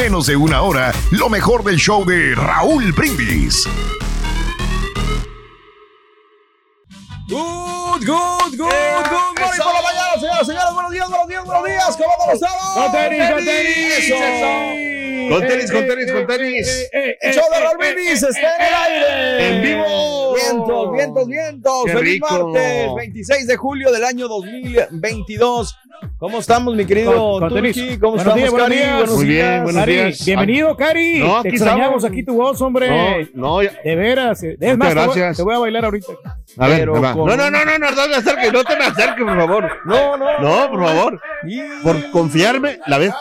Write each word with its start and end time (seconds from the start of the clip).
menos 0.00 0.26
de 0.26 0.34
una 0.34 0.62
hora 0.62 0.94
lo 1.10 1.28
mejor 1.28 1.62
del 1.62 1.76
show 1.76 2.06
de 2.06 2.34
Raúl 2.34 2.90
Brindis. 2.92 3.68
Good, 7.28 8.06
good, 8.06 8.56
good, 8.56 8.56
good 8.56 8.70
morning 9.38 9.58
por 9.58 9.74
la 9.74 9.82
mañana, 9.82 10.18
señoras, 10.18 10.46
señores. 10.46 10.72
Buenos 10.72 10.92
días, 10.92 11.06
buenos 11.06 11.28
días, 11.28 11.44
buenos 11.44 11.64
días. 11.66 11.98
¿Cómo 11.98 12.32
estamos? 12.32 12.62
Con 12.72 12.92
tenis, 12.92 13.30
con 13.30 13.44
tenis. 13.44 13.98
Eso. 13.98 14.99
Con 15.28 15.40
tenis, 15.46 15.70
con 15.72 15.86
tenis, 15.86 16.12
con 16.12 16.26
tenis. 16.26 16.88
El 16.92 17.32
show 17.34 17.44
de 17.52 17.60
Raúl 17.60 17.76
Brindis 17.78 18.22
está 18.22 18.56
en 18.56 18.62
el 18.62 18.74
aire. 18.74 19.48
En 19.56 19.62
vivo. 19.62 20.34
Vientos, 20.34 20.92
vientos, 20.92 21.26
vientos. 21.28 21.82
Qué 21.86 21.92
Feliz 21.92 22.12
rico. 22.14 22.48
martes, 22.52 22.88
26 22.96 23.46
de 23.46 23.56
julio 23.56 23.92
del 23.92 24.04
año 24.04 24.28
2022. 24.28 25.76
¿Cómo 26.18 26.38
estamos, 26.38 26.74
mi 26.74 26.84
querido 26.86 27.12
Con- 27.12 27.40
con 27.40 27.48
Turki? 27.50 27.98
¿Cómo 27.98 28.16
Buenos 28.16 28.20
estamos, 28.20 28.36
días, 28.38 28.50
buenos 28.50 28.68
Cari? 28.68 28.76
días. 28.76 28.96
Buenos 28.96 29.14
Muy 29.16 29.24
bien, 29.26 29.62
buenos 29.64 29.80
Cari, 29.80 29.92
días. 29.92 30.24
bienvenido, 30.24 30.76
Cari. 30.76 31.18
No, 31.18 31.42
Te 31.42 31.48
aquí 31.48 31.56
extrañamos 31.56 31.96
estamos. 31.96 32.04
aquí 32.04 32.22
tu 32.24 32.34
voz, 32.36 32.60
hombre. 32.62 32.88
No, 32.88 33.28
no, 33.34 33.62
ya- 33.62 33.72
De 33.84 33.96
veras. 33.96 34.42
Es 34.42 34.58
Muchas 34.58 34.78
más, 34.78 34.88
te 34.88 34.94
voy- 34.94 35.04
gracias. 35.04 35.36
Te 35.36 35.42
voy 35.42 35.54
a 35.54 35.58
bailar 35.58 35.84
ahorita. 35.84 36.06
A 36.58 36.68
ver, 36.68 36.88
con- 36.88 37.02
No, 37.02 37.14
no, 37.26 37.36
no, 37.36 37.50
no, 37.50 37.64
no, 37.64 37.78
no 37.78 38.02
te 38.02 38.08
me 38.08 38.14
acerques, 38.16 38.52
no 38.52 38.64
te 38.64 38.76
me 38.76 38.84
acerques, 38.84 39.24
por 39.24 39.36
favor. 39.36 39.70
No, 39.84 40.16
no. 40.16 40.38
No, 40.40 40.70
por 40.70 40.84
favor. 40.84 41.20
Y- 41.46 41.60
Por 41.82 42.10
confiarme, 42.10 42.78
la 42.86 42.98
vez 42.98 43.12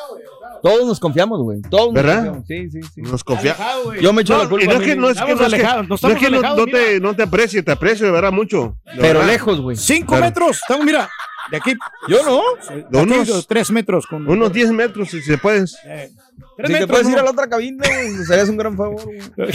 Todos 0.61 0.85
nos 0.87 0.99
confiamos, 0.99 1.41
güey. 1.41 1.61
Todos 1.69 1.85
nos 1.87 1.93
¿Verdad? 1.93 2.33
confiamos. 2.33 2.47
Sí, 2.47 2.69
sí, 2.71 2.79
sí. 2.95 3.01
nos 3.01 3.23
confía. 3.23 3.55
Yo 4.01 4.13
me 4.13 4.21
echo 4.23 4.35
No, 4.37 4.43
la 4.43 4.49
culpa. 4.49 4.63
y 4.65 4.67
no 4.67 4.73
es 4.73 4.79
que 4.81 4.95
no 4.95 5.09
es 5.09 5.17
que 5.19 5.25
no 5.25 5.31
es 5.33 5.39
que, 5.39 5.45
alejados, 5.45 5.87
nos 5.87 6.03
no, 6.03 6.09
es 6.09 6.17
que 6.17 6.29
no, 6.29 6.37
alejados, 6.37 6.59
no 6.59 6.65
mira. 6.65 6.79
te, 6.79 6.99
no 6.99 7.13
te 7.15 7.23
aprecie, 7.23 7.63
te 7.63 7.71
aprecio 7.71 8.05
de 8.05 8.11
verdad 8.11 8.31
mucho. 8.31 8.75
de 8.85 8.91
Pero 9.01 9.19
verdad. 9.19 9.27
lejos, 9.33 9.61
güey. 9.61 9.77
Cinco 9.77 10.07
Claro. 10.15 10.25
metros. 10.25 10.57
Estamos, 10.57 10.85
mira. 10.85 11.09
De 11.51 11.57
aquí. 11.57 11.73
Yo 12.07 12.23
no. 12.23 12.41
de 12.69 12.99
aquí, 12.99 13.11
unos- 13.11 13.47
tres 13.47 13.71
metros. 13.71 14.05
Con, 14.07 14.27
Unos 14.29 14.51
10 14.53 14.71
metros, 14.71 15.09
si 15.09 15.21
se 15.21 15.37
puedes. 15.37 15.75
eh, 15.85 16.09
Si 16.11 16.43
tres 16.57 16.67
te 16.67 16.73
metros. 16.73 16.89
puedes 16.89 17.09
ir 17.09 17.17
a 17.17 17.23
la 17.23 17.31
otra 17.31 17.47
cabina, 17.47 17.83
güey, 17.87 18.09
nos 18.13 18.29
harías 18.29 18.49
un 18.49 18.57
gran 18.57 18.75
favor, 18.77 19.01
güey. 19.03 19.19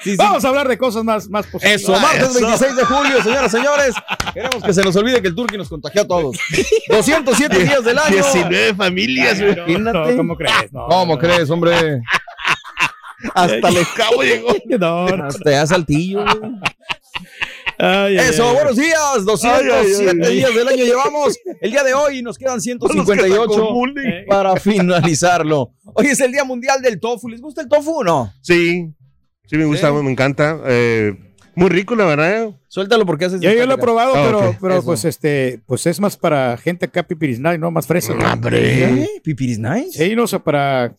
Sí, 0.00 0.10
sí. 0.12 0.16
Vamos 0.16 0.44
a 0.44 0.48
hablar 0.48 0.68
de 0.68 0.78
cosas 0.78 1.04
más, 1.04 1.28
más 1.28 1.46
positivas. 1.46 1.80
Eso, 1.82 1.92
martes 1.98 2.30
Eso. 2.30 2.40
26 2.46 2.76
de 2.76 2.84
julio, 2.84 3.22
señoras 3.22 3.52
y 3.52 3.56
señores. 3.56 3.94
Queremos 4.32 4.62
que 4.62 4.72
se 4.72 4.82
nos 4.82 4.94
olvide 4.96 5.20
que 5.20 5.28
el 5.28 5.34
Turqui 5.34 5.56
nos 5.58 5.68
contagió 5.68 6.02
a 6.02 6.06
todos. 6.06 6.36
207 6.88 7.58
días 7.58 7.84
del 7.84 7.98
año. 7.98 8.14
19 8.14 8.74
familias, 8.74 9.40
güey. 9.40 9.78
No, 9.78 9.92
¿Cómo 10.16 10.36
crees? 10.36 10.72
No, 10.72 10.86
¿Cómo 10.86 11.14
no, 11.14 11.18
crees, 11.18 11.50
hombre? 11.50 12.00
Hasta 13.34 13.70
los 13.70 13.88
cabos 13.88 14.24
llegó. 14.24 14.54
No, 14.78 15.08
no. 15.08 15.24
Hasta 15.24 15.50
ya 15.50 15.66
saltillo, 15.66 16.24
güey. 16.38 16.52
Ay, 17.78 18.16
Eso, 18.18 18.48
ay. 18.48 18.54
buenos 18.56 18.76
días. 18.76 19.24
207 19.24 19.72
Ay, 19.72 20.16
ay, 20.20 20.24
ay. 20.24 20.36
días 20.36 20.54
del 20.54 20.68
año 20.68 20.84
llevamos. 20.84 21.38
El 21.60 21.70
día 21.70 21.84
de 21.84 21.94
hoy 21.94 22.22
nos 22.22 22.36
quedan 22.36 22.60
158 22.60 23.74
Eh, 24.04 24.24
para 24.28 24.56
finalizarlo. 24.56 25.72
Hoy 25.94 26.06
es 26.06 26.20
el 26.20 26.32
Día 26.32 26.44
Mundial 26.44 26.82
del 26.82 26.98
Tofu. 26.98 27.28
¿Les 27.28 27.40
gusta 27.40 27.62
el 27.62 27.68
tofu 27.68 28.00
o 28.00 28.04
no? 28.04 28.32
Sí, 28.42 28.92
sí 29.46 29.56
me 29.56 29.64
gusta, 29.64 29.88
Sí. 29.88 29.94
me 30.02 30.10
encanta. 30.10 30.58
Eh, 30.66 31.14
muy 31.54 31.68
rico, 31.68 31.94
la 31.94 32.04
verdad. 32.04 32.50
Suéltalo 32.68 33.06
porque 33.06 33.26
haces. 33.26 33.40
Yo, 33.40 33.50
yo 33.52 33.66
lo 33.66 33.74
he 33.74 33.78
probado, 33.78 34.12
Ah, 34.16 34.24
pero, 34.26 34.56
pero 34.60 34.82
pues 34.82 35.04
este, 35.04 35.60
pues 35.66 35.86
es 35.86 36.00
más 36.00 36.16
para 36.16 36.56
gente 36.56 36.86
acá 36.86 37.04
pipirisnay, 37.04 37.58
¿no? 37.58 37.70
Más 37.70 37.86
fresa. 37.86 38.12
¿no? 38.14 38.32
Hombre. 38.32 39.02
¿Eh? 39.02 39.08
¿Pipiris 39.22 39.58
nice? 39.58 39.92
Sí, 40.04 40.16
no, 40.16 40.24
o 40.24 40.26
sea, 40.26 40.40
para. 40.40 40.94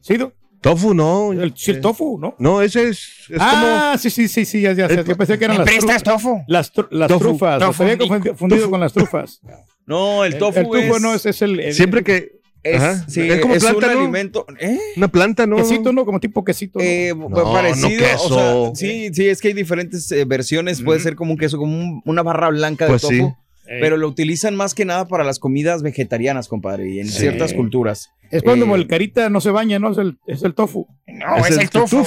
Sí, 0.00 0.16
¿no? 0.18 0.32
Tofu, 0.70 0.94
no. 0.94 1.32
el, 1.32 1.52
sí, 1.56 1.70
el 1.72 1.80
tofu, 1.80 2.18
¿no? 2.18 2.34
No, 2.38 2.60
ese 2.62 2.88
es, 2.88 2.98
es 3.28 3.36
ah, 3.38 3.96
sí, 3.98 4.10
sí, 4.10 4.28
sí, 4.28 4.44
sí, 4.44 4.60
ya, 4.62 4.72
ya, 4.72 4.88
sé. 4.88 5.00
Es- 5.00 5.06
Yo 5.06 5.16
pensé 5.16 5.38
que 5.38 5.44
eran 5.44 5.58
las, 5.58 5.66
tru- 5.68 6.02
tofu? 6.02 6.42
las, 6.48 6.72
tru- 6.72 6.88
las 6.90 7.08
Tofu. 7.08 7.20
trufas. 7.24 7.58
Tofu. 7.60 7.82
Los 7.84 7.92
había 7.92 7.98
confundi- 8.06 8.28
confundido 8.28 8.70
con 8.70 8.80
las 8.80 8.92
trufas. 8.92 9.40
No, 9.86 10.24
el 10.24 10.32
El, 10.34 10.38
tofu, 10.38 10.58
el 10.58 10.64
tofu 10.66 10.96
es, 10.96 11.00
no 11.02 11.14
es, 11.14 11.26
es 11.26 11.42
el, 11.42 11.60
el-. 11.60 11.72
Siempre 11.74 12.02
que. 12.02 12.40
es, 12.64 12.82
sí, 13.06 13.20
Es 13.20 13.40
como 13.40 13.54
es 13.54 13.62
un 13.62 13.76
plátano. 13.76 14.00
alimento. 14.00 14.44
¿eh? 14.58 14.78
Una 14.96 15.06
planta, 15.08 15.46
¿no? 15.46 15.56
quesito, 15.56 15.92
¿no? 15.92 16.04
Como 16.04 16.18
tipo 16.18 16.44
quesito. 16.44 16.80
¿no? 16.80 16.84
Eh, 16.84 17.14
No, 17.16 17.30
parecido, 17.52 17.88
no 17.90 17.96
queso. 17.98 18.24
o 18.24 18.74
sea, 18.74 18.74
sí, 18.74 19.10
sí, 19.14 19.28
es 19.28 19.40
que 19.40 19.48
hay 19.48 19.54
diferentes 19.54 20.10
eh, 20.10 20.24
versiones, 20.24 20.82
puede 20.82 20.98
ser 20.98 21.14
como 21.14 21.30
un 21.32 21.38
queso, 21.38 21.58
como 21.58 21.72
un- 21.78 22.02
una 22.04 22.22
barra 22.24 22.48
blanca 22.48 22.86
de 22.86 22.90
Pues 22.90 23.02
tofu, 23.02 23.14
sí. 23.14 23.22
Eh, 23.68 23.78
pero 23.80 23.96
lo 23.96 24.06
utilizan 24.08 24.54
más 24.56 24.74
que 24.74 24.84
nada 24.84 25.08
para 25.08 25.24
las 25.24 25.38
comidas 25.38 25.82
vegetarianas, 25.82 26.48
compadre, 26.48 26.88
y 26.90 27.00
en 27.00 27.08
Sí. 27.08 27.20
ciertas 27.20 27.52
culturas. 27.52 28.10
es 28.30 28.42
cuando 28.42 28.66
eh, 28.66 28.74
el 28.74 28.86
carita 28.86 29.28
no 29.30 29.40
se 29.40 29.50
baña, 29.50 29.78
¿no? 29.78 29.90
Es 29.92 29.98
el, 29.98 30.18
es 30.26 30.42
el 30.42 30.54
tofu. 30.54 30.86
No, 31.06 31.36
es, 31.46 31.56
el 31.56 31.70
tofu. 31.70 32.04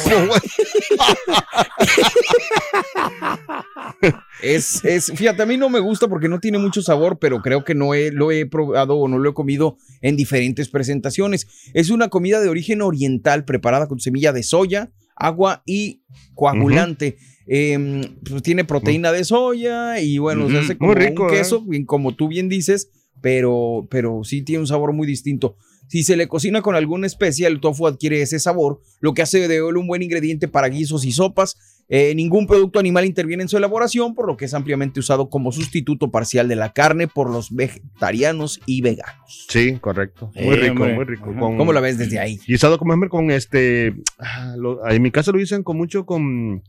Es, 4.42 4.84
es, 4.86 5.12
fíjate, 5.16 5.42
a 5.44 5.46
mí 5.46 5.58
no 5.58 5.70
me 5.70 5.80
gusta 5.82 6.08
porque 6.08 6.30
no 6.30 6.40
tiene 6.40 6.58
mucho 6.58 6.82
sabor, 6.82 7.20
pero 7.20 7.42
creo 7.42 7.64
que 7.66 7.76
no 7.76 7.94
he, 7.94 8.12
lo 8.12 8.32
he 8.32 8.46
probado 8.46 8.96
o 8.96 9.08
no 9.10 9.18
lo 9.18 9.30
he 9.30 9.34
comido 9.34 9.78
en 10.02 10.16
diferentes 10.16 10.70
presentaciones. 10.70 11.48
Es 11.74 11.90
una 11.90 12.08
comida 12.08 12.40
de 12.40 12.48
origen 12.50 12.82
oriental 12.82 13.44
preparada 13.44 13.88
con 13.88 14.00
semilla 14.00 14.32
de 14.32 14.44
soya, 14.44 14.92
agua 15.16 15.62
y 15.66 16.04
coagulante. 16.36 17.18
Em, 17.52 18.02
pues 18.30 18.44
tiene 18.44 18.64
proteína 18.64 19.12
de 19.12 19.24
soya 19.24 20.00
y 20.00 20.20
bueno, 20.20 20.48
se 20.48 20.54
Ujú. 20.54 20.64
hace 20.64 20.78
como 20.78 20.94
rico, 20.94 21.24
un 21.24 21.30
¿eh? 21.30 21.38
queso, 21.38 21.62
bien 21.66 21.84
como 21.86 22.14
tú 22.16 22.28
bien 22.28 22.48
dices, 22.48 22.92
pero, 23.22 23.88
pero 23.90 24.22
sí 24.24 24.44
tiene 24.44 24.62
un 24.62 24.68
sabor 24.68 24.94
muy 24.94 25.08
distinto. 25.08 25.56
Si 25.88 26.04
se 26.04 26.16
le 26.16 26.28
cocina 26.28 26.62
con 26.62 26.76
alguna 26.76 27.08
especia, 27.08 27.48
el 27.48 27.60
tofu 27.60 27.88
adquiere 27.88 28.22
ese 28.22 28.38
sabor, 28.38 28.82
lo 29.00 29.16
que 29.16 29.24
hace 29.24 29.48
de 29.48 29.56
él 29.58 29.78
un 29.78 29.88
buen 29.88 30.04
ingrediente 30.04 30.48
para 30.48 30.68
guisos 30.70 31.04
y 31.06 31.12
sopas. 31.12 31.58
Eh, 31.92 32.14
ningún 32.14 32.46
producto 32.46 32.78
animal 32.78 33.06
interviene 33.06 33.42
en 33.42 33.50
su 33.50 33.58
elaboración, 33.58 34.14
por 34.14 34.28
lo 34.28 34.38
que 34.38 34.46
es 34.46 34.54
ampliamente 34.54 35.00
usado 35.00 35.28
como 35.32 35.52
sustituto 35.52 36.12
parcial 36.12 36.48
de 36.48 36.56
la 36.56 36.72
carne 36.72 37.08
por 37.08 37.32
los 37.32 37.50
vegetarianos 37.56 38.62
y 38.68 38.82
veganos. 38.82 39.48
Sí, 39.50 39.78
correcto. 39.82 40.32
Muy 40.36 40.56
rico, 40.56 40.74
hombre. 40.84 40.94
muy 40.94 41.06
rico. 41.06 41.34
Con- 41.40 41.58
¿Cómo 41.58 41.74
la 41.74 41.80
ves 41.82 41.98
desde 41.98 42.20
ahí? 42.20 42.40
Guisado 42.48 42.78
como 42.78 42.94
ejemplo 42.94 43.10
con 43.10 43.32
este. 43.32 43.96
ah, 44.20 44.54
lo- 44.56 44.88
en 44.88 45.02
mi 45.02 45.10
casa 45.10 45.32
lo 45.32 45.40
dicen 45.40 45.64
con 45.64 45.78
mucho 45.78 46.06
con. 46.06 46.62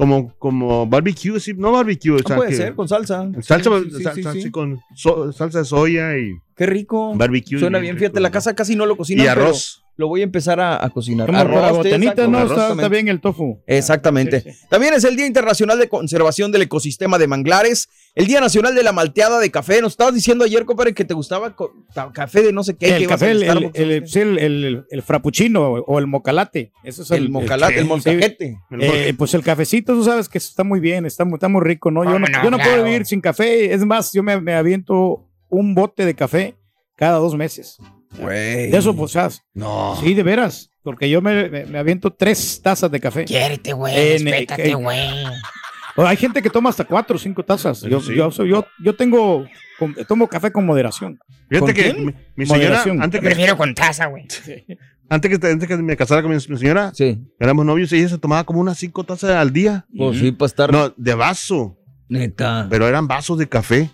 Como, 0.00 0.34
como 0.38 0.86
barbecue, 0.86 1.38
sí, 1.40 1.52
no 1.54 1.72
barbecue. 1.72 2.12
o 2.12 2.18
sea, 2.26 2.36
puede 2.36 2.50
que- 2.50 2.56
ser, 2.56 2.74
con 2.74 2.88
salsa. 2.88 3.30
Salsa, 3.42 3.70
Sí, 4.14 4.22
sí, 4.32 4.42
sí, 4.44 4.50
con 4.50 4.80
so- 4.94 5.30
salsa 5.30 5.58
de 5.58 5.64
soya 5.66 6.16
y 6.16 6.32
Qué 6.56 6.64
rico. 6.64 7.14
barbecue. 7.14 7.58
Suena 7.58 7.78
bien, 7.80 7.98
fíjate, 7.98 8.18
la 8.18 8.30
casa 8.30 8.54
casi 8.54 8.76
no 8.76 8.86
lo 8.86 8.96
cocinan, 8.96 9.26
Y 9.26 9.28
pero 9.28 9.42
arroz. 9.42 9.84
Lo 10.00 10.08
voy 10.08 10.22
a 10.22 10.24
empezar 10.24 10.58
a, 10.58 10.84
a 10.84 10.90
cocinar. 10.90 11.26
Como 11.26 11.38
para 11.38 11.66
Arroz, 11.68 11.76
botanita, 11.76 12.26
¿no? 12.26 12.38
arroz 12.38 12.72
Está, 12.72 12.88
bien 12.88 13.06
el 13.06 13.20
tofu. 13.20 13.60
Exactamente. 13.66 14.40
Sí, 14.40 14.50
sí. 14.50 14.66
También 14.68 14.94
es 14.94 15.04
el 15.04 15.14
Día 15.14 15.26
Internacional 15.26 15.78
de 15.78 15.88
Conservación 15.88 16.50
del 16.50 16.62
Ecosistema 16.62 17.18
de 17.18 17.28
Manglares, 17.28 17.88
el 18.16 18.26
Día 18.26 18.40
Nacional 18.40 18.74
de 18.74 18.82
la 18.82 18.90
Malteada 18.92 19.38
de 19.38 19.50
Café. 19.50 19.80
Nos 19.80 19.92
estabas 19.92 20.14
diciendo 20.14 20.44
ayer, 20.44 20.64
compadre, 20.64 20.94
que 20.94 21.04
te 21.04 21.14
gustaba 21.14 21.54
café 22.12 22.42
de 22.42 22.52
no 22.52 22.64
sé 22.64 22.76
qué. 22.76 22.86
que 22.86 22.96
El 22.96 23.02
ibas 23.02 23.20
café, 23.20 23.30
el, 23.32 23.42
el, 23.44 23.70
el, 23.74 24.08
sí, 24.08 24.18
el, 24.20 24.38
el- 24.38 24.84
el 24.90 25.02
frappuccino 25.02 25.62
o 25.72 25.98
el 25.98 26.06
mocalate. 26.08 26.72
Eso 26.82 27.02
es 27.02 27.10
el, 27.12 27.28
mocalate, 27.30 27.78
el 27.78 27.84
molcajete. 27.84 28.58
Eh, 28.80 29.14
pues 29.16 29.34
el 29.34 29.42
cafecito, 29.42 29.94
tú 29.94 30.02
sabes 30.02 30.28
que 30.28 30.38
está 30.38 30.64
muy 30.64 30.80
bien, 30.80 31.06
está 31.06 31.24
muy, 31.24 31.34
está 31.34 31.48
muy 31.48 31.60
rico, 31.62 31.90
¿no? 31.90 32.02
Yo 32.04 32.18
no, 32.18 32.26
yo 32.42 32.50
no 32.50 32.58
puedo 32.58 32.82
vivir 32.84 33.06
sin 33.06 33.20
café. 33.20 33.72
Es 33.72 33.84
más, 33.84 34.12
yo 34.12 34.22
me, 34.22 34.40
me 34.40 34.54
aviento 34.54 35.26
un 35.48 35.74
bote 35.74 36.06
de 36.06 36.14
café 36.14 36.56
cada 36.96 37.18
dos 37.18 37.36
meses. 37.36 37.78
Güey. 38.18 38.70
De 38.70 38.76
eso, 38.78 38.94
pues, 38.94 39.12
¿sabes? 39.12 39.42
No. 39.54 39.96
Sí, 40.00 40.14
de 40.14 40.22
veras. 40.22 40.70
Porque 40.82 41.08
yo 41.10 41.20
me, 41.22 41.48
me- 41.48 41.66
me 41.66 41.78
aviento 41.78 42.10
tres 42.12 42.60
tazas 42.62 42.90
de 42.90 42.98
café. 43.00 43.24
Quiérete, 43.24 43.72
güey. 43.72 44.18
Respétate, 44.18 44.74
güey. 44.74 44.98
Hay 45.96 46.16
gente 46.16 46.40
que 46.40 46.48
toma 46.50 46.70
hasta 46.70 46.84
cuatro 46.84 47.16
o 47.16 47.18
cinco 47.18 47.44
tazas. 47.44 47.82
Yo, 47.82 48.00
Sí. 48.00 48.14
yo, 48.14 48.30
yo, 48.30 48.64
yo 48.82 48.96
tengo, 48.96 49.44
tomo 50.08 50.26
café 50.28 50.50
con 50.50 50.64
moderación. 50.64 51.18
Fíjate 51.50 51.58
¿Con 51.66 51.74
que 51.74 51.92
quién? 51.92 52.06
mi, 52.06 52.14
mi 52.36 52.46
señora, 52.46 52.82
antes 52.82 53.20
que, 53.20 53.26
prefiero 53.26 53.56
con 53.56 53.74
taza, 53.74 54.06
güey. 54.06 54.26
antes, 55.10 55.38
que, 55.38 55.46
antes 55.48 55.68
que 55.68 55.76
me 55.76 55.96
casara 55.96 56.22
con 56.22 56.30
mi, 56.30 56.36
mi 56.36 56.56
señora, 56.58 56.92
Sí. 56.94 57.18
éramos 57.38 57.66
novios 57.66 57.92
y 57.92 57.96
ella 57.98 58.08
se 58.08 58.18
tomaba 58.18 58.44
como 58.44 58.60
unas 58.60 58.78
cinco 58.78 59.04
tazas 59.04 59.32
al 59.32 59.52
día. 59.52 59.84
Pues 59.94 60.18
sí, 60.18 60.32
para 60.32 60.46
estar 60.46 60.72
No, 60.72 60.94
de 60.96 61.14
vaso, 61.14 61.76
neta. 62.08 62.66
pero 62.70 62.88
eran 62.88 63.06
vasos 63.06 63.36
de 63.36 63.48
café. 63.48 63.90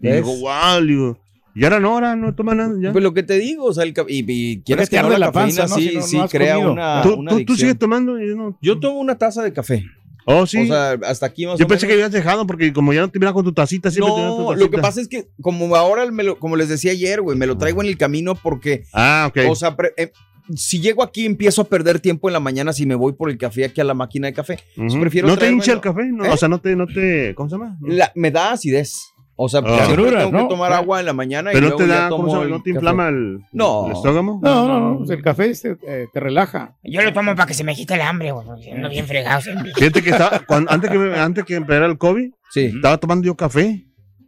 Y 0.00 0.08
digo, 0.10 0.34
wow, 0.38 0.80
digo, 0.82 1.18
y 1.54 1.64
ahora 1.64 1.80
no, 1.80 1.94
ahora 1.94 2.16
no 2.16 2.34
toma 2.34 2.54
nada. 2.54 2.74
Ya. 2.80 2.92
Pues 2.92 3.02
lo 3.02 3.12
que 3.14 3.22
te 3.22 3.38
digo, 3.38 3.64
o 3.64 3.72
sea, 3.72 3.84
el 3.84 3.94
y, 4.08 4.24
y 4.26 4.62
quieres 4.62 4.88
que 4.88 4.96
no, 4.96 5.06
arde 5.06 5.18
la 5.18 5.26
la 5.26 5.32
panza, 5.32 5.66
¿no? 5.66 5.74
sí, 5.76 5.88
Si 5.90 5.94
no- 5.96 6.02
sí 6.02 6.16
no 6.18 6.28
crea 6.28 6.54
comido. 6.54 6.72
una, 6.72 7.02
¿Tú, 7.02 7.14
una 7.14 7.30
tú- 7.32 7.44
tú 7.44 7.56
sigues 7.56 7.78
tomando 7.78 8.20
y 8.20 8.28
yo 8.28 8.36
no. 8.36 8.58
Yo 8.62 8.78
tomo 8.78 8.98
una 9.00 9.16
taza 9.18 9.42
de 9.42 9.52
café. 9.52 9.84
Oh, 10.30 10.46
sí. 10.46 10.58
O 10.58 10.66
sea, 10.66 10.92
hasta 11.06 11.24
aquí 11.24 11.46
más 11.46 11.58
Yo 11.58 11.64
o 11.64 11.68
pensé 11.68 11.86
que 11.86 11.94
menos. 11.94 12.08
habías 12.08 12.22
dejado 12.22 12.46
porque 12.46 12.70
como 12.72 12.92
ya 12.92 13.00
no 13.00 13.08
te 13.08 13.18
miras 13.18 13.32
con 13.32 13.44
tu 13.44 13.52
tacita, 13.54 13.90
siempre 13.90 14.12
te 14.12 14.20
miras 14.20 14.36
tu 14.36 14.42
No, 14.42 14.50
lo 14.52 14.58
tacita. 14.58 14.76
que 14.76 14.82
pasa 14.82 15.00
es 15.00 15.08
que 15.08 15.28
como 15.40 15.74
ahora, 15.74 16.04
me 16.10 16.22
lo- 16.22 16.38
como 16.38 16.54
les 16.56 16.68
decía 16.68 16.92
ayer, 16.92 17.22
güey, 17.22 17.36
me 17.38 17.46
lo 17.46 17.56
traigo 17.56 17.80
en 17.82 17.88
el 17.88 17.96
camino 17.96 18.34
porque, 18.34 18.84
Ah, 18.92 19.26
ok. 19.30 19.38
o 19.48 19.54
sea, 19.54 19.74
pre- 19.74 19.94
eh, 19.96 20.12
si 20.54 20.80
llego 20.80 21.02
aquí 21.02 21.24
empiezo 21.24 21.62
a 21.62 21.64
perder 21.64 22.00
tiempo 22.00 22.28
en 22.28 22.34
la 22.34 22.40
mañana 22.40 22.72
si 22.74 22.84
me 22.84 22.94
voy 22.94 23.14
por 23.14 23.30
el 23.30 23.38
café 23.38 23.64
aquí 23.64 23.80
a 23.80 23.84
la 23.84 23.94
máquina 23.94 24.26
de 24.28 24.34
café. 24.34 24.58
Ujú. 24.76 25.00
prefiero 25.00 25.28
¿No 25.28 25.38
te 25.38 25.50
hincha 25.50 25.72
el 25.72 25.80
café? 25.80 26.04
No, 26.12 26.24
¿Eh? 26.26 26.30
O 26.30 26.36
sea, 26.36 26.48
no 26.48 26.60
te, 26.60 26.76
no 26.76 26.86
te, 26.86 27.34
¿cómo 27.34 27.48
se 27.48 27.54
llama? 27.56 27.78
La- 27.82 28.12
me 28.14 28.30
da 28.30 28.52
acidez. 28.52 28.98
O 29.40 29.48
sea, 29.48 29.60
Ah. 29.64 29.84
siempre 29.86 30.10
tengo 30.10 30.30
que 30.32 30.36
¿no? 30.36 30.48
tomar 30.48 30.72
agua 30.72 30.98
en 30.98 31.06
la 31.06 31.12
mañana 31.12 31.52
y 31.52 31.54
Pero 31.54 31.68
no 31.68 31.76
luego 31.76 31.84
te 31.84 31.88
ya 31.96 32.00
da, 32.02 32.08
¿cómo 32.08 32.26
tomo 32.26 32.42
se 32.42 32.48
¿No 32.48 32.56
te 32.56 32.58
café. 32.62 32.70
inflama 32.70 33.08
el, 33.08 33.40
No. 33.52 33.86
el 33.86 33.92
estómago? 33.92 34.40
No, 34.42 34.66
no, 34.68 34.80
no. 34.80 34.98
pues 34.98 35.10
el 35.10 35.22
café 35.22 35.50
este, 35.50 35.76
eh, 35.86 36.06
te 36.12 36.18
relaja. 36.18 36.74
Yo 36.82 37.02
lo 37.02 37.12
tomo 37.12 37.36
para 37.36 37.46
que 37.46 37.54
se 37.54 37.62
me 37.62 37.74
quite 37.76 37.94
el 37.94 38.00
hambre, 38.00 38.32
güey. 38.32 38.44
porque 38.44 38.72
Ando 38.72 38.88
bien 38.90 39.06
fregado 39.06 39.40
siempre. 39.40 39.72
Fíjate 39.76 40.02
que 40.02 40.10
estaba, 40.10 40.40
cuando- 40.40 40.72
antes 40.72 40.90
que, 40.90 40.96
antes 41.16 41.44
que 41.44 41.54
empezara 41.54 41.86
el 41.86 41.98
COVID, 41.98 42.32
Sí. 42.50 42.64
estaba 42.74 42.98
tomando 42.98 43.24
yo 43.26 43.36
café. 43.36 43.84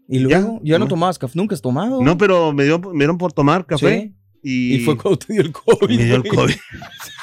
Y 0.08 0.18
luego, 0.20 0.60
ya, 0.62 0.78
no 0.78 0.84
No. 0.84 0.88
tomabas 0.88 1.18
café, 1.18 1.32
nunca 1.36 1.54
has 1.56 1.60
tomado. 1.62 2.00
No, 2.02 2.16
pero 2.16 2.52
me, 2.52 2.62
dio, 2.64 2.78
me 2.78 2.98
dieron 2.98 3.18
por 3.18 3.32
tomar 3.32 3.66
café. 3.66 4.12
Sí. 4.12 4.16
Y, 4.42 4.74
Y 4.76 4.78
fue 4.84 4.96
cuando 4.96 5.18
te 5.18 5.32
dio 5.32 5.42
el 5.42 5.50
COVID. 5.52 5.98
me 5.98 6.04
dio 6.04 6.14
el. 6.16 6.22
COVID. 6.28 6.54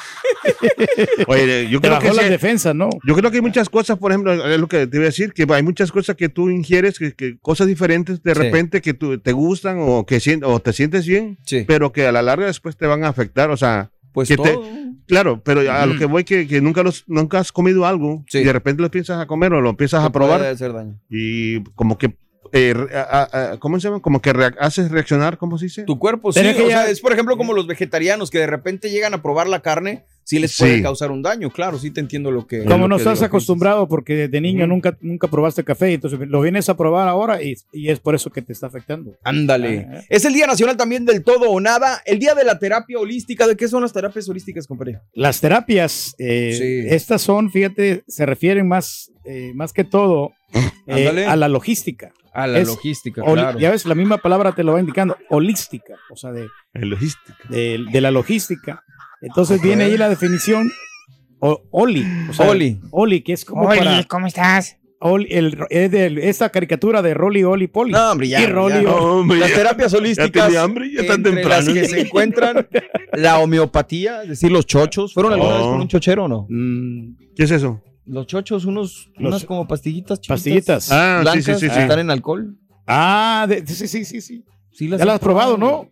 Oye, 1.26 1.68
yo 1.68 1.80
Te 1.80 1.88
creo 1.88 2.00
que 2.00 2.08
las 2.12 2.24
sí- 2.24 2.30
defensas, 2.30 2.74
¿no? 2.74 2.88
Yo 3.06 3.14
creo 3.14 3.30
que 3.30 3.38
hay 3.38 3.42
muchas 3.42 3.68
cosas, 3.68 3.98
por 3.98 4.12
ejemplo, 4.12 4.32
es 4.32 4.58
lo 4.60 4.68
que 4.68 4.86
te 4.86 4.96
iba 4.96 5.04
a 5.04 5.06
decir, 5.06 5.32
que 5.32 5.46
hay 5.48 5.62
muchas 5.62 5.92
cosas 5.92 6.16
que 6.16 6.28
tú 6.28 6.50
ingieres, 6.50 6.98
que, 6.98 7.12
que 7.14 7.38
cosas 7.40 7.66
diferentes 7.66 8.22
de 8.22 8.34
Sí. 8.34 8.40
repente 8.40 8.80
que 8.80 8.94
tú, 8.94 9.18
te 9.18 9.32
gustan 9.32 9.78
o 9.80 10.04
que 10.06 10.18
o 10.44 10.60
te 10.60 10.72
sientes 10.72 11.06
bien, 11.06 11.38
Sí. 11.44 11.64
pero 11.66 11.92
que 11.92 12.06
a 12.06 12.12
la 12.12 12.22
larga 12.22 12.46
después 12.46 12.76
te 12.76 12.86
van 12.86 13.04
a 13.04 13.08
afectar. 13.08 13.50
O 13.50 13.56
sea, 13.56 13.90
Pues 14.12 14.28
que 14.28 14.36
te- 14.36 14.52
todo. 14.52 14.64
claro, 15.06 15.42
pero 15.44 15.60
a 15.72 15.84
lo 15.86 15.92
Ujú. 15.92 15.98
que 16.00 16.04
voy 16.06 16.24
que, 16.24 16.46
que 16.46 16.60
nunca 16.60 16.82
los, 16.82 17.04
nunca 17.06 17.38
has 17.38 17.52
comido 17.52 17.86
algo 17.86 18.24
Sí. 18.28 18.38
y 18.38 18.44
de 18.44 18.52
repente 18.52 18.80
lo 18.82 18.86
empiezas 18.86 19.20
a 19.20 19.26
comer 19.26 19.52
o 19.52 19.60
lo 19.60 19.70
empiezas 19.70 20.02
a 20.02 20.06
Te 20.08 20.12
probar 20.12 20.42
hacer 20.42 20.72
daño. 20.72 21.00
y 21.08 21.62
como 21.74 21.98
que, 21.98 22.16
eh, 22.52 22.74
re- 22.74 22.96
a- 22.96 23.28
a- 23.52 23.56
¿cómo 23.58 23.78
se 23.78 23.88
llama? 23.88 24.00
Como 24.00 24.20
que 24.20 24.32
rea- 24.32 24.54
haces 24.58 24.90
reaccionar, 24.90 25.36
¿cómo 25.38 25.58
se 25.58 25.66
dice? 25.66 25.84
Tu 25.84 25.98
cuerpo 25.98 26.32
sí, 26.32 26.40
Pero 26.40 26.50
es 26.50 26.56
que 26.56 26.62
o 26.62 26.68
ya- 26.68 26.82
sea, 26.82 26.90
es 26.90 27.00
por 27.00 27.12
ejemplo 27.12 27.36
como 27.36 27.52
los 27.52 27.66
vegetarianos 27.66 28.30
que 28.30 28.38
de 28.38 28.46
repente 28.46 28.90
llegan 28.90 29.14
a 29.14 29.22
probar 29.22 29.46
la 29.48 29.60
carne, 29.60 30.04
sí 30.28 30.38
les 30.38 30.52
Sí. 30.52 30.62
puede 30.62 30.82
causar 30.82 31.10
un 31.10 31.22
daño, 31.22 31.50
claro, 31.50 31.78
sí 31.78 31.90
te 31.90 32.00
entiendo 32.00 32.30
lo 32.30 32.46
que... 32.46 32.64
Como 32.64 32.80
lo 32.80 32.88
no 32.88 32.96
que 32.96 33.02
estás 33.02 33.22
acostumbrado 33.22 33.88
porque 33.88 34.14
desde 34.14 34.42
niño 34.42 34.66
nunca, 34.66 34.94
nunca 35.00 35.26
probaste 35.28 35.64
café, 35.64 35.94
entonces 35.94 36.18
lo 36.28 36.42
vienes 36.42 36.68
a 36.68 36.76
probar 36.76 37.08
ahora 37.08 37.42
y, 37.42 37.54
y 37.72 37.88
es 37.88 37.98
por 37.98 38.14
eso 38.14 38.28
que 38.30 38.42
te 38.42 38.52
está 38.52 38.66
afectando. 38.66 39.16
Ándale. 39.24 39.86
Ajá. 39.90 40.02
Es 40.10 40.26
el 40.26 40.34
Día 40.34 40.46
Nacional 40.46 40.76
también 40.76 41.06
del 41.06 41.24
todo 41.24 41.50
o 41.50 41.60
nada, 41.60 42.02
el 42.04 42.18
Día 42.18 42.34
de 42.34 42.44
la 42.44 42.58
Terapia 42.58 42.98
Holística. 42.98 43.46
¿De 43.46 43.56
qué 43.56 43.68
son 43.68 43.80
las 43.80 43.94
terapias 43.94 44.28
holísticas, 44.28 44.66
compadre? 44.66 45.00
Las 45.14 45.40
terapias, 45.40 46.14
eh, 46.18 46.54
Sí. 46.58 46.94
estas 46.94 47.22
son, 47.22 47.50
fíjate, 47.50 48.04
se 48.06 48.26
refieren 48.26 48.68
más, 48.68 49.10
eh, 49.24 49.52
más 49.54 49.72
que 49.72 49.84
todo 49.84 50.32
eh, 50.86 51.24
a 51.26 51.36
la 51.36 51.48
logística. 51.48 52.12
A 52.34 52.46
la 52.46 52.58
Es 52.60 52.68
logística, 52.68 53.22
claro. 53.22 53.58
Ya 53.58 53.70
ves, 53.70 53.86
la 53.86 53.94
misma 53.94 54.18
palabra 54.18 54.54
te 54.54 54.62
lo 54.62 54.74
va 54.74 54.80
indicando, 54.80 55.16
holística, 55.30 55.94
o 56.10 56.16
sea, 56.16 56.32
de, 56.32 56.46
logística. 56.74 57.34
de, 57.48 57.84
de 57.90 58.00
la 58.02 58.10
logística. 58.10 58.84
Entonces 59.22 59.60
viene 59.60 59.84
ahí 59.84 59.96
la 59.96 60.08
definición, 60.08 60.70
o, 61.40 61.62
oli, 61.70 62.04
o 62.28 62.32
sea, 62.32 62.50
Oli. 62.50 62.80
oli, 62.90 63.22
que 63.22 63.32
es 63.32 63.44
como 63.44 63.62
Oli, 63.68 63.78
para, 63.78 64.04
¿cómo 64.04 64.26
estás? 64.26 64.76
oli, 65.00 65.28
el, 65.30 65.56
es 65.70 65.90
de 65.92 66.28
esta 66.28 66.48
caricatura 66.50 67.02
de 67.02 67.14
Rolly, 67.14 67.44
Oli, 67.44 67.68
Poli. 67.68 67.92
No, 67.92 68.10
hombre, 68.12 68.28
ya. 68.28 68.40
Y 68.42 68.46
Rolly, 68.46 68.82
ya. 68.84 68.92
Oli. 68.92 69.04
Hombre, 69.20 69.38
Las 69.38 69.50
ya- 69.50 69.54
terapias 69.56 69.92
ya 69.92 69.98
holísticas, 69.98 70.46
tenía 70.46 70.62
hambre, 70.62 70.90
ya 70.92 71.06
tan 71.06 71.16
entre 71.18 71.32
temprano. 71.34 71.64
las 71.64 71.68
que 71.74 71.84
se 71.88 72.00
encuentran 72.00 72.66
la 73.12 73.38
homeopatía, 73.38 74.22
es 74.22 74.28
decir, 74.30 74.50
los 74.50 74.66
chochos. 74.66 75.14
¿Fueron 75.14 75.32
alguna 75.32 75.54
Oh. 75.54 75.58
vez 75.58 75.66
con 75.68 75.80
un 75.82 75.88
chochero 75.88 76.24
o 76.24 76.28
no? 76.28 76.46
Mm, 76.48 77.16
¿Qué 77.36 77.44
es 77.44 77.50
eso? 77.52 77.80
Los 78.06 78.26
chochos, 78.26 78.64
unos, 78.64 79.10
Los- 79.16 79.28
unas 79.28 79.44
como 79.44 79.68
pastillitas 79.68 80.20
chiquitas. 80.20 80.38
pastillitas. 80.38 80.92
Ah, 80.92 81.16
sí, 81.18 81.22
blancas 81.22 81.44
sí, 81.44 81.54
sí, 81.54 81.68
que 81.68 81.74
sí. 81.74 81.80
están 81.80 81.98
en 82.00 82.10
alcohol. 82.10 82.56
Ah, 82.86 83.46
de- 83.48 83.64
sí, 83.66 83.86
sí, 83.86 84.04
sí, 84.04 84.20
sí. 84.20 84.44
Sí 84.72 84.88
Ya 84.88 84.96
las 85.04 85.14
has 85.14 85.20
probado, 85.20 85.56
¿no? 85.58 85.90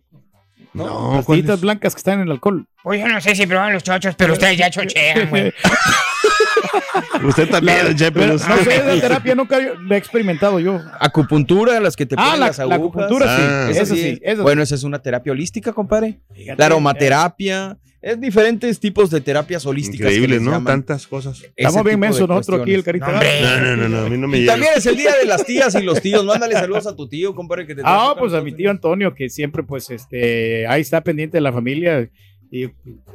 No, 0.85 1.11
Pastillitas 1.17 1.25
¿cuáles? 1.47 1.61
blancas 1.61 1.93
que 1.95 1.99
están 1.99 2.15
en 2.19 2.27
el 2.27 2.31
alcohol. 2.31 2.67
Yo 2.85 3.07
no 3.07 3.19
sé 3.21 3.35
si 3.35 3.45
proban 3.47 3.73
los 3.73 3.83
chochos, 3.83 4.15
pero 4.15 4.33
ustedes 4.33 4.57
ya 4.57 4.69
chochean, 4.69 5.29
güey. 5.29 5.53
Usted 7.23 7.49
también, 7.49 7.95
Che, 7.95 8.11
pero- 8.11 8.33
No 8.33 8.39
sé, 8.39 8.75
esa 8.75 9.01
terapia 9.01 9.35
nunca 9.35 9.57
la 9.59 9.95
he 9.95 9.97
experimentado 9.97 10.59
yo. 10.59 10.79
Acupuntura, 10.99 11.79
las 11.79 11.95
que 11.95 12.05
te 12.05 12.15
Ah, 12.17 12.23
ponen 12.25 12.39
la, 12.39 12.47
las 12.47 12.57
la 12.57 12.63
agujas. 12.75 13.03
acupuntura, 13.03 13.25
sí. 13.37 13.41
Ah. 13.45 13.67
Esa 13.71 13.81
Esa 13.83 13.95
sí. 13.95 14.21
Bueno, 14.41 14.61
esa 14.61 14.75
es 14.75 14.83
una 14.83 14.99
terapia 14.99 15.31
holística, 15.31 15.73
compadre. 15.73 16.19
Fíjate, 16.33 16.57
La 16.59 16.65
aromaterapia. 16.67 17.77
Es 18.01 18.21
diferentes 18.21 18.79
tipos 18.79 19.09
de 19.09 19.21
terapias 19.21 19.65
holísticas. 19.65 20.11
Increíble, 20.11 20.39
¿no? 20.39 20.51
llaman 20.51 20.65
Tantas 20.65 21.07
cosas. 21.07 21.39
ese 21.39 21.51
Estamos 21.55 21.83
bien 21.83 21.99
mensos 21.99 22.29
nosotros 22.29 22.61
aquí, 22.61 22.73
el 22.73 22.83
carita. 22.83 23.11
No. 23.11 23.19
No, 23.19 23.59
no, 23.59 23.75
no, 23.75 23.89
no, 23.89 24.05
a 24.05 24.09
mí 24.09 24.17
no 24.17 24.27
me 24.27 24.37
Y 24.37 24.41
llega. 24.41 24.53
también 24.53 24.73
es 24.77 24.85
el 24.85 24.95
día 24.97 25.11
de 25.19 25.25
las 25.25 25.43
tías 25.45 25.73
y 25.75 25.81
los 25.83 25.99
tíos. 26.01 26.23
Mándale 26.23 26.53
saludos 26.53 26.85
a 26.87 26.95
tu 26.95 27.07
tío, 27.09 27.33
compadre. 27.33 27.65
Que 27.65 27.73
te 27.75 27.81
Ah, 27.83 28.15
pues 28.17 28.33
a 28.33 28.41
mi 28.41 28.51
tío 28.53 28.69
Antonio, 28.69 29.13
que 29.15 29.29
siempre, 29.29 29.63
pues, 29.63 29.89
este, 29.89 30.67
ahí 30.67 30.81
está 30.81 31.01
pendiente 31.01 31.37
de 31.37 31.41
la 31.41 31.51
familia. 31.51 32.07
Y, 32.51 32.65
o 32.65 32.71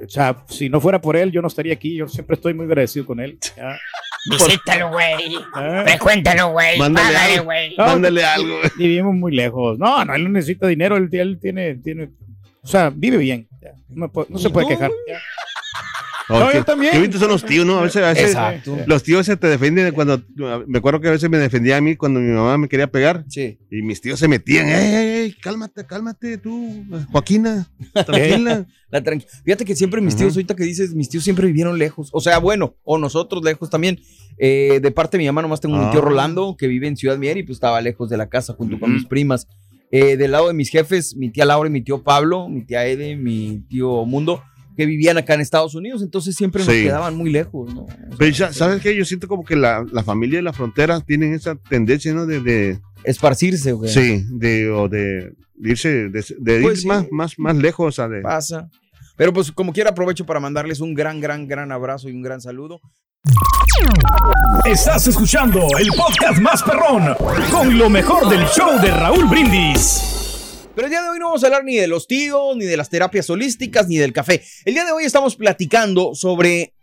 sea, 0.09 0.45
si 0.49 0.69
no 0.69 0.81
fuera 0.81 1.01
por 1.01 1.17
él, 1.17 1.31
yo 1.33 1.41
no 1.41 1.49
estaría 1.49 1.73
aquí. 1.73 1.95
Yo 1.97 2.09
siempre 2.09 2.35
estoy 2.35 2.53
muy 2.53 2.67
agradecido 2.67 3.07
con 3.07 3.21
él. 3.21 3.39
Ya. 3.57 3.79
Visítalo, 4.31 4.91
güey. 4.91 5.37
Ah, 5.55 5.85
Frecuéntalo, 5.87 6.51
güey. 6.53 6.79
Mándale 6.79 7.07
Págale, 7.15 7.33
algo. 7.35 7.45
güey. 7.45 7.77
No, 7.77 7.87
Mándale 7.87 8.25
algo. 8.25 8.55
y 8.79 8.83
vivimos 8.89 9.15
muy 9.15 9.33
lejos. 9.35 9.79
No, 9.79 10.05
no, 10.05 10.15
él 10.15 10.25
no 10.25 10.31
necesita 10.31 10.67
dinero. 10.67 10.97
Él, 10.97 11.09
él 11.13 11.39
tiene, 11.41 11.77
tiene, 11.77 12.11
o 12.63 12.67
sea, 12.67 12.93
vive 12.95 13.17
bien. 13.17 13.49
Ya. 13.63 13.73
No, 13.89 13.97
me 14.07 14.09
puede- 14.09 14.29
no 14.31 14.39
se 14.39 14.49
¿Y 14.49 14.53
puede 14.53 14.67
tú, 14.67 14.71
quejar. 14.71 14.91
Ya. 15.09 15.19
Oh, 16.29 16.39
No, 16.39 16.49
qué- 16.51 16.59
yo 16.59 16.65
también. 16.65 16.95
Bonitos 16.95 17.21
son 17.21 17.31
los 17.31 17.45
tíos, 17.45 17.67
¿no? 17.67 17.79
A 17.79 17.83
veces, 17.83 18.03
a 18.03 18.09
veces 18.11 18.29
Exacto. 18.31 18.79
los 18.87 19.03
tíos 19.03 19.27
se 19.27 19.37
te 19.37 19.49
defienden 19.49 19.87
de 19.87 19.93
cuando. 19.93 20.23
Me 20.67 20.79
acuerdo 20.79 21.01
que 21.01 21.09
a 21.09 21.11
veces 21.11 21.29
me 21.29 21.37
defendía 21.37 21.77
a 21.77 21.81
mí 21.81 21.97
cuando 21.97 22.21
mi 22.21 22.31
mamá 22.31 22.57
me 22.59 22.69
quería 22.69 22.87
pegar. 22.87 23.25
Sí. 23.29 23.59
Y 23.71 23.83
mis 23.83 24.01
tíos 24.01 24.19
se 24.21 24.29
metían. 24.29 24.69
¡Ey, 24.69 24.95
ey, 24.95 25.07
ey! 25.25 25.33
Cálmate, 25.35 25.85
cálmate 25.85 26.39
tú, 26.39 26.85
Joaquina. 27.11 27.69
Tranquila. 28.07 28.67
La 28.91 29.03
tranqui- 29.03 29.27
Fíjate 29.45 29.65
que 29.65 29.75
siempre 29.75 30.01
mis 30.01 30.15
tíos, 30.17 30.35
ahorita 30.35 30.55
que 30.55 30.65
dices, 30.65 30.95
mis 30.95 31.09
tíos 31.09 31.25
siempre 31.25 31.47
vivieron 31.47 31.77
lejos. 31.79 32.09
O 32.13 32.21
sea, 32.21 32.39
bueno, 32.39 32.77
o 32.85 32.99
nosotros 32.99 33.43
lejos 33.45 33.69
también. 33.69 33.99
Eh, 34.39 34.81
de 34.81 34.91
parte 34.91 35.17
de 35.19 35.23
mi 35.23 35.27
mamá, 35.27 35.43
nomás 35.43 35.61
tengo 35.61 35.77
mi 35.77 35.91
tío 35.91 36.01
Ah. 36.01 36.05
Rolando, 36.05 36.57
que 36.59 36.67
vive 36.67 36.87
en 36.89 36.97
Ciudad 36.97 37.19
Mier 37.19 37.37
y 37.37 37.43
pues 37.43 37.57
estaba 37.57 37.81
lejos 37.81 38.09
de 38.09 38.17
la 38.17 38.29
casa 38.29 38.55
junto 38.55 38.79
con 38.81 38.95
mis 38.95 39.05
primas. 39.07 39.47
Eh, 39.93 40.17
del 40.17 40.33
lado 40.33 40.49
de 40.49 40.55
mis 40.55 40.71
jefes, 40.71 41.15
mi 41.17 41.31
tía 41.31 41.45
Laura 41.45 41.69
y 41.69 41.73
mi 41.73 41.83
tío 41.83 42.03
Pablo, 42.03 42.49
mi 42.49 42.65
tía 42.65 42.87
Ede, 42.87 43.15
mi 43.15 43.63
tío 43.69 44.05
Mundo, 44.07 44.43
que 44.75 44.87
vivían 44.87 45.19
acá 45.19 45.35
en 45.35 45.43
Estados 45.43 45.75
Unidos. 45.75 46.03
Entonces 46.03 46.35
siempre 46.35 46.65
nos 46.65 46.75
Sí. 46.75 46.83
quedaban 46.85 47.15
muy 47.15 47.31
lejos, 47.31 47.75
¿no? 47.75 47.87
Pero 48.19 48.31
ya, 48.31 48.53
¿sabes 48.55 48.81
qué? 48.81 48.97
Yo 48.97 49.05
siento 49.05 49.29
como 49.29 49.45
que 49.45 49.55
la, 49.55 49.85
la 49.93 50.03
familia 50.03 50.39
de 50.39 50.43
la 50.43 50.55
frontera 50.55 51.01
tienen 51.03 51.35
esa 51.35 51.57
tendencia, 51.57 52.13
¿no? 52.15 52.25
De, 52.27 52.41
de 52.41 52.81
esparcirse, 53.05 53.73
güey. 53.73 53.91
sí, 53.93 54.25
de, 54.31 54.71
o 54.71 54.89
de, 54.89 55.35
de 55.57 55.71
irse, 55.71 56.09
de, 56.09 56.25
de 56.39 56.57
ir 56.57 56.63
Pues 56.63 56.81
sí. 56.81 56.87
más, 56.89 57.07
más, 57.11 57.39
más 57.39 57.57
lejos, 57.57 57.87
o 57.89 57.93
sea, 57.93 58.09
de... 58.09 58.23
Pasa. 58.23 58.71
Pero 59.17 59.35
pues 59.35 59.53
como 59.53 59.75
quiera 59.75 59.91
aprovecho 59.91 60.25
para 60.25 60.41
mandarles 60.41 60.81
un 60.81 60.95
gran, 60.95 61.21
gran, 61.21 61.47
gran 61.47 61.71
abrazo 61.71 62.09
y 62.09 62.13
un 62.13 62.23
gran 62.23 62.41
saludo. 62.41 62.81
Estás 64.65 65.07
escuchando 65.07 65.61
el 65.79 65.89
podcast 65.97 66.41
más 66.41 66.61
perrón 66.63 67.15
con 67.53 67.79
lo 67.79 67.89
mejor 67.89 68.29
del 68.29 68.45
show 68.47 68.81
de 68.81 68.91
Raúl 68.91 69.27
Brindis. 69.27 70.67
Pero 70.75 70.87
el 70.87 70.91
día 70.91 71.03
de 71.03 71.09
hoy 71.09 71.19
no 71.21 71.27
vamos 71.27 71.45
a 71.45 71.47
hablar 71.47 71.63
ni 71.63 71.77
de 71.77 71.87
los 71.87 72.09
tíos, 72.09 72.57
ni 72.57 72.65
de 72.65 72.77
las 72.77 72.91
terapias 72.91 73.31
holísticas, 73.31 73.87
ni 73.87 73.97
del 73.97 74.13
café. 74.13 74.43
El 74.65 74.75
día 74.75 74.85
de 74.85 74.91
hoy 74.91 75.05
estamos 75.05 75.37
platicando 75.37 76.17
sobre 76.17 76.75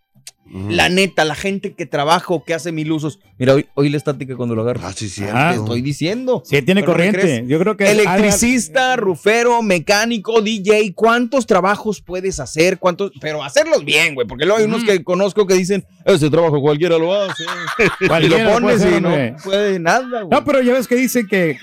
La 0.52 0.90
neta, 0.90 1.26
la 1.26 1.36
gente 1.36 1.74
que 1.74 1.86
trabaja 1.86 2.34
o 2.34 2.44
que 2.44 2.54
hace 2.54 2.72
mil 2.72 2.92
usos. 2.92 3.20
Mira, 3.38 3.54
hoy, 3.54 3.68
hoy 3.76 3.90
la 3.90 3.98
estática 3.98 4.36
cuando 4.36 4.56
lo 4.56 4.64
agarro. 4.64 4.82
Ah, 4.84 4.94
sí, 4.94 5.08
sí. 5.08 5.24
Ah, 5.32 5.52
Te 5.54 5.60
estoy 5.60 5.82
diciendo. 5.82 6.42
Sí, 6.46 6.62
tiene 6.62 6.82
Pero 6.82 6.94
¿qué 6.96 7.12
corriente. 7.12 7.44
Yo 7.48 7.60
creo 7.60 7.78
que. 7.78 7.92
Electricista, 7.92 8.96
rufero, 8.96 9.62
mecánico, 9.62 10.42
DJ, 10.42 10.94
¿cuántos 10.96 11.46
trabajos 11.46 12.02
puedes 12.02 12.40
hacer? 12.40 12.80
¿Cuántos? 12.80 13.12
Pero 13.22 13.44
hacerlos 13.44 13.86
bien, 13.86 14.16
güey, 14.16 14.28
porque 14.28 14.46
luego 14.46 14.60
hay 14.60 14.66
unos 14.66 14.84
que 14.84 15.04
conozco 15.04 15.46
que 15.46 15.54
dicen, 15.54 15.86
ese 16.06 16.30
trabajo 16.30 16.60
cualquiera 16.62 16.98
lo 16.98 17.14
hace. 17.14 17.44
y 18.00 18.08
Cualquiera 18.08 18.44
lo 18.44 18.50
lo 18.50 18.60
pones 18.60 18.82
y 18.82 19.02
no 19.02 19.10
hombre. 19.10 19.36
puede 19.44 19.80
nada, 19.80 20.24
güey. 20.24 20.30
No, 20.32 20.44
pero 20.46 20.62
ya 20.62 20.74
ves 20.74 20.88
que 20.88 20.96
dicen 20.96 21.28
que 21.28 21.58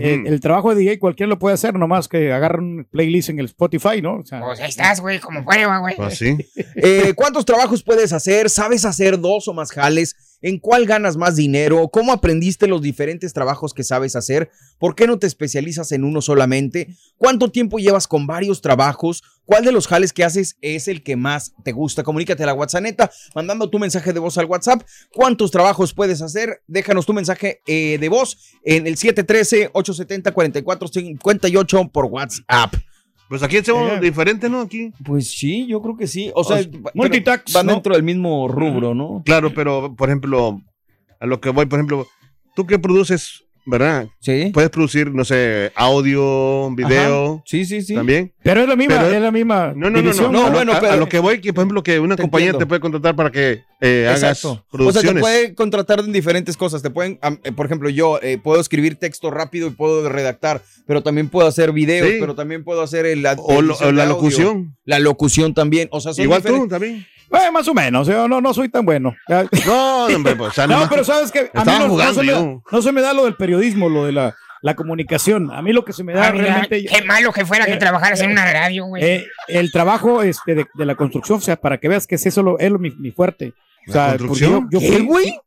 eh, 0.00 0.22
el 0.26 0.40
trabajo 0.40 0.74
de 0.74 0.80
DJ 0.82 0.98
cualquiera 0.98 1.28
lo 1.28 1.38
puede 1.38 1.54
hacer, 1.54 1.74
nomás 1.74 2.08
que 2.08 2.32
agarra 2.32 2.58
un 2.58 2.86
playlist 2.90 3.30
en 3.30 3.38
el 3.38 3.46
Spotify, 3.46 4.02
¿no? 4.02 4.16
O 4.16 4.24
sea, 4.24 4.40
Pues 4.40 4.60
ahí 4.60 4.68
estás, 4.68 5.00
güey, 5.00 5.18
como 5.18 5.44
prueba, 5.44 5.78
güey. 5.78 5.96
Pues 5.96 6.18
sí. 6.18 6.36
Eh, 6.76 7.12
¿Cuántos 7.14 7.44
trabajos 7.44 7.82
puedes 7.82 8.12
hacer? 8.12 8.27
¿Sabes 8.48 8.84
hacer 8.84 9.18
dos 9.18 9.48
o 9.48 9.54
más 9.54 9.72
jales? 9.72 10.14
¿En 10.42 10.58
cuál 10.58 10.84
ganas 10.84 11.16
más 11.16 11.36
dinero? 11.36 11.88
¿Cómo 11.88 12.12
aprendiste 12.12 12.66
los 12.66 12.82
diferentes 12.82 13.32
trabajos 13.32 13.72
que 13.72 13.84
sabes 13.84 14.16
hacer? 14.16 14.50
¿Por 14.78 14.94
qué 14.94 15.06
no 15.06 15.18
te 15.18 15.26
especializas 15.26 15.92
en 15.92 16.04
uno 16.04 16.20
solamente? 16.20 16.94
¿Cuánto 17.16 17.50
tiempo 17.50 17.78
llevas 17.78 18.06
con 18.06 18.26
varios 18.26 18.60
trabajos? 18.60 19.22
¿Cuál 19.46 19.64
de 19.64 19.72
los 19.72 19.86
jales 19.86 20.12
que 20.12 20.24
haces 20.24 20.58
es 20.60 20.88
el 20.88 21.02
que 21.02 21.16
más 21.16 21.54
te 21.64 21.72
gusta? 21.72 22.02
Comunícate 22.02 22.42
a 22.42 22.46
la 22.46 22.54
WhatsApp 22.54 22.84
mandando 23.34 23.70
tu 23.70 23.78
mensaje 23.78 24.12
de 24.12 24.20
voz 24.20 24.36
al 24.36 24.44
WhatsApp. 24.44 24.82
¿Cuántos 25.14 25.50
trabajos 25.50 25.94
puedes 25.94 26.20
hacer? 26.20 26.62
Déjanos 26.66 27.06
tu 27.06 27.14
mensaje 27.14 27.62
eh, 27.66 27.96
de 27.98 28.10
voz 28.10 28.36
en 28.62 28.86
el 28.86 28.96
713-870-4458 28.96 31.90
por 31.90 32.04
WhatsApp. 32.04 32.74
Pues 33.28 33.42
aquí 33.42 33.58
hacemos 33.58 33.92
Eh. 33.92 34.00
diferente, 34.00 34.48
¿no? 34.48 34.60
Aquí. 34.62 34.90
Pues 35.04 35.30
sí, 35.30 35.66
yo 35.66 35.82
creo 35.82 35.96
que 35.96 36.06
sí. 36.06 36.30
O 36.34 36.44
sea, 36.44 36.58
O 36.58 36.90
multitax, 36.94 37.52
van 37.52 37.66
¿no? 37.66 37.72
dentro 37.74 37.94
del 37.94 38.02
mismo 38.02 38.48
rubro, 38.48 38.94
¿no? 38.94 39.22
Claro, 39.24 39.52
pero 39.54 39.94
por 39.94 40.08
ejemplo, 40.08 40.60
a 41.20 41.26
lo 41.26 41.40
que 41.40 41.50
voy, 41.50 41.66
por 41.66 41.78
ejemplo, 41.78 42.06
tú 42.56 42.66
que 42.66 42.78
produces, 42.78 43.44
¿verdad? 43.68 44.08
Sí. 44.20 44.50
Puedes 44.54 44.70
producir, 44.70 45.12
no 45.14 45.24
sé, 45.24 45.70
audio, 45.74 46.70
video, 46.74 47.42
Sí, 47.46 47.64
sí, 47.64 47.82
sí. 47.82 47.94
también. 47.94 48.32
Pero 48.42 48.62
es 48.62 48.68
la 48.68 48.76
misma, 48.76 48.96
Pero- 49.00 49.10
es 49.14 49.20
la 49.22 49.30
misma. 49.30 49.68
No, 49.74 49.74
no, 49.74 49.90
no, 49.90 49.98
división, 50.02 50.32
no, 50.32 50.40
No, 50.40 50.46
a 50.46 50.48
lo- 50.48 50.54
bueno, 50.56 50.72
a, 50.72 50.80
pero- 50.80 50.92
a 50.92 50.96
lo 50.96 51.08
que 51.08 51.18
voy, 51.18 51.40
que 51.40 51.52
por 51.52 51.62
ejemplo, 51.62 51.82
que 51.82 52.00
una 52.00 52.16
Te 52.16 52.22
compañía 52.22 52.46
entiendo. 52.48 52.58
te 52.64 52.66
puede 52.66 52.80
contratar 52.80 53.14
para 53.16 53.30
que 53.30 53.62
eh, 53.80 54.06
hagas 54.08 54.22
Exacto. 54.22 54.50
O 54.50 54.54
sea, 54.54 54.62
te 54.62 54.76
producciones. 54.78 55.20
puede 55.22 55.54
contratar 55.54 56.00
en 56.00 56.12
diferentes 56.12 56.56
cosas. 56.56 56.82
Te 56.82 56.90
pueden, 56.90 57.18
am- 57.22 57.38
eh, 57.44 57.52
por 57.52 57.66
ejemplo, 57.66 57.88
yo 57.90 58.18
eh, 58.22 58.38
puedo 58.42 58.60
escribir 58.60 58.96
texto 58.96 59.30
rápido 59.30 59.68
y 59.68 59.70
puedo 59.70 60.08
redactar, 60.08 60.62
pero 60.86 61.02
también 61.02 61.28
puedo 61.28 61.46
hacer 61.46 61.72
videos, 61.72 62.08
Sí. 62.08 62.16
pero 62.18 62.34
también 62.34 62.64
puedo 62.64 62.82
hacer 62.82 63.06
el, 63.06 63.22
la, 63.22 63.34
o, 63.38 63.62
lo- 63.62 63.76
o 63.76 63.92
la 63.92 64.06
locución. 64.06 64.76
La 64.84 64.98
locución 64.98 65.54
también. 65.54 65.88
O 65.92 66.00
sea, 66.00 66.12
son 66.14 66.24
Igual 66.24 66.42
tú 66.42 66.66
también. 66.68 67.06
Eh, 67.30 67.50
más 67.52 67.68
o 67.68 67.74
menos, 67.74 68.06
yo 68.06 68.26
no, 68.28 68.40
no 68.40 68.54
soy 68.54 68.68
tan 68.68 68.84
bueno. 68.84 69.14
No, 69.66 70.06
hombre, 70.06 70.34
pues, 70.36 70.56
No, 70.68 70.88
pero 70.88 71.04
sabes 71.04 71.30
que 71.30 71.50
a 71.52 71.64
mí 71.64 71.72
no, 71.78 72.12
se 72.12 72.22
me 72.22 72.26
da, 72.26 72.40
yo. 72.40 72.62
no 72.70 72.82
se 72.82 72.92
me 72.92 73.00
da 73.02 73.12
lo 73.12 73.24
del 73.24 73.34
periodismo, 73.36 73.88
lo 73.88 74.06
de 74.06 74.12
la, 74.12 74.34
la 74.62 74.74
comunicación. 74.74 75.50
A 75.52 75.60
mí 75.62 75.72
lo 75.72 75.84
que 75.84 75.92
se 75.92 76.04
me 76.04 76.14
da 76.14 76.28
Ah, 76.28 76.32
mira, 76.32 76.44
realmente 76.44 76.84
qué 76.86 77.02
malo 77.04 77.32
que 77.32 77.44
fuera 77.44 77.66
que 77.66 77.74
Eh, 77.74 77.76
trabajaras 77.78 78.20
en 78.22 78.30
una 78.30 78.50
radio, 78.50 78.86
güey. 78.86 79.04
eh, 79.04 79.26
el 79.48 79.70
trabajo 79.72 80.22
este, 80.22 80.54
de, 80.54 80.66
de 80.74 80.86
la 80.86 80.94
construcción, 80.94 81.38
o 81.38 81.40
sea, 81.42 81.56
para 81.56 81.78
que 81.78 81.88
veas 81.88 82.06
que 82.06 82.14
es 82.14 82.24
eso 82.26 82.42
lo, 82.42 82.58
es 82.58 82.70
lo, 82.70 82.78
mi, 82.78 82.90
mi 82.92 83.10
fuerte. 83.10 83.52
O 83.52 83.52
¿La 83.88 83.92
sea, 83.92 84.04
porque 84.12 84.18
construcción? 84.26 84.68
yo, 84.70 84.80
yo 84.80 84.88
¿Qué, 84.88 85.00
güey? 85.00 85.38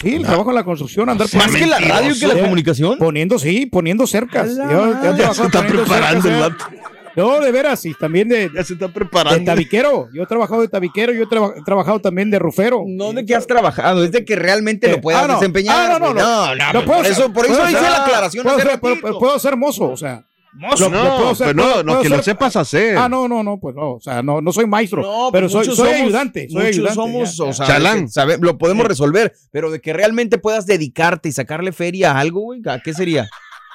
Sí, 0.00 0.14
el 0.14 0.22
trabajo 0.22 0.50
en 0.50 0.54
la 0.54 0.64
construcción, 0.64 1.08
andar 1.10 1.26
Más 1.34 1.50
que 1.52 1.66
la 1.66 1.78
radio 1.80 2.12
y 2.14 2.18
que 2.18 2.26
la 2.28 2.38
comunicación. 2.40 2.96
poniendo, 2.96 3.40
sí, 3.40 3.66
poniendo 3.66 4.06
cercas. 4.06 4.56
Yo, 4.56 5.16
yo 5.16 5.34
se 5.34 5.42
está 5.46 5.66
preparando 5.66 6.22
cercas, 6.22 6.52
el 6.70 6.76
¿eh? 6.76 6.80
No, 7.16 7.40
de 7.40 7.52
veras, 7.52 7.84
y 7.84 7.94
también 7.94 8.28
de, 8.28 8.50
Ya 8.54 8.64
se 8.64 8.74
está 8.74 8.88
de 8.88 9.40
tabiquero. 9.44 10.08
Yo 10.12 10.22
he 10.22 10.26
trabajado 10.26 10.62
de 10.62 10.68
tabiquero, 10.68 11.12
yo 11.12 11.22
he, 11.22 11.26
traba- 11.26 11.54
he 11.56 11.62
trabajado 11.62 12.00
también 12.00 12.30
de 12.30 12.38
rufero. 12.38 12.82
No 12.86 13.12
de 13.12 13.24
que 13.24 13.34
has 13.34 13.46
trabajado, 13.46 14.02
es 14.04 14.10
de 14.12 14.24
que 14.24 14.36
realmente 14.36 14.88
Eh, 14.88 14.92
lo 14.92 15.00
puedas 15.00 15.22
ah, 15.22 15.28
no. 15.28 15.34
desempeñar. 15.34 15.76
Ah, 15.92 15.98
no, 15.98 16.12
no, 16.12 16.14
no. 16.14 16.54
no, 16.56 16.72
No, 16.72 16.84
puedo 16.84 16.98
por 16.98 17.06
ser- 17.06 17.12
eso, 17.12 17.32
por 17.32 17.44
eso 17.46 17.62
hice 17.68 17.72
ser- 17.78 17.82
la 17.90 18.04
aclaración 18.04 18.42
Puedo 18.42 18.56
hace 18.58 18.68
ser, 18.68 18.80
puedo- 18.80 19.18
puedo 19.18 19.38
ser 19.38 19.56
mozo, 19.56 19.90
o 19.90 19.96
sea. 19.96 20.24
Mozo. 20.56 20.88
lo- 20.88 20.96
lo 21.02 21.02
puedo 21.02 21.18
No, 21.24 21.30
hacer, 21.30 21.46
pero 21.48 21.56
no, 21.56 21.62
puedo- 21.64 21.82
no, 21.82 21.92
puedo 21.92 22.02
que 22.02 22.08
lo 22.10 22.22
sepas 22.22 22.54
hacer. 22.56 22.96
Ah, 22.96 23.08
no, 23.08 23.26
no, 23.26 23.42
no, 23.42 23.58
pues 23.58 23.74
no, 23.74 23.94
o 23.94 24.00
sea, 24.00 24.22
no, 24.22 24.40
no 24.40 24.52
soy 24.52 24.66
maestro, 24.66 25.02
No, 25.02 25.30
pero 25.32 25.46
pues 25.46 25.52
soy, 25.52 25.60
muchos 25.62 25.76
soy 25.76 25.88
somos- 25.88 26.02
ayudante, 26.02 26.48
soy 26.48 26.54
muchos 26.56 26.68
ayudante. 26.76 26.94
somos, 26.94 27.36
ya, 27.36 27.44
o 27.44 27.52
sea, 27.52 27.66
Chalán. 27.66 28.02
que 28.04 28.08
sabe- 28.12 28.38
lo 28.40 28.56
podemos 28.56 28.86
resolver, 28.86 29.32
pero 29.50 29.72
de 29.72 29.80
que 29.80 29.92
realmente 29.92 30.38
puedas 30.38 30.64
dedicarte 30.66 31.28
y 31.28 31.32
sacarle 31.32 31.72
feria 31.72 32.12
a 32.12 32.20
algo, 32.20 32.40
güey, 32.40 32.60
¿a 32.68 32.78
qué 32.78 32.94
sería? 32.94 33.28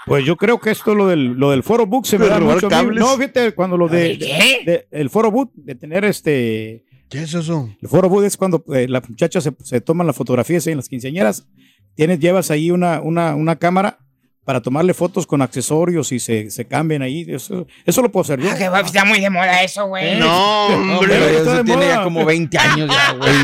Pues 0.09 0.25
yo 0.25 0.35
creo 0.35 0.59
que 0.59 0.71
esto 0.71 0.93
lo 0.95 1.07
del, 1.07 1.33
lo 1.33 1.51
del 1.51 1.63
foro 1.63 1.85
book 1.85 2.05
se 2.05 2.17
me 2.17 2.25
¿De 2.25 2.31
da 2.31 2.39
mucho. 2.39 2.67
cables? 2.67 2.99
No, 2.99 3.15
fíjate, 3.15 3.53
cuando 3.53 3.77
lo 3.77 3.87
de, 3.87 4.09
¿De 4.09 4.17
qué? 4.17 4.61
de- 4.65 4.87
el 4.91 5.09
foro 5.09 5.31
book, 5.31 5.51
de 5.55 5.75
tener 5.75 6.03
este, 6.03 6.83
¿Qué 7.09 7.21
es 7.23 7.33
eso? 7.33 7.69
el 7.81 7.87
foro 7.87 8.09
book 8.09 8.23
es 8.25 8.35
cuando 8.35 8.63
eh, 8.73 8.87
las 8.89 9.07
muchachas 9.09 9.43
se, 9.43 9.53
se 9.63 9.79
toman 9.81 10.05
las 10.07 10.15
fotografías 10.15 10.65
en 10.67 10.77
las 10.77 10.89
quinceañeras, 10.89 11.47
tienes, 11.95 12.19
llevas 12.19 12.51
ahí 12.51 12.71
una, 12.71 12.99
una, 13.01 13.35
una 13.35 13.55
cámara 13.57 13.99
para 14.45 14.61
tomarle 14.61 14.95
fotos 14.95 15.27
con 15.27 15.43
accesorios 15.43 16.11
y 16.11 16.19
se, 16.19 16.49
se 16.49 16.65
cambian 16.65 17.03
ahí, 17.03 17.23
eso, 17.29 17.67
eso 17.85 18.01
lo 18.01 18.11
puedo 18.11 18.23
hacer 18.23 18.41
yo. 18.41 18.49
Ah, 18.51 18.57
que 18.57 18.67
va, 18.67 18.79
está 18.79 19.05
muy 19.05 19.19
de 19.19 19.29
moda 19.29 19.61
eso, 19.61 19.85
güey. 19.87 20.17
No, 20.19 20.69
No, 20.75 20.93
hombre. 20.97 21.07
pero 21.19 21.25
eso 21.25 21.63
tiene 21.63 21.85
moda. 21.85 21.95
ya 21.97 22.03
como 22.03 22.25
20 22.25 22.57
años 22.57 22.89
ya, 22.89 23.13
güey. 23.13 23.29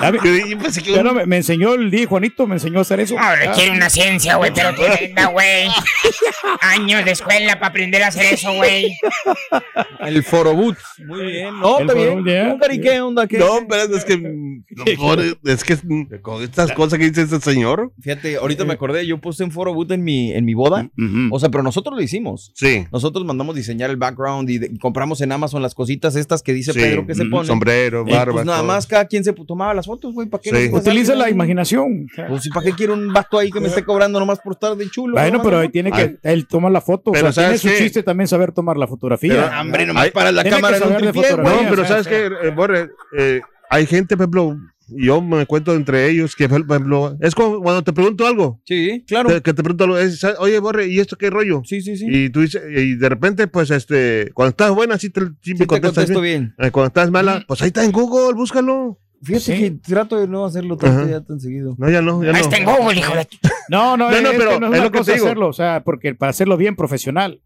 Ya 0.00 0.12
me- 0.12 0.18
Yo, 0.50 0.58
pensé 0.58 0.82
que 0.82 0.92
ya 0.92 1.02
no, 1.02 1.12
me, 1.12 1.26
me 1.26 1.36
enseñó 1.38 1.74
el 1.74 1.90
día 1.90 2.06
Juanito, 2.06 2.46
me 2.46 2.54
enseñó 2.54 2.78
a 2.78 2.82
hacer 2.82 3.00
eso. 3.00 3.14
No, 3.14 3.20
Ah, 3.22 3.34
requiere 3.36 3.70
una 3.72 3.90
ciencia, 3.90 4.36
güey, 4.36 4.52
pero 4.54 4.74
tremenda, 4.74 5.26
güey. 5.26 5.68
Años 6.60 7.04
de 7.04 7.10
escuela 7.12 7.54
para 7.54 7.68
aprender 7.68 8.02
a 8.02 8.08
hacer 8.08 8.34
eso, 8.34 8.52
güey. 8.54 8.96
El 10.00 10.22
Foroboot. 10.22 10.76
Muy 11.06 11.24
bien. 11.24 11.58
No, 11.58 11.80
está 11.80 11.94
bien. 11.94 12.08
Foroboot, 12.08 12.28
ya. 12.28 12.44
¿Cómo, 12.48 12.58
Cari, 12.58 12.80
qué 12.80 13.00
onda? 13.00 13.26
¿Qué? 13.26 13.38
No, 13.38 13.66
pero 13.68 13.96
es 13.96 14.04
que. 14.04 14.16
no, 14.18 14.84
pobre, 14.96 15.34
es 15.44 15.64
que 15.64 15.76
mm, 15.82 16.20
con 16.22 16.42
estas 16.42 16.72
cosas 16.72 16.98
que 16.98 17.08
dice 17.08 17.22
este 17.22 17.40
señor. 17.40 17.92
Fíjate, 18.00 18.36
ahorita 18.36 18.64
me 18.64 18.74
acordé, 18.74 19.06
yo 19.06 19.18
puse 19.20 19.44
un 19.44 19.50
Foroboot 19.50 19.90
en 19.92 20.04
mi, 20.04 20.32
en 20.32 20.44
mi 20.44 20.54
boda. 20.54 20.88
O 21.30 21.38
sea, 21.40 21.48
pero 21.48 21.62
nosotros 21.62 21.94
lo 21.96 22.02
hicimos. 22.02 22.52
Sí. 22.54 22.86
Nosotros 22.92 23.24
mandamos 23.24 23.54
diseñar 23.56 23.90
el 23.90 23.96
background 23.96 24.48
y, 24.50 24.58
de- 24.58 24.70
y 24.72 24.78
compramos 24.78 25.20
en 25.20 25.32
Amazon 25.32 25.62
las 25.62 25.74
cositas 25.74 26.16
estas 26.16 26.42
que 26.42 26.52
dice 26.52 26.72
sí. 26.72 26.78
Pedro 26.80 27.06
que 27.06 27.14
se 27.14 27.24
Mm, 27.24 27.30
ponen. 27.30 27.46
Sombrero, 27.46 28.04
Eh, 28.06 28.12
barba. 28.12 28.32
pues 28.34 28.46
nada 28.46 28.58
todo. 28.58 28.68
más 28.68 28.86
cada 28.86 29.06
quien 29.06 29.24
se 29.24 29.32
tomaba 29.64 29.74
las 29.74 29.86
fotos, 29.86 30.12
güey. 30.14 30.28
¿Para 30.28 30.42
qué? 30.42 30.50
Sí. 30.68 30.74
Utiliza 30.74 31.14
la 31.14 31.30
imaginación. 31.30 32.06
Pues, 32.28 32.46
¿y 32.46 32.50
para 32.50 32.66
qué 32.66 32.72
quiero 32.72 32.94
un 32.94 33.12
vato 33.12 33.38
ahí 33.38 33.50
que 33.50 33.60
me 33.60 33.68
esté 33.68 33.84
cobrando 33.84 34.18
nomás 34.20 34.38
por 34.40 34.52
estar 34.52 34.76
de 34.76 34.88
chulo? 34.90 35.14
Bueno, 35.14 35.38
No, 35.38 35.42
pero 35.42 35.58
ahí 35.58 35.68
tiene 35.70 35.90
Ay. 35.92 36.16
que 36.20 36.30
él 36.30 36.46
toma 36.46 36.70
la 36.70 36.80
foto. 36.80 37.12
Pero 37.12 37.28
o 37.28 37.32
sea, 37.32 37.44
tiene 37.44 37.58
¿sabes 37.58 37.60
su 37.62 37.68
qué? 37.68 37.84
chiste 37.84 38.02
también 38.02 38.28
saber 38.28 38.52
tomar 38.52 38.76
la 38.76 38.86
fotografía. 38.86 39.48
Pero, 39.50 39.60
Hombre, 39.60 39.86
nomás 39.86 40.10
para 40.10 40.30
la 40.32 40.44
cámara 40.44 40.76
en 40.76 40.82
un 40.84 40.96
tripié. 40.96 41.30
No, 41.36 41.42
pero 41.70 41.82
o 41.82 41.86
sea, 41.86 42.02
sabes 42.02 42.06
que, 42.08 42.50
Borre, 42.50 42.90
eh, 43.16 43.40
hay 43.70 43.86
gente, 43.86 44.16
por 44.16 44.24
ejemplo, 44.24 44.56
yo 44.88 45.22
me 45.22 45.46
cuento 45.46 45.74
entre 45.74 46.10
ellos 46.10 46.36
que, 46.36 46.46
por 46.46 46.60
ejemplo, 46.60 47.16
es 47.20 47.34
como 47.34 47.60
cuando 47.62 47.82
te 47.82 47.94
pregunto 47.94 48.26
algo, 48.26 48.60
Sí, 48.66 49.02
claro. 49.06 49.30
te- 49.30 49.40
que 49.40 49.54
te 49.54 49.62
pregunto 49.62 49.84
algo, 49.84 49.98
es, 49.98 50.22
oye, 50.38 50.58
Borre, 50.58 50.86
¿y 50.88 51.00
esto 51.00 51.16
qué 51.16 51.30
rollo? 51.30 51.62
Sí, 51.64 51.80
sí, 51.80 51.96
sí. 51.96 52.04
Y 52.06 52.28
tú 52.30 52.42
dices, 52.42 52.62
y 52.70 52.94
de 52.96 53.08
repente, 53.08 53.46
pues, 53.48 53.70
este, 53.70 54.30
cuando 54.34 54.50
estás 54.50 54.70
buena, 54.72 54.98
sí 54.98 55.08
te, 55.08 55.22
sí 55.22 55.26
Sí 55.42 55.52
me 55.54 55.58
te 55.60 55.66
contestas 55.66 55.94
contesto 56.04 56.20
bien. 56.20 56.54
bien. 56.58 56.68
Eh, 56.68 56.70
Cuando 56.70 56.88
estás 56.88 57.10
mala, 57.10 57.42
pues 57.48 57.62
ahí 57.62 57.68
está 57.68 57.82
en 57.82 57.92
Google, 57.92 58.34
búscalo. 58.34 59.00
Fíjate 59.24 59.40
Sí. 59.44 59.58
que 59.58 59.70
trato 59.70 60.16
de 60.20 60.28
no 60.28 60.44
hacerlo 60.44 60.76
tanto 60.76 61.08
ya 61.08 61.20
tan 61.22 61.40
seguido. 61.40 61.74
No, 61.78 61.88
ya 61.90 62.02
no, 62.02 62.22
ya 62.22 62.30
Ahí 62.30 62.34
no. 62.36 62.40
está 62.40 62.56
en 62.58 62.64
Google, 62.64 62.98
hijo 62.98 63.14
de... 63.14 63.26
No, 63.70 63.96
no, 63.96 64.10
No, 64.10 64.16
es, 64.16 64.22
no, 64.22 64.30
es 64.30 64.36
pero 64.38 64.50
que 64.54 64.60
no 64.60 64.74
es 64.74 64.82
lo 64.82 64.90
que 64.92 64.98
cosa 64.98 65.12
te 65.12 65.14
digo. 65.16 65.26
hacerlo, 65.26 65.48
o 65.48 65.52
sea, 65.52 65.82
porque 65.84 66.14
para 66.14 66.30
hacerlo 66.30 66.56
bien 66.56 66.76
profesional. 66.76 67.40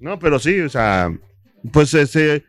No, 0.00 0.18
pero 0.18 0.38
sí, 0.38 0.60
o 0.60 0.68
sea, 0.68 1.10
pues, 1.72 1.92
este, 1.94 2.44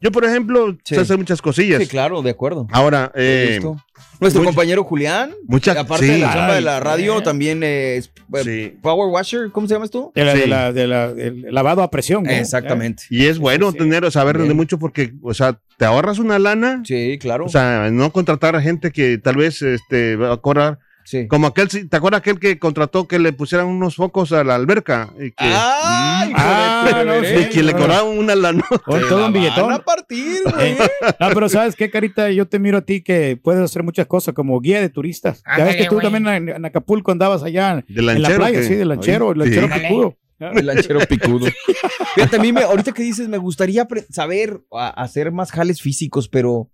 yo, 0.00 0.12
por 0.12 0.24
ejemplo, 0.24 0.76
Sí. 0.84 0.94
sé 0.94 1.00
hacer 1.00 1.18
muchas 1.18 1.40
cosillas. 1.42 1.80
Sí, 1.82 1.88
claro, 1.88 2.22
de 2.22 2.30
acuerdo. 2.30 2.66
Ahora, 2.72 3.10
eh. 3.14 3.60
Nuestro 4.20 4.42
mucho- 4.42 4.50
compañero 4.54 4.84
Julián, 4.84 5.32
muchas, 5.46 5.76
aparte 5.76 6.06
sí, 6.06 6.12
de 6.12 6.18
la 6.18 6.32
chamba 6.32 6.54
de 6.54 6.60
la 6.60 6.80
radio, 6.80 7.18
eh. 7.18 7.22
también 7.22 7.62
es 7.62 8.10
eh, 8.34 8.42
sí. 8.44 8.78
Power 8.82 9.10
Washer, 9.10 9.50
¿cómo 9.52 9.66
se 9.66 9.74
llama 9.74 9.84
esto? 9.86 10.12
De 10.14 10.24
la, 10.24 10.32
Sí. 10.32 10.40
de 10.40 10.46
la, 10.46 10.72
de 10.72 10.86
la- 10.86 11.04
el 11.10 11.42
lavado 11.50 11.82
a 11.82 11.90
presión. 11.90 12.24
¿no? 12.24 12.30
Exactamente. 12.30 13.04
Y 13.10 13.26
es 13.26 13.38
bueno 13.38 13.72
sí. 13.72 13.78
tener, 13.78 14.10
saber 14.10 14.38
de 14.38 14.54
mucho 14.54 14.78
porque, 14.78 15.12
o 15.22 15.32
sea, 15.34 15.58
te 15.78 15.84
ahorras 15.84 16.18
una 16.18 16.38
lana. 16.38 16.82
Sí, 16.84 17.18
claro. 17.20 17.44
O 17.46 17.48
sea, 17.48 17.90
no 17.90 18.10
contratar 18.12 18.54
a 18.56 18.62
gente 18.62 18.90
que 18.90 19.18
tal 19.18 19.36
vez 19.36 19.60
este, 19.62 20.16
va 20.16 20.32
a 20.34 20.36
cobrar. 20.38 20.78
Sí. 21.06 21.26
Como 21.28 21.46
aquel, 21.46 21.70
sí, 21.70 21.88
¿te 21.88 21.96
acuerdas 21.96 22.18
aquel 22.20 22.38
que 22.38 22.58
contrató 22.58 23.08
que 23.08 23.18
le 23.18 23.32
pusieran 23.32 23.66
unos 23.68 23.96
focos 23.96 24.32
a 24.32 24.44
la 24.44 24.54
alberca? 24.56 25.12
Y 25.18 25.30
que, 25.30 25.34
¡Ay, 25.38 26.28
hijo 26.30 26.38
Ah, 26.38 26.90
no, 27.04 27.12
reverenda! 27.14 27.40
y 27.40 27.50
que 27.50 27.62
le 27.62 27.72
cobraban 27.72 28.18
una 28.18 28.34
lana. 28.34 28.62
Todo 28.84 29.20
la 29.20 29.26
un 29.26 29.32
billetón. 29.32 29.68
Van 29.68 29.80
a 29.80 29.84
partir, 29.84 30.42
güey. 30.44 30.76
No, 31.18 31.28
pero 31.32 31.48
¿sabes 31.48 31.74
qué, 31.76 31.90
Carita? 31.90 32.30
Yo 32.30 32.46
te 32.46 32.58
miro 32.58 32.78
a 32.78 32.82
ti 32.82 33.02
que 33.02 33.38
puedes 33.42 33.62
hacer 33.62 33.82
muchas 33.82 34.06
cosas 34.06 34.34
como 34.34 34.60
guía 34.60 34.80
de 34.80 34.88
turistas. 34.90 35.42
ya 35.56 35.64
ves 35.64 35.76
que 35.76 35.86
tú 35.86 35.98
también 36.00 36.26
en, 36.28 36.48
en 36.50 36.64
Acapulco 36.64 37.10
andabas 37.12 37.42
allá 37.42 37.76
De 37.88 38.00
en 38.00 38.06
la 38.06 38.12
lanchero. 38.14 38.36
playa, 38.38 38.60
que- 38.60 38.66
sí, 38.66 38.74
de 38.74 38.84
lanchero, 38.84 39.30
el 39.32 39.42
Sí. 39.42 39.50
lanchero 39.60 39.68
picudo. 39.80 40.16
El 40.38 40.66
lanchero 40.66 41.00
picudo. 41.08 41.46
Fíjate, 42.14 42.36
a 42.36 42.40
mí, 42.40 42.52
me, 42.52 42.62
ahorita 42.62 42.92
que 42.92 43.02
dices, 43.02 43.26
me 43.28 43.38
gustaría 43.38 43.86
saber 44.10 44.60
a- 44.72 44.88
hacer 45.02 45.32
más 45.32 45.50
jales 45.50 45.80
físicos, 45.80 46.28
pero 46.28 46.70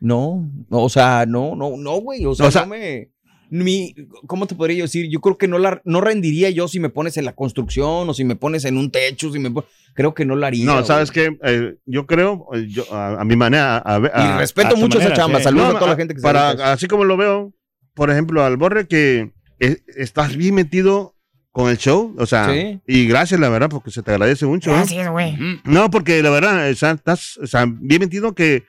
no, 0.00 0.50
no, 0.68 0.82
o 0.82 0.88
sea, 0.88 1.24
no, 1.26 1.54
no, 1.56 1.76
no, 1.76 1.92
güey, 2.00 2.24
o 2.26 2.34
sea, 2.34 2.46
O 2.46 2.50
sea- 2.50 2.62
no 2.62 2.68
me... 2.68 3.10
Mi, 3.50 3.94
¿Cómo 4.26 4.46
te 4.46 4.54
podría 4.54 4.78
yo 4.78 4.84
decir? 4.84 5.08
Yo 5.08 5.20
creo 5.20 5.38
que 5.38 5.46
no 5.48 5.58
la 5.58 5.80
no 5.84 6.00
rendiría 6.00 6.50
yo 6.50 6.66
si 6.68 6.80
me 6.80 6.88
pones 6.88 7.16
en 7.16 7.24
la 7.24 7.34
construcción 7.34 8.08
o 8.08 8.14
si 8.14 8.24
me 8.24 8.36
pones 8.36 8.64
en 8.64 8.76
un 8.76 8.90
techo, 8.90 9.32
si 9.32 9.38
me 9.38 9.52
creo 9.94 10.14
que 10.14 10.24
no 10.24 10.36
la 10.36 10.48
haría. 10.48 10.64
No. 10.66 10.84
¿sabes 10.84 11.10
qué? 11.10 11.36
Eh, 11.42 11.76
yo 11.86 12.06
creo, 12.06 12.46
eh, 12.54 12.66
yo, 12.68 12.84
a, 12.92 13.20
a 13.20 13.24
mi 13.24 13.36
manera, 13.36 13.78
a, 13.84 13.98
Y 13.98 14.38
respeto 14.38 14.76
mucho 14.76 14.98
esa 14.98 15.08
manera, 15.08 15.16
chamba. 15.16 15.38
sí. 15.38 15.44
Saludos 15.44 15.68
No, 15.70 15.76
a 15.76 15.78
toda 15.78 15.90
la 15.92 15.96
gente 15.96 16.14
que 16.14 16.20
se 16.20 16.24
para, 16.24 16.52
eso. 16.52 16.64
Así 16.64 16.86
como 16.88 17.04
lo 17.04 17.16
veo, 17.16 17.52
por 17.94 18.10
ejemplo, 18.10 18.44
al 18.44 18.56
Borre 18.56 18.86
que 18.88 19.30
estás 19.58 20.36
bien 20.36 20.54
metido 20.54 21.14
con 21.52 21.70
el 21.70 21.78
show, 21.78 22.14
o 22.18 22.26
sea, 22.26 22.52
Sí. 22.52 22.80
y 22.86 23.06
gracias, 23.06 23.40
la 23.40 23.48
verdad, 23.48 23.70
porque 23.70 23.90
se 23.90 24.02
te 24.02 24.10
agradece 24.10 24.44
mucho. 24.44 24.70
¿eh? 24.70 24.74
Gracias, 24.74 25.10
güey. 25.10 25.38
No, 25.64 25.90
porque 25.90 26.22
la 26.22 26.28
verdad, 26.28 26.70
o 26.70 26.74
sea, 26.74 26.90
estás 26.90 27.38
o 27.38 27.46
sea, 27.46 27.64
bien 27.66 28.00
metido 28.02 28.34
que 28.34 28.64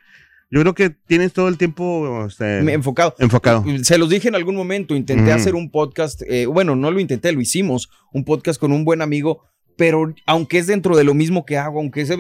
yo 0.49 0.61
creo 0.61 0.73
que 0.73 0.89
tienes 0.89 1.33
todo 1.33 1.47
el 1.49 1.57
tiempo 1.57 2.25
este, 2.25 2.59
enfocado. 2.73 3.15
enfocado. 3.19 3.65
Se 3.83 3.97
los 3.97 4.09
dije 4.09 4.27
en 4.29 4.35
algún 4.35 4.55
momento, 4.55 4.95
intenté 4.95 5.31
Ujú. 5.31 5.33
hacer 5.33 5.55
un 5.55 5.69
podcast, 5.69 6.21
eh, 6.27 6.45
bueno, 6.45 6.75
no 6.75 6.89
lo 6.91 6.99
intenté, 6.99 7.31
lo 7.31 7.41
hicimos, 7.41 7.89
un 8.13 8.23
podcast 8.23 8.59
con 8.59 8.71
un 8.71 8.85
buen 8.85 9.01
amigo, 9.01 9.43
pero 9.75 10.13
aunque 10.25 10.57
es 10.57 10.67
dentro 10.67 10.95
de 10.95 11.03
lo 11.03 11.13
mismo 11.13 11.45
que 11.45 11.57
hago, 11.57 11.79
aunque 11.79 12.01
es, 12.01 12.11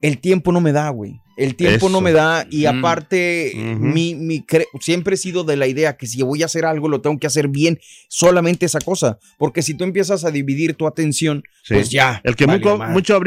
el 0.00 0.18
tiempo 0.18 0.52
no 0.52 0.60
me 0.60 0.72
da, 0.72 0.88
güey. 0.90 1.20
El 1.36 1.54
tiempo 1.54 1.88
no 1.88 2.00
me 2.00 2.12
da 2.12 2.46
y 2.50 2.64
Mm. 2.64 2.78
aparte, 2.78 3.52
Ujú. 3.54 3.84
mi, 3.84 4.14
mi 4.14 4.40
cre- 4.40 4.66
siempre 4.80 5.14
he 5.14 5.18
sido 5.18 5.44
de 5.44 5.56
la 5.56 5.66
idea 5.66 5.96
que 5.96 6.06
si 6.06 6.22
voy 6.22 6.42
a 6.42 6.46
hacer 6.46 6.64
algo, 6.64 6.88
lo 6.88 7.00
tengo 7.02 7.18
que 7.18 7.26
hacer 7.26 7.48
bien, 7.48 7.78
solamente 8.08 8.64
esa 8.66 8.80
cosa, 8.80 9.18
porque 9.38 9.62
si 9.62 9.74
tú 9.74 9.84
empiezas 9.84 10.24
a 10.24 10.30
dividir 10.30 10.74
tu 10.74 10.86
atención, 10.86 11.42
Sí. 11.62 11.74
pues 11.74 11.90
ya. 11.90 12.20
el 12.24 12.36
que 12.36 12.46
mucho, 12.46 12.78
mucho 12.78 13.20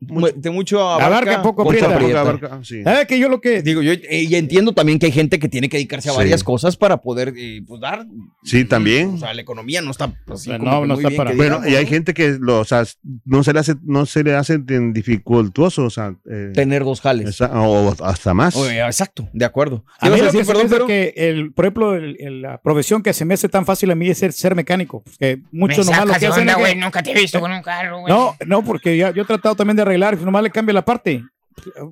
mucho, 0.00 0.28
de 0.36 0.50
mucho 0.50 0.80
Abarca, 0.90 1.42
poco 1.42 1.64
mucho 1.64 1.86
aprieta. 1.88 2.20
abarca, 2.20 2.60
sí. 2.62 2.82
¿Sabes 2.82 3.06
que 3.06 3.18
yo 3.18 3.28
lo 3.28 3.40
que 3.40 3.62
Digo, 3.62 3.82
yo 3.82 3.92
eh, 3.92 4.26
y 4.28 4.34
entiendo 4.34 4.72
también 4.72 4.98
que 4.98 5.06
hay 5.06 5.12
gente 5.12 5.38
que 5.38 5.48
tiene 5.48 5.68
que 5.68 5.76
dedicarse 5.76 6.08
a 6.08 6.12
Sí. 6.12 6.18
varias 6.18 6.42
cosas 6.44 6.76
para 6.76 6.98
poder 6.98 7.32
eh, 7.36 7.62
pues, 7.66 7.80
dar. 7.80 8.06
Sí, 8.42 8.64
también. 8.64 9.10
O 9.14 9.18
sea, 9.18 9.32
la 9.34 9.40
economía 9.42 9.80
no 9.80 9.90
está 9.90 10.12
así 10.28 10.50
No, 10.50 10.58
como 10.58 10.86
no 10.86 10.94
está 10.94 11.08
bien 11.08 11.16
para- 11.16 11.30
Bueno, 11.32 11.56
digamos, 11.56 11.68
y 11.72 11.76
hay 11.76 11.84
¿no? 11.84 11.90
gente 11.90 12.14
que 12.14 12.36
lo, 12.40 12.60
o 12.60 12.64
sea, 12.64 12.84
no 13.24 13.42
se 13.44 13.52
le 13.52 13.60
hace, 13.60 13.74
no 13.82 14.06
se 14.06 14.24
le 14.24 14.34
hace 14.34 14.58
tan 14.58 14.92
dificultuoso, 14.92 15.84
o 15.84 15.90
sea, 15.90 16.14
eh, 16.30 16.50
tener 16.54 16.84
dos 16.84 17.00
jales. 17.00 17.40
Sa- 17.48 17.60
O 17.60 17.94
hasta 18.04 18.34
más. 18.34 18.56
Oye, 18.56 18.80
exacto, 18.84 19.28
de 19.32 19.44
acuerdo. 19.44 19.84
A 20.00 20.08
mí 20.08 20.16
¿Ibas 20.16 20.20
a 20.20 20.24
lo 20.24 20.30
que 20.32 20.38
decir, 20.38 20.54
me 20.54 20.60
perdón, 20.60 20.70
pero? 20.70 20.86
que, 20.86 21.14
el, 21.16 21.52
por 21.52 21.64
ejemplo, 21.64 21.94
el- 21.94 22.16
el- 22.20 22.42
la 22.42 22.58
profesión 22.60 23.02
que 23.02 23.12
se 23.12 23.24
me 23.24 23.34
hace 23.34 23.48
tan 23.48 23.64
fácil 23.66 23.90
a 23.90 23.94
mí 23.94 24.08
es 24.08 24.18
ser, 24.18 24.32
ser 24.32 24.54
mecánico. 24.54 25.02
Me 25.20 25.42
muchos 25.52 25.86
nomás 25.86 26.06
lo 26.06 26.14
que 26.14 26.26
hacen 26.26 26.40
onda, 26.40 26.52
es 26.52 26.56
que- 26.56 26.62
güey. 26.62 26.74
Nunca 26.76 27.02
te 27.02 27.10
he 27.10 27.14
visto 27.14 27.40
con 27.40 27.52
un 27.52 27.62
carro, 27.62 28.00
güey. 28.00 28.12
No, 28.12 28.36
no, 28.46 28.64
porque 28.64 28.96
ya, 28.96 29.10
yo 29.12 29.22
he 29.22 29.26
tratado 29.26 29.54
también 29.54 29.76
de 29.76 29.82
arreglar, 29.82 30.18
nomás 30.18 30.42
le 30.42 30.50
cambia 30.50 30.72
la 30.74 30.84
parte. 30.84 31.22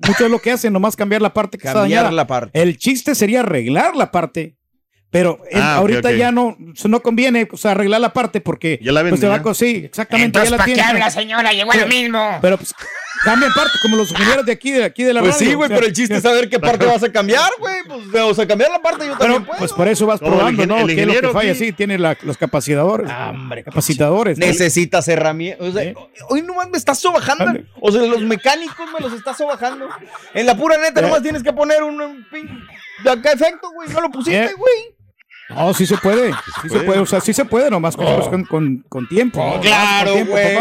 Mucho 0.07 0.25
es 0.25 0.31
lo 0.31 0.39
que 0.39 0.51
hacen, 0.51 0.73
nomás 0.73 0.95
cambiar 0.95 1.21
la 1.21 1.33
parte 1.33 1.57
que 1.57 1.67
está 1.67 1.79
Cambiar 1.81 2.01
dañada. 2.03 2.15
la 2.15 2.27
parte. 2.27 2.61
El 2.61 2.77
chiste 2.77 3.15
sería 3.15 3.39
arreglar 3.39 3.95
la 3.95 4.11
parte, 4.11 4.57
pero 5.09 5.39
en- 5.49 5.61
Ah, 5.61 5.75
ahorita 5.75 6.09
ok. 6.09 6.15
ya 6.15 6.31
no, 6.33 6.57
no 6.85 7.01
conviene 7.01 7.47
o 7.49 7.55
sea, 7.55 7.71
arreglar 7.71 8.01
la 8.01 8.11
parte 8.11 8.41
porque 8.41 8.77
Ya 8.83 8.91
la 8.91 9.01
pues, 9.01 9.11
venden, 9.21 9.31
a 9.31 9.41
co- 9.41 9.53
sí, 9.53 9.83
exactamente, 9.85 10.25
Entonces, 10.39 10.49
ya 10.49 10.57
la 10.57 10.63
¿para 10.63 10.73
qué 10.73 10.81
habla, 10.81 11.09
señora? 11.11 11.53
Llegó 11.53 11.71
a 11.71 11.75
lo 11.77 11.87
mismo. 11.87 12.39
Pero 12.41 12.57
pues 12.57 12.73
cambian 13.23 13.51
parte, 13.53 13.71
como 13.81 13.95
los 13.97 14.11
ingenieros 14.11 14.45
de 14.45 14.51
aquí, 14.51 14.71
de 14.71 14.83
aquí 14.83 15.03
de 15.03 15.13
la 15.13 15.21
Pues 15.21 15.33
radio. 15.35 15.47
sí, 15.49 15.53
güey, 15.55 15.65
o 15.65 15.67
sea, 15.69 15.77
pero 15.77 15.87
el 15.87 15.93
chiste 15.93 16.15
es 16.15 16.21
saber 16.23 16.49
qué 16.49 16.59
parte 16.59 16.85
vas 16.85 17.01
a 17.03 17.11
cambiar, 17.11 17.49
güey. 17.59 17.75
Pues, 17.87 18.23
o 18.23 18.33
sea, 18.33 18.47
cambiar 18.47 18.71
la 18.71 18.79
parte 18.81 19.05
yo 19.07 19.17
también 19.17 19.41
Pero 19.41 19.45
puedo. 19.45 19.59
pues 19.59 19.71
por 19.73 19.87
eso 19.87 20.05
vas 20.05 20.19
probando, 20.19 20.65
¿no? 20.65 20.79
el 20.79 20.87
¿Qué 20.95 21.01
es 21.01 21.07
lo 21.07 21.13
que 21.21 21.27
falla? 21.29 21.51
aquí. 21.51 21.59
Sí, 21.59 21.71
tiene 21.71 21.97
la- 21.97 22.17
los 22.23 22.37
capacitadores. 22.37 23.09
Hombre, 23.29 23.63
capacitadores. 23.63 24.37
¿no? 24.37 24.45
Necesitas 24.45 25.07
herramientas. 25.07 25.67
O 25.67 25.71
sea, 25.71 25.83
¿Eh? 25.83 25.95
hoy 26.29 26.41
nomás 26.41 26.69
me 26.69 26.77
estás 26.77 26.99
sobajando. 26.99 27.45
O 27.81 27.91
sea, 27.91 28.01
los 28.01 28.21
mecánicos 28.21 28.85
me 28.93 28.99
los 28.99 29.13
estás 29.13 29.37
sobajando. 29.37 29.87
En 30.33 30.45
la 30.45 30.55
pura 30.55 30.77
neta, 30.77 30.99
¿Eh? 30.99 31.03
nomás 31.03 31.21
tienes 31.21 31.43
que 31.43 31.53
poner 31.53 31.83
un, 31.83 31.99
un 32.01 32.25
pin 32.31 32.47
de 33.03 33.09
acá 33.09 33.31
efecto, 33.31 33.69
güey. 33.73 33.89
No 33.89 34.01
lo 34.01 34.09
pusiste, 34.11 34.43
¿Eh? 34.45 34.53
güey. 34.57 34.95
No, 35.49 35.73
sí 35.73 35.85
se 35.85 35.97
puede. 35.97 36.33
Sí 36.61 36.69
se 36.69 36.79
puede. 36.79 36.99
O 36.99 37.05
sea, 37.05 37.19
sí 37.19 37.33
se 37.33 37.45
puede, 37.45 37.69
nomás 37.69 37.95
con, 37.95 38.05
pues, 38.05 38.27
con, 38.27 38.43
con- 38.45 38.85
con 38.89 39.07
tiempo. 39.07 39.41
Oh, 39.43 39.59
claro, 39.59 40.13
güey. 40.25 40.57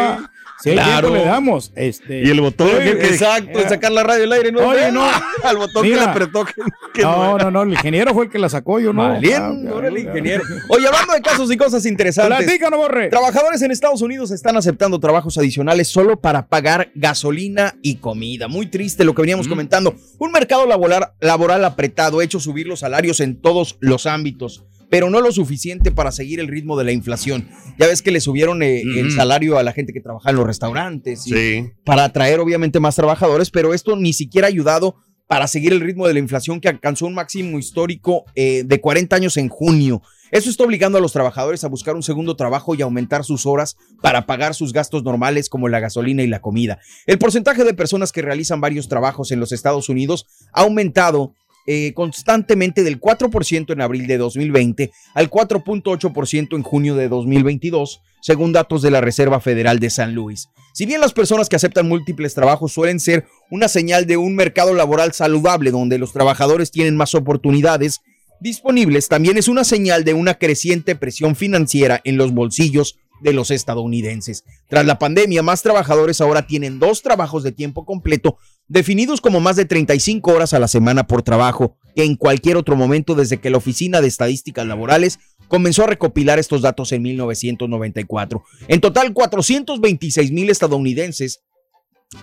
Si 0.63 0.71
Claro. 0.71 1.09
tiempo, 1.09 1.25
le 1.25 1.31
damos. 1.31 1.73
Este, 1.75 2.23
Y 2.23 2.31
el 2.31 2.41
botón. 2.41 2.69
Oye, 2.69 2.97
que- 2.99 3.07
exacto, 3.09 3.59
eh. 3.59 3.63
de 3.65 3.69
sacar 3.69 3.91
la 3.93 4.03
radio 4.05 4.25
al 4.25 4.33
aire. 4.33 4.53
No, 4.53 4.61
Oye, 4.61 4.93
no. 4.93 5.03
Al 5.43 5.57
botón 5.57 5.83
que 5.83 5.89
le 5.91 6.01
apretó. 6.01 6.45
Que, 6.45 6.53
que 6.95 7.03
no, 7.03 7.37
no, 7.37 7.51
no, 7.51 7.63
el 7.63 7.71
ingeniero 7.73 8.15
fue 8.15 8.27
el 8.27 8.31
que 8.31 8.39
la 8.39 8.49
sacó, 8.49 8.79
yo 8.79 8.93
no. 8.93 9.03
Valiendo, 9.09 9.79
Ah, 9.79 9.87
el 9.89 9.99
ingeniero. 9.99 10.45
Oye, 10.69 10.87
hablando 10.87 11.15
de 11.15 11.21
casos 11.21 11.51
y 11.53 11.57
cosas 11.57 11.85
interesantes. 11.85 12.39
Platícanos, 12.45 12.79
Borre. 12.79 13.09
Trabajadores 13.09 13.61
en 13.63 13.71
Estados 13.73 14.03
Unidos 14.03 14.31
están 14.31 14.57
aceptando 14.57 15.01
trabajos 15.01 15.37
adicionales 15.39 15.89
solo 15.89 16.21
para 16.21 16.47
pagar 16.47 16.91
gasolina 16.95 17.75
y 17.83 17.97
comida. 17.97 18.47
Muy 18.49 18.67
triste 18.67 19.05
lo 19.05 19.15
que 19.15 19.23
veníamos 19.23 19.49
comentando. 19.49 19.95
Un 20.19 20.31
mercado 20.33 20.67
laboral, 20.67 21.13
laboral 21.21 21.65
apretado, 21.65 22.21
ha 22.21 22.25
hecho 22.25 22.39
subir 22.39 22.67
los 22.69 22.81
salarios 22.81 23.21
en 23.21 23.41
todos 23.41 23.77
los 23.81 24.07
ámbitos, 24.07 24.65
pero 24.93 25.09
no 25.09 25.23
lo 25.23 25.33
suficiente 25.33 25.91
para 25.91 26.13
seguir 26.13 26.39
el 26.39 26.49
ritmo 26.49 26.77
de 26.77 26.85
la 26.85 26.93
inflación. 26.93 27.49
Ya 27.79 27.87
ves 27.87 28.03
que 28.03 28.11
le 28.11 28.21
subieron 28.21 28.63
eh, 28.63 28.83
el 28.83 29.11
salario 29.11 29.57
a 29.57 29.63
la 29.63 29.73
gente 29.73 29.95
que 29.95 30.03
trabaja 30.03 30.29
en 30.29 30.37
los 30.37 30.47
restaurantes 30.47 31.27
y 31.27 31.31
Sí. 31.33 31.71
para 31.87 32.05
atraer 32.05 32.41
obviamente 32.41 32.79
más 32.79 32.95
trabajadores, 32.95 33.51
pero 33.51 33.73
esto 33.73 33.97
ni 33.97 34.13
siquiera 34.13 34.49
ha 34.49 34.51
ayudado 34.51 34.97
para 35.29 35.47
seguir 35.49 35.73
el 35.73 35.81
ritmo 35.81 36.07
de 36.07 36.13
la 36.13 36.19
inflación 36.19 36.61
que 36.61 36.69
alcanzó 36.69 37.07
un 37.07 37.15
máximo 37.15 37.59
histórico 37.59 38.27
eh, 38.35 38.65
de 38.67 38.81
40 38.83 39.17
años 39.17 39.39
en 39.39 39.49
junio. 39.49 40.03
Eso 40.31 40.51
está 40.51 40.65
obligando 40.65 40.99
a 40.99 41.01
los 41.01 41.13
trabajadores 41.15 41.65
a 41.65 41.69
buscar 41.69 41.95
un 41.97 42.03
segundo 42.03 42.37
trabajo 42.37 42.75
y 42.75 42.83
aumentar 42.83 43.25
sus 43.25 43.47
horas 43.47 43.77
para 44.03 44.27
pagar 44.27 44.55
sus 44.55 44.75
gastos 44.75 45.05
normales 45.05 45.49
como 45.49 45.69
la 45.69 45.81
gasolina 45.81 46.23
y 46.23 46.27
la 46.27 46.41
comida. 46.43 46.81
El 47.07 47.17
porcentaje 47.19 47.65
de 47.65 47.73
personas 47.73 48.13
que 48.13 48.21
realizan 48.21 48.61
varios 48.61 48.89
trabajos 48.89 49.31
en 49.31 49.41
los 49.41 49.53
Estados 49.53 49.89
Unidos 49.89 50.27
ha 50.53 50.63
aumentado 50.63 51.35
eh, 51.67 51.93
constantemente 51.95 52.83
del 52.83 53.01
4% 53.01 53.73
en 53.73 53.81
abril 53.81 54.07
de 54.07 54.19
2020 54.19 54.91
al 55.15 55.31
4.8% 55.31 56.57
en 56.57 56.63
junio 56.63 56.97
de 56.97 57.09
2022, 57.09 58.01
según 58.21 58.53
datos 58.53 58.83
de 58.83 58.91
la 58.91 59.01
Reserva 59.01 59.41
Federal 59.41 59.79
de 59.79 59.91
San 59.91 60.15
Luis. 60.15 60.49
Si 60.75 60.87
bien 60.87 61.01
las 61.01 61.13
personas 61.13 61.49
que 61.49 61.57
aceptan 61.57 61.89
múltiples 61.89 62.35
trabajos 62.35 62.73
suelen 62.73 62.99
ser 62.99 63.27
una 63.51 63.69
señal 63.69 64.07
de 64.07 64.17
un 64.17 64.35
mercado 64.35 64.75
laboral 64.75 65.13
saludable 65.13 65.71
donde 65.71 65.99
los 65.99 66.13
trabajadores 66.13 66.71
tienen 66.71 66.97
más 66.97 67.15
oportunidades 67.15 68.01
disponibles, 68.41 69.09
también 69.09 69.37
es 69.37 69.49
una 69.49 69.65
señal 69.65 70.03
de 70.03 70.15
una 70.15 70.35
creciente 70.35 70.97
presión 70.97 71.37
financiera 71.37 72.01
en 72.05 72.17
los 72.17 72.33
bolsillos 72.33 72.99
de 73.23 73.33
los 73.33 73.51
estadounidenses. 73.51 74.45
Tras 74.69 74.85
la 74.85 74.99
pandemia, 74.99 75.43
más 75.43 75.63
trabajadores 75.63 76.21
ahora 76.21 76.47
tienen 76.47 76.79
dos 76.79 77.03
trabajos 77.03 77.43
de 77.43 77.53
tiempo 77.53 77.85
completo 77.85 78.37
definidos 78.69 79.21
como 79.21 79.41
más 79.41 79.57
de 79.57 79.65
35 79.65 80.33
horas 80.33 80.55
a 80.55 80.59
la 80.59 80.69
semana 80.69 81.07
por 81.07 81.23
trabajo 81.23 81.77
que 81.95 82.05
en 82.05 82.17
cualquier 82.17 82.57
otro 82.57 82.77
momento 82.77 83.15
desde 83.15 83.39
que 83.39 83.51
la 83.51 83.59
Oficina 83.59 84.01
de 84.01 84.09
Estadísticas 84.09 84.67
Laborales 84.67 85.19
comenzó 85.49 85.85
a 85.85 85.89
recopilar 85.89 86.39
estos 86.39 86.63
datos 86.63 86.93
en 86.93 87.03
1994. 87.03 88.43
En 88.69 88.81
total, 88.81 89.13
426 89.13 90.33
mil 90.33 90.49
estadounidenses 90.49 91.43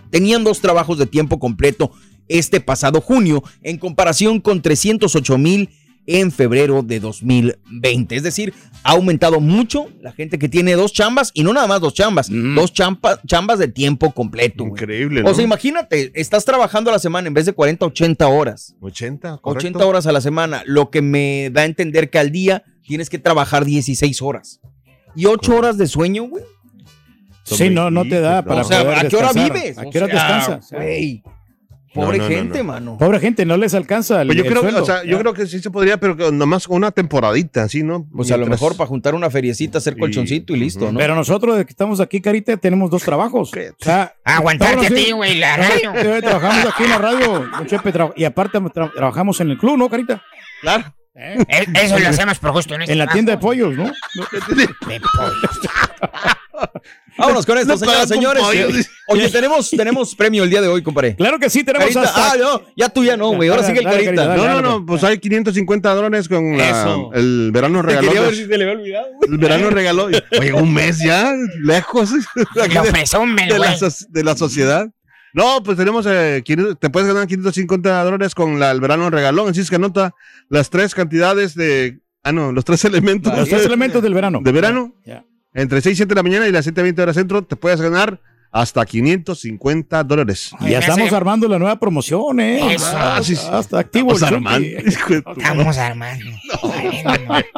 tenían 0.09 0.43
dos 0.43 0.61
trabajos 0.61 0.97
de 0.97 1.05
tiempo 1.05 1.39
completo 1.39 1.91
este 2.27 2.61
pasado 2.61 3.01
junio, 3.01 3.43
en 3.61 3.77
comparación 3.77 4.39
con 4.39 4.61
308 4.61 5.37
mil 5.37 5.69
en 6.11 6.31
febrero 6.31 6.81
de 6.81 6.99
2020. 6.99 8.15
Es 8.15 8.23
decir, 8.23 8.53
ha 8.83 8.91
aumentado 8.91 9.39
mucho 9.39 9.87
la 10.01 10.11
gente 10.11 10.39
que 10.39 10.49
tiene 10.49 10.73
dos 10.73 10.91
chambas 10.91 11.31
y 11.33 11.43
no 11.43 11.53
nada 11.53 11.67
más 11.67 11.81
dos 11.81 11.93
chambas, 11.93 12.29
dos 12.29 12.73
champa- 12.73 13.19
chambas 13.27 13.59
de 13.59 13.67
tiempo 13.67 14.11
completo. 14.11 14.65
Increíble, 14.65 15.21
¿no? 15.21 15.29
O 15.29 15.33
sea, 15.33 15.43
imagínate, 15.43 16.11
estás 16.15 16.45
trabajando 16.45 16.89
a 16.89 16.93
la 16.93 16.99
semana 16.99 17.27
en 17.27 17.33
vez 17.33 17.45
de 17.45 17.53
40, 17.53 17.85
80 17.85 18.27
horas. 18.27 18.75
80, 18.81 19.37
correcto. 19.37 19.67
80 19.67 19.85
horas 19.85 20.07
a 20.07 20.11
la 20.11 20.21
semana, 20.21 20.63
lo 20.65 20.89
que 20.89 21.01
me 21.01 21.49
da 21.51 21.61
a 21.61 21.65
entender 21.65 22.09
que 22.09 22.19
al 22.19 22.31
día 22.31 22.63
tienes 22.87 23.09
que 23.09 23.19
trabajar 23.19 23.65
16 23.65 24.21
horas. 24.21 24.59
Y 25.15 25.25
8 25.25 25.55
horas 25.55 25.77
de 25.77 25.87
sueño, 25.87 26.23
güey. 26.23 26.43
Sí, 27.43 27.69
no, 27.69 27.89
no 27.89 28.03
te 28.03 28.19
da 28.21 28.43
para 28.43 28.61
o 28.61 28.63
sea, 28.63 28.83
poder 28.83 28.97
¿a 28.97 29.07
qué 29.09 29.15
hora 29.15 29.27
descansar. 29.33 29.53
vives? 29.53 29.77
¿A 29.77 29.81
O 29.81 29.89
qué 29.89 29.97
hora 29.97 30.07
sea, 30.07 30.15
descansas? 30.15 30.71
Güey. 30.71 31.23
Pobre 31.93 32.17
No, 32.19 32.23
no, 32.23 32.29
no, 32.29 32.35
gente, 32.35 32.57
no. 32.59 32.63
mano. 32.65 32.97
Pobre 32.99 33.19
gente, 33.19 33.45
no 33.45 33.57
les 33.57 33.73
alcanza 33.73 34.21
el, 34.21 34.27
Pues 34.27 34.37
yo 34.37 34.43
el 34.43 34.49
creo, 34.51 34.81
o 34.81 34.85
sea, 34.85 35.03
yo 35.03 35.17
creo 35.19 35.33
que 35.33 35.47
sí 35.47 35.59
se 35.59 35.71
podría, 35.71 35.99
pero 35.99 36.15
que 36.15 36.31
nomás 36.31 36.67
con 36.67 36.77
una 36.77 36.91
temporadita, 36.91 37.67
¿sí, 37.67 37.81
no? 37.83 38.07
Pues 38.15 38.29
a 38.31 38.33
lo 38.37 38.41
Mientras- 38.45 38.61
mejor 38.61 38.77
para 38.77 38.87
juntar 38.87 39.15
una 39.15 39.29
feriecita, 39.29 39.79
hacer 39.79 39.97
colchoncito 39.97 40.53
y 40.55 40.59
listo. 40.59 40.91
¿no? 40.91 40.99
Pero 40.99 41.15
nosotros, 41.15 41.57
de 41.57 41.65
que 41.65 41.71
estamos 41.71 41.99
aquí, 41.99 42.21
Carita, 42.21 42.55
tenemos 42.57 42.89
dos 42.91 43.01
trabajos. 43.03 43.49
¿Qué? 43.51 43.71
O 43.71 43.75
sea, 43.79 44.13
Aguantarte 44.23 44.85
a 44.85 44.89
ti, 44.89 44.95
así- 44.95 45.11
güey, 45.13 45.39
la 45.39 45.57
radio. 45.57 45.93
Trabajamos 46.21 46.65
aquí 46.73 46.83
en 46.83 46.89
la 46.89 46.97
radio, 46.99 47.49
Chepe, 47.65 47.93
tra- 47.93 48.13
y 48.15 48.23
aparte 48.23 48.59
tra- 48.59 48.93
trabajamos 48.93 49.39
en 49.41 49.49
el 49.51 49.57
club, 49.57 49.77
¿no, 49.77 49.89
Carita? 49.89 50.21
Claro. 50.61 50.93
Eh, 51.15 51.37
Eh, 51.49 51.65
Eso 51.73 51.97
lo 51.99 52.07
hacemos 52.07 52.37
por 52.39 52.51
justo 52.51 52.75
en 52.75 52.83
este 52.83 52.93
En 52.93 52.99
la 52.99 53.07
tienda 53.07 53.31
de 53.33 53.39
pollos, 53.39 53.73
¿no? 53.75 53.85
De 54.87 54.99
pollos. 55.01 55.59
Vámonos 57.19 57.45
con 57.45 57.57
esto, 57.57 57.73
No 57.73 57.77
señoras 57.77 58.07
señores. 58.07 58.43
pollo, 58.43 58.67
dice. 58.67 58.89
Oye, 59.07 59.29
tenemos, 59.29 59.69
tenemos 59.69 60.15
premio 60.15 60.43
el 60.43 60.49
día 60.49 60.61
de 60.61 60.67
hoy, 60.67 60.81
compadre. 60.81 61.15
Claro 61.15 61.37
que 61.39 61.49
sí, 61.49 61.63
tenemos 61.63 61.85
Carita, 61.93 62.03
hasta... 62.03 62.31
ah, 62.31 62.35
no, 62.39 62.61
ya 62.75 62.89
tú 62.89 63.03
ya 63.03 63.17
no, 63.17 63.29
güey. 63.35 63.49
Ahora 63.49 63.61
Dale, 63.63 63.73
sigue 63.73 63.79
el 63.79 63.91
dale, 63.91 64.05
carita. 64.05 64.25
Carita, 64.27 64.47
No, 64.53 64.61
no, 64.61 64.79
no, 64.79 64.85
pues 64.85 65.03
hay 65.03 65.17
550 65.19 65.93
dólares 65.95 66.27
con 66.29 66.57
la- 66.57 67.09
el 67.13 67.51
verano 67.51 67.81
regaló. 67.81 68.07
Quería 68.07 68.21
ver 68.21 68.29
de- 68.31 68.35
si 68.37 68.45
se 68.45 68.57
le 68.57 68.63
había 68.63 68.79
olvidado, 68.79 69.07
güey. 69.17 69.31
El 69.31 69.37
verano 69.37 69.69
regaló. 69.69 70.05
Oye, 70.05 70.53
un 70.53 70.73
mes 70.73 70.99
ya, 70.99 71.33
lejos 71.63 72.11
Lo 72.73 72.83
presumen, 72.83 73.49
de 73.49 73.59
la, 73.59 73.75
güey. 73.75 73.79
so- 73.91 74.05
de 74.09 74.23
la 74.23 74.35
sociedad. 74.37 74.87
No, 75.33 75.61
pues 75.63 75.77
tenemos, 75.77 76.05
eh, 76.09 76.41
500 76.43 76.79
te 76.79 76.89
puedes 76.89 77.07
ganar 77.07 77.27
550 77.27 78.03
dólares 78.03 78.33
con 78.33 78.59
la, 78.59 78.71
el 78.71 78.79
verano 78.81 79.09
regalón. 79.09 79.49
Así 79.49 79.59
es 79.61 79.69
que 79.69 79.75
anota 79.75 80.15
las 80.49 80.69
tres 80.69 80.95
cantidades 80.95 81.53
de. 81.55 81.99
Ah, 82.23 82.31
no, 82.31 82.51
los 82.51 82.65
tres 82.65 82.83
elementos 82.85 83.35
Los 83.37 83.47
tres 83.47 83.65
elementos 83.65 84.01
del 84.03 84.13
verano. 84.13 84.39
de 84.43 84.51
verano. 84.51 84.95
Ya. 85.05 85.23
Entre 85.53 85.81
6 85.81 85.93
y 85.93 85.97
7 85.97 86.09
de 86.09 86.15
la 86.15 86.23
mañana 86.23 86.47
y 86.47 86.51
las 86.51 86.65
7 86.65 86.79
y 86.81 86.83
20 86.83 87.01
horas 87.01 87.15
centro, 87.15 87.43
te 87.43 87.55
puedes 87.55 87.81
ganar 87.81 88.19
hasta 88.51 88.83
550 88.85 90.03
dólares. 90.03 90.51
Y 90.61 90.69
ya 90.71 90.79
estamos 90.79 91.07
hace- 91.07 91.15
armando 91.15 91.47
la 91.47 91.59
nueva 91.59 91.79
promoción, 91.79 92.39
¿eh? 92.39 92.73
Eso. 92.75 92.85
Ah, 92.95 93.19
sí, 93.23 93.35
sí. 93.35 93.45
está 93.59 93.79
activo. 93.79 94.07
Vamos 94.07 94.21
el 94.23 94.33
armando. 94.35 94.67
Estamos 95.37 95.77
armando. 95.77 96.25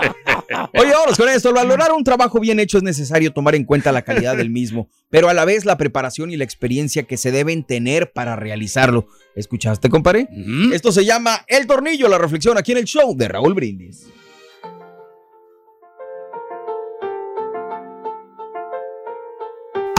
Oye, 0.73 0.91
vámonos 0.91 1.17
con 1.17 1.29
esto. 1.29 1.47
Al 1.49 1.55
valorar 1.55 1.91
un 1.93 2.03
trabajo 2.03 2.39
bien 2.41 2.59
hecho 2.59 2.77
es 2.77 2.83
necesario 2.83 3.31
tomar 3.31 3.55
en 3.55 3.63
cuenta 3.63 3.91
la 3.93 4.01
calidad 4.01 4.35
del 4.35 4.49
mismo, 4.49 4.89
pero 5.09 5.29
a 5.29 5.33
la 5.33 5.45
vez 5.45 5.63
la 5.63 5.77
preparación 5.77 6.29
y 6.31 6.37
la 6.37 6.43
experiencia 6.43 7.03
que 7.03 7.15
se 7.17 7.31
deben 7.31 7.63
tener 7.63 8.11
para 8.11 8.35
realizarlo. 8.35 9.07
¿Escuchaste, 9.35 9.89
compadre? 9.89 10.27
Esto 10.73 10.91
se 10.91 11.05
llama 11.05 11.45
El 11.47 11.67
Tornillo, 11.67 12.09
la 12.09 12.17
reflexión 12.17 12.57
aquí 12.57 12.73
en 12.73 12.79
el 12.79 12.85
show 12.85 13.15
de 13.15 13.27
Raúl 13.29 13.53
Brindis. 13.53 14.07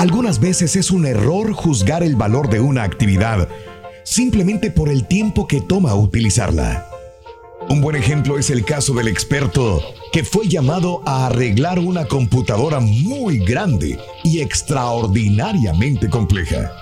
Algunas 0.03 0.41
veces 0.41 0.75
es 0.75 0.91
un 0.91 1.07
error 1.07 1.53
juzgar 1.53 2.03
el 2.03 2.17
valor 2.17 2.51
de 2.51 2.59
una 2.59 2.83
actividad 2.83 3.49
simplemente 4.03 4.73
por 4.73 4.89
el 4.89 5.07
tiempo 5.07 5.47
que 5.47 5.61
toma 5.61 5.95
utilizarla. 5.95 6.89
Un 7.69 7.81
buen 7.81 7.95
ejemplo 7.95 8.37
es 8.37 8.51
el 8.51 8.65
caso 8.65 8.95
del 8.95 9.07
experto 9.07 9.81
que 10.13 10.25
fue 10.25 10.49
llamado 10.49 11.03
a 11.07 11.27
arreglar 11.27 11.79
una 11.79 12.07
computadora 12.07 12.81
muy 12.81 13.39
grande 13.45 13.97
y 14.25 14.41
extraordinariamente 14.41 16.11
compleja. 16.11 16.73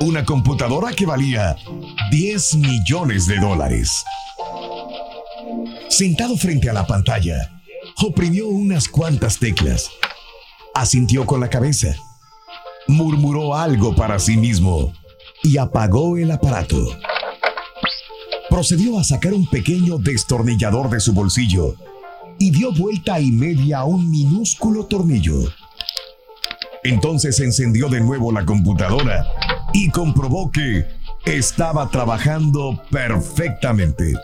Una 0.00 0.24
computadora 0.24 0.94
que 0.94 1.04
valía 1.04 1.54
10 2.10 2.54
millones 2.54 3.26
de 3.26 3.36
dólares. 3.40 4.02
Sentado 5.90 6.34
frente 6.38 6.70
a 6.70 6.72
la 6.72 6.86
pantalla, 6.86 7.60
oprimió 8.02 8.48
unas 8.48 8.88
cuantas 8.88 9.38
teclas, 9.38 9.90
asintió 10.74 11.26
con 11.26 11.40
la 11.40 11.50
cabeza, 11.50 11.94
murmuró 12.88 13.54
algo 13.54 13.94
para 13.94 14.18
sí 14.18 14.36
mismo 14.36 14.92
y 15.42 15.58
apagó 15.58 16.16
el 16.16 16.30
aparato. 16.32 16.84
procedió 18.50 18.98
a 18.98 19.04
sacar 19.04 19.34
un 19.34 19.46
pequeño 19.46 19.98
destornillador 19.98 20.90
de 20.90 20.98
su 20.98 21.12
bolsillo 21.12 21.74
y 22.38 22.50
dio 22.50 22.72
vuelta 22.72 23.20
y 23.20 23.30
media 23.30 23.80
a 23.80 23.84
un 23.84 24.10
minúsculo 24.10 24.86
tornillo. 24.86 25.52
Entonces 26.82 27.38
encendió 27.40 27.88
de 27.88 28.00
nuevo 28.00 28.32
la 28.32 28.44
computadora 28.44 29.26
y 29.72 29.90
comprobó 29.90 30.50
que 30.50 30.86
estaba 31.26 31.90
trabajando 31.90 32.82
perfectamente. 32.90 34.14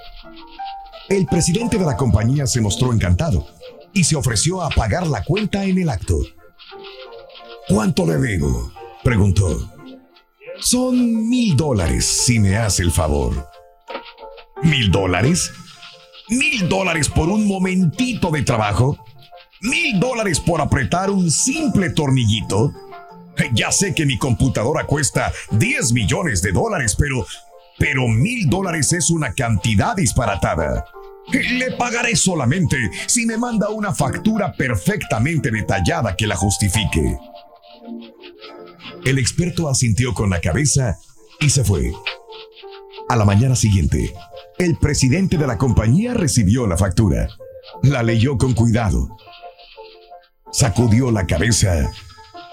El 1.08 1.26
presidente 1.26 1.76
de 1.76 1.84
la 1.84 1.96
compañía 1.96 2.46
se 2.46 2.62
mostró 2.62 2.92
encantado 2.92 3.46
y 3.92 4.04
se 4.04 4.16
ofreció 4.16 4.62
a 4.62 4.70
pagar 4.70 5.06
la 5.06 5.22
cuenta 5.22 5.64
en 5.64 5.78
el 5.78 5.90
acto. 5.90 6.18
¿Cuánto 7.68 8.06
le 8.06 8.16
debo? 8.16 8.72
preguntó. 9.02 9.70
Son 10.60 11.28
mil 11.28 11.56
dólares 11.56 12.06
si 12.06 12.38
me 12.38 12.56
hace 12.56 12.82
el 12.82 12.90
favor. 12.90 13.48
¿Mil 14.62 14.90
dólares? 14.90 15.50
¿Mil 16.28 16.68
dólares 16.68 17.08
por 17.08 17.28
un 17.28 17.46
momentito 17.46 18.30
de 18.30 18.42
trabajo? 18.42 18.98
¿Mil 19.62 19.98
dólares 19.98 20.40
por 20.40 20.60
apretar 20.60 21.10
un 21.10 21.30
simple 21.30 21.90
tornillito? 21.90 22.72
Ya 23.54 23.72
sé 23.72 23.94
que 23.94 24.06
mi 24.06 24.18
computadora 24.18 24.84
cuesta 24.84 25.32
10 25.52 25.92
millones 25.92 26.42
de 26.42 26.52
dólares, 26.52 26.96
pero... 26.98 27.26
Pero 27.76 28.06
mil 28.06 28.48
dólares 28.48 28.92
es 28.92 29.10
una 29.10 29.32
cantidad 29.32 29.96
disparatada. 29.96 30.84
Le 31.32 31.72
pagaré 31.72 32.14
solamente 32.14 32.76
si 33.06 33.26
me 33.26 33.36
manda 33.36 33.68
una 33.70 33.92
factura 33.92 34.52
perfectamente 34.52 35.50
detallada 35.50 36.14
que 36.14 36.26
la 36.26 36.36
justifique. 36.36 37.18
El 39.04 39.18
experto 39.18 39.68
asintió 39.68 40.14
con 40.14 40.30
la 40.30 40.40
cabeza 40.40 40.98
y 41.40 41.50
se 41.50 41.64
fue. 41.64 41.92
A 43.08 43.16
la 43.16 43.24
mañana 43.24 43.54
siguiente, 43.54 44.14
el 44.58 44.76
presidente 44.76 45.36
de 45.36 45.46
la 45.46 45.58
compañía 45.58 46.14
recibió 46.14 46.66
la 46.66 46.76
factura. 46.76 47.28
La 47.82 48.02
leyó 48.02 48.38
con 48.38 48.54
cuidado. 48.54 49.16
Sacudió 50.52 51.10
la 51.10 51.26
cabeza 51.26 51.90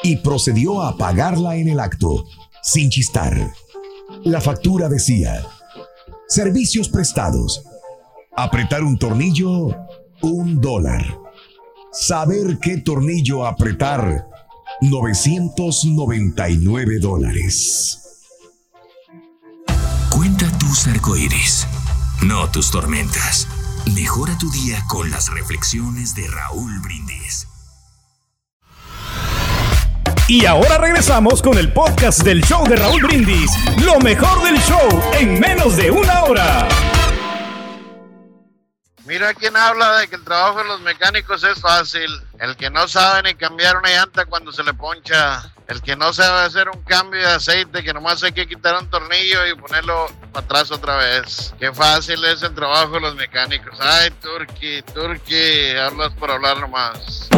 y 0.03 0.17
procedió 0.17 0.81
a 0.81 0.97
pagarla 0.97 1.55
en 1.55 1.69
el 1.69 1.79
acto, 1.79 2.25
sin 2.63 2.89
chistar. 2.89 3.53
La 4.23 4.41
factura 4.41 4.89
decía, 4.89 5.45
servicios 6.27 6.89
prestados, 6.89 7.63
apretar 8.35 8.83
un 8.83 8.97
tornillo, 8.97 9.75
un 10.21 10.59
dólar. 10.59 11.19
Saber 11.91 12.57
qué 12.59 12.77
tornillo 12.77 13.45
apretar, 13.45 14.27
999 14.81 16.99
dólares. 16.99 17.99
Cuenta 20.09 20.51
tus 20.57 20.87
arcoíris, 20.87 21.67
no 22.23 22.49
tus 22.49 22.71
tormentas. 22.71 23.47
Mejora 23.93 24.35
tu 24.39 24.49
día 24.51 24.83
con 24.89 25.11
las 25.11 25.31
reflexiones 25.31 26.15
de 26.15 26.27
Raúl 26.27 26.79
Brindis. 26.79 27.47
Y 30.27 30.45
ahora 30.45 30.79
regresamos 30.79 31.43
con 31.43 31.59
el 31.59 31.71
podcast 31.73 32.23
del 32.23 32.43
show 32.43 32.67
de 32.67 32.75
Raúl 32.75 33.03
Brindis. 33.03 33.51
Lo 33.85 33.99
mejor 33.99 34.43
del 34.43 34.57
show 34.61 34.89
en 35.19 35.39
menos 35.39 35.77
de 35.77 35.91
una 35.91 36.23
hora. 36.23 36.67
Mira 39.05 39.33
quién 39.33 39.57
habla 39.57 39.97
de 39.97 40.07
que 40.07 40.15
el 40.15 40.23
trabajo 40.23 40.59
de 40.59 40.65
los 40.65 40.81
mecánicos 40.81 41.43
es 41.43 41.59
fácil. 41.59 42.09
El 42.39 42.55
que 42.55 42.69
no 42.69 42.87
sabe 42.87 43.23
ni 43.23 43.35
cambiar 43.35 43.77
una 43.77 43.89
llanta 43.89 44.25
cuando 44.25 44.51
se 44.51 44.63
le 44.63 44.73
poncha. 44.73 45.51
El 45.67 45.81
que 45.81 45.95
no 45.95 46.13
sabe 46.13 46.45
hacer 46.45 46.69
un 46.69 46.83
cambio 46.83 47.21
de 47.21 47.33
aceite, 47.33 47.83
que 47.83 47.93
nomás 47.93 48.21
hay 48.23 48.31
que 48.31 48.47
quitar 48.47 48.77
un 48.79 48.89
tornillo 48.89 49.47
y 49.47 49.55
ponerlo 49.55 50.07
para 50.31 50.45
atrás 50.45 50.71
otra 50.71 50.97
vez. 50.97 51.53
Qué 51.59 51.71
fácil 51.71 52.23
es 52.25 52.43
el 52.43 52.53
trabajo 52.53 52.95
de 52.95 53.01
los 53.01 53.15
mecánicos. 53.15 53.77
Ay, 53.79 54.11
Turki, 54.21 54.81
Turki, 54.93 55.75
hablas 55.77 56.11
por 56.13 56.29
hablar 56.29 56.59
nomás. 56.59 57.29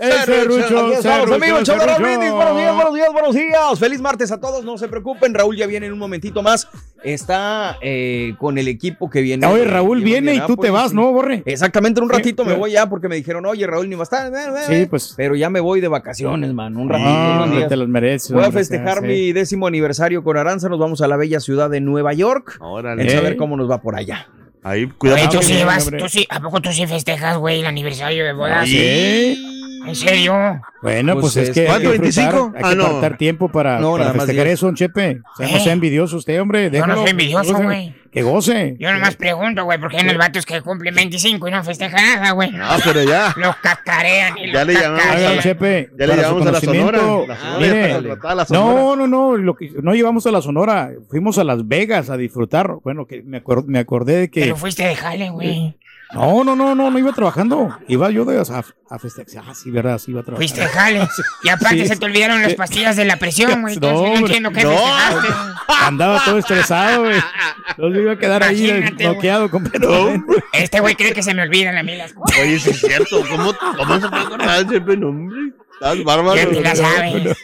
Aquí 0.00 0.92
estamos, 0.94 1.32
amigos, 1.32 1.68
Brindis. 1.98 2.30
Buenos 2.30 2.56
días, 2.56 2.74
buenos 2.74 2.94
días, 2.94 3.12
buenos 3.12 3.34
días. 3.34 3.78
Feliz 3.80 4.00
martes 4.00 4.30
a 4.30 4.38
todos, 4.38 4.64
no 4.64 4.78
se 4.78 4.86
preocupen. 4.86 5.34
Raúl 5.34 5.56
ya 5.56 5.66
viene 5.66 5.86
en 5.86 5.92
un 5.92 5.98
momentito 5.98 6.40
más. 6.42 6.68
Está 7.02 7.78
eh, 7.80 8.34
con 8.38 8.58
el 8.58 8.68
equipo 8.68 9.10
que 9.10 9.22
viene. 9.22 9.44
Oye, 9.46 9.64
Raúl 9.64 10.02
viene 10.02 10.34
y 10.36 10.40
tú 10.46 10.56
te 10.56 10.70
vas, 10.70 10.92
¿no, 10.94 11.10
Borre? 11.12 11.42
Exactamente, 11.46 11.98
en 11.98 12.04
un 12.04 12.10
Sí, 12.10 12.16
ratito 12.16 12.44
me 12.44 12.54
voy 12.54 12.72
ya 12.72 12.88
porque 12.88 13.08
me 13.08 13.16
dijeron, 13.16 13.44
oye, 13.46 13.66
Raúl 13.66 13.88
ni 13.88 13.96
va 13.96 14.02
a 14.02 14.04
estar. 14.04 14.32
Sí, 14.68 14.86
pues. 14.86 15.14
Pero 15.16 15.34
ya 15.34 15.50
me 15.50 15.58
voy 15.58 15.80
de 15.80 15.88
vacaciones, 15.88 16.52
man. 16.54 16.76
Un 16.76 16.88
ratito. 16.88 17.08
Ah, 17.10 17.30
unos 17.32 17.42
hombre, 17.44 17.58
días. 17.58 17.68
te 17.68 17.76
los 17.76 17.88
mereces. 17.88 18.30
Voy 18.32 18.44
a 18.44 18.52
festejar 18.52 19.00
sí. 19.00 19.06
mi 19.06 19.32
décimo 19.32 19.66
aniversario 19.66 20.22
con 20.22 20.36
Aranza. 20.36 20.68
Nos 20.68 20.78
vamos 20.78 21.00
a 21.02 21.08
la 21.08 21.16
bella 21.16 21.40
ciudad 21.40 21.70
de 21.70 21.80
Nueva 21.80 22.12
York. 22.12 22.56
Órale. 22.60 23.08
Saber 23.10 23.32
Eh. 23.32 23.36
cómo 23.36 23.56
nos 23.56 23.68
va 23.68 23.80
por 23.80 23.96
allá. 23.96 24.28
Ahí, 24.62 24.86
cuidado. 24.86 25.20
Oye, 25.20 25.28
tú 25.30 25.38
qué 25.38 25.44
sí 25.44 25.64
vas, 25.64 25.90
tú 25.98 26.08
sí, 26.08 26.26
¿a 26.30 26.40
poco 26.40 26.60
tú 26.60 26.72
sí 26.72 26.86
festejas, 26.86 27.36
güey, 27.38 27.60
el 27.60 27.66
aniversario 27.66 28.24
de 28.24 28.32
bodas? 28.32 28.68
Sí. 28.68 29.57
¿En 29.86 29.94
serio? 29.94 30.60
Bueno, 30.82 31.14
Pues 31.14 31.34
pues, 31.34 31.36
es 31.36 31.48
es 31.50 31.54
que. 31.54 31.64
que- 31.64 31.70
hay 31.70 31.78
que 31.80 31.84
¿Cuánto, 31.88 32.02
disfrutar, 32.02 32.32
25? 32.34 32.52
Hay 32.56 32.62
que 32.62 32.68
Ah, 32.68 32.74
no. 32.74 32.86
apartar 32.86 33.18
tiempo 33.18 33.48
para, 33.48 33.78
No, 33.80 33.92
para 33.92 34.04
nada 34.04 34.14
más 34.16 34.26
festejar 34.26 34.46
10. 34.46 34.54
eso, 34.58 34.74
Chepe. 34.74 35.20
O 35.32 35.36
sea, 35.36 35.48
no 35.48 35.56
¿Eh? 35.56 35.60
sea 35.60 35.72
envidioso 35.72 36.16
usted, 36.16 36.40
hombre. 36.40 36.64
Yo 36.64 36.70
no 36.70 36.72
déjalo, 36.72 37.00
soy 37.02 37.10
envidioso, 37.10 37.42
que 37.44 37.52
goce, 37.52 37.64
güey. 37.64 37.94
Que 38.10 38.22
goce. 38.22 38.76
Yo 38.80 38.90
nomás 38.92 39.16
pregunto, 39.16 39.64
güey, 39.64 39.78
porque 39.78 39.98
hay 39.98 40.04
unos 40.04 40.16
vatos 40.16 40.46
que 40.46 40.62
cumplen 40.62 40.94
25 40.94 41.46
y 41.46 41.50
no 41.50 41.62
festejan 41.62 42.02
nada, 42.20 42.30
güey. 42.32 42.50
Ah, 42.60 42.78
pero 42.82 43.02
ya. 43.02 43.34
Los 43.36 43.54
cacarean 43.56 44.38
y 44.38 44.50
Ya 44.52 44.64
los 44.64 44.74
le 44.74 44.80
llamamos 44.80 45.02
cacarean. 45.04 45.38
Chepe. 45.40 45.90
Ya 45.98 46.06
le 46.06 46.16
llevamos 46.16 46.46
a 46.46 46.52
la 46.52 46.60
Sonora. 46.60 46.98
La 46.98 47.36
Sonora 47.36 47.58
mire, 47.60 47.92
contratada, 47.94 48.34
la 48.34 48.44
Sonora. 48.46 48.74
No, 48.82 48.96
no, 48.96 49.06
no, 49.06 49.36
lo 49.36 49.54
que, 49.56 49.70
no 49.82 49.94
llevamos 49.94 50.26
a 50.26 50.30
la 50.30 50.40
Sonora, 50.40 50.90
fuimos 51.10 51.38
a 51.38 51.44
Las 51.44 51.68
Vegas 51.68 52.08
a 52.08 52.16
disfrutar. 52.16 52.76
Bueno, 52.82 53.06
que 53.06 53.22
me, 53.22 53.42
acor- 53.44 53.66
me 53.66 53.78
acordé 53.78 54.16
de 54.16 54.30
que... 54.30 54.40
Pero 54.40 54.56
fuiste 54.56 54.84
de 54.86 54.96
jale, 54.96 55.28
güey. 55.30 55.76
No, 56.14 56.42
no, 56.42 56.56
no, 56.56 56.74
no, 56.74 56.90
no 56.90 56.98
iba 56.98 57.12
trabajando. 57.12 57.78
Iba 57.86 58.10
yo 58.10 58.24
de, 58.24 58.38
a, 58.38 58.42
a 58.90 58.98
festejar. 58.98 59.44
Ah, 59.46 59.54
sí, 59.54 59.70
verdad, 59.70 59.98
sí 59.98 60.12
iba 60.12 60.20
a 60.20 60.24
trabajar. 60.24 60.38
Fuiste 60.48 60.66
jale. 60.66 61.06
Y 61.44 61.48
aparte 61.50 61.82
Sí. 61.82 61.88
se 61.88 61.96
te 61.96 62.06
olvidaron 62.06 62.40
las 62.40 62.54
pastillas 62.54 62.96
de 62.96 63.04
la 63.04 63.16
presión, 63.16 63.60
güey. 63.60 63.76
No, 63.80 63.88
Entonces 63.88 64.20
no, 64.20 64.26
entiendo 64.26 64.50
qué 64.52 64.62
No. 64.64 64.70
festejaste. 64.70 65.28
Andaba 65.84 66.24
todo 66.24 66.38
estresado, 66.38 67.02
güey. 67.02 67.20
Entonces 67.70 68.02
iba 68.02 68.12
a 68.12 68.18
quedar 68.18 68.42
ahí 68.42 68.68
Imagínate, 68.70 69.04
eh, 69.04 69.08
bloqueado 69.08 69.50
completamente. 69.50 70.44
Este 70.54 70.80
güey 70.80 70.94
cree 70.94 71.12
que 71.12 71.22
se 71.22 71.34
me 71.34 71.42
olvidan 71.42 71.76
a 71.76 71.82
mí 71.82 71.94
las 71.96 72.14
cosas. 72.14 72.38
Oye, 72.40 72.58
sí 72.58 72.70
es 72.70 72.80
cierto. 72.80 73.20
¿Cómo, 73.28 73.52
cómo 73.76 74.00
se 74.00 74.08
puede 74.08 74.22
acordar 74.26 74.66
de 74.66 74.76
ese 74.78 74.96
nombre? 74.96 75.52
Estás 75.74 76.02
bárbaro. 76.04 76.36
Ya 76.36 76.48
te 76.48 76.60
la 76.60 76.74
sabes. 76.74 77.36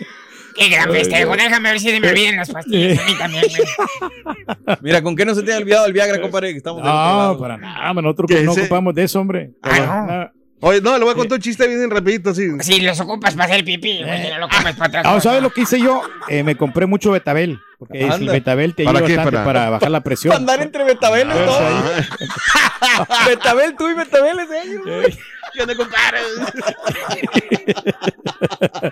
Qué 0.57 0.69
gran 0.69 0.91
festejo. 0.91 1.37
Déjame 1.37 1.71
ver 1.71 1.81
si 1.81 1.91
se 1.91 2.01
me 2.01 2.09
olvidan 2.11 2.37
las 2.37 2.51
pastillas. 2.51 2.99
A 3.01 3.05
mí 3.07 3.15
también, 3.19 3.45
güey. 3.49 4.77
Mira, 4.83 5.03
¿con 5.03 5.17
qué 5.17 5.25
no 5.25 5.35
se 5.35 5.43
te 5.43 5.53
ha 5.53 5.59
olvidado 5.59 5.87
el 5.87 5.93
Viagra, 5.93 6.21
compadre? 6.21 6.53
Que 6.53 6.59
estamos 6.59 6.83
No, 6.83 7.37
para 7.39 7.57
nada, 7.57 7.93
nosotros 7.95 8.29
Que 8.31 8.43
no 8.43 8.53
ese- 8.53 8.61
ocupamos 8.63 8.95
de 8.95 9.03
eso, 9.05 9.21
hombre. 9.21 9.51
Ah, 9.63 10.31
no. 10.31 10.45
Oye, 10.69 10.81
no, 10.81 10.97
le 10.97 11.05
voy 11.05 11.13
a 11.13 11.17
contar 11.17 11.37
un 11.37 11.43
chiste 11.43 11.67
bien 11.69 11.91
rapidito, 11.91 12.31
así. 12.31 12.49
Si 12.61 12.81
los 12.81 12.99
ocupas 12.99 13.35
para 13.35 13.53
hacer 13.53 13.65
pipí, 13.67 14.03
güey, 14.03 14.31
no 14.31 14.39
lo 14.39 14.49
comes 14.49 14.75
para 14.77 14.87
atrás. 15.01 15.05
Ah, 15.07 15.21
¿sabes 15.21 15.43
lo 15.43 15.51
que 15.51 15.61
hice 15.63 15.79
yo? 15.79 16.01
Eh, 16.29 16.43
me 16.43 16.57
compré 16.57 16.87
mucho 16.87 17.11
betabel. 17.11 17.59
Porque 17.79 18.01
el 18.03 18.11
Anda. 18.11 18.33
betabel 18.33 18.75
te 18.75 18.85
¿Para 18.85 19.01
ayuda 19.01 19.09
qué? 19.09 19.17
bastante 19.17 19.37
Para- 19.41 19.45
para... 19.61 19.71
bajar 19.71 19.91
la 19.91 20.01
presión. 20.01 20.31
Para 20.31 20.41
andar 20.41 20.63
entre 20.63 20.85
Betabel 20.85 21.29
y 21.29 21.45
todo. 21.45 21.71
Betabel 23.27 23.75
tú 23.77 23.89
y 23.89 23.95
Betabel 23.95 24.39
es 24.39 24.49
ellos. 24.65 25.19
¿Qué 25.55 25.63
onda, 25.63 25.75
compadre? 25.77 26.19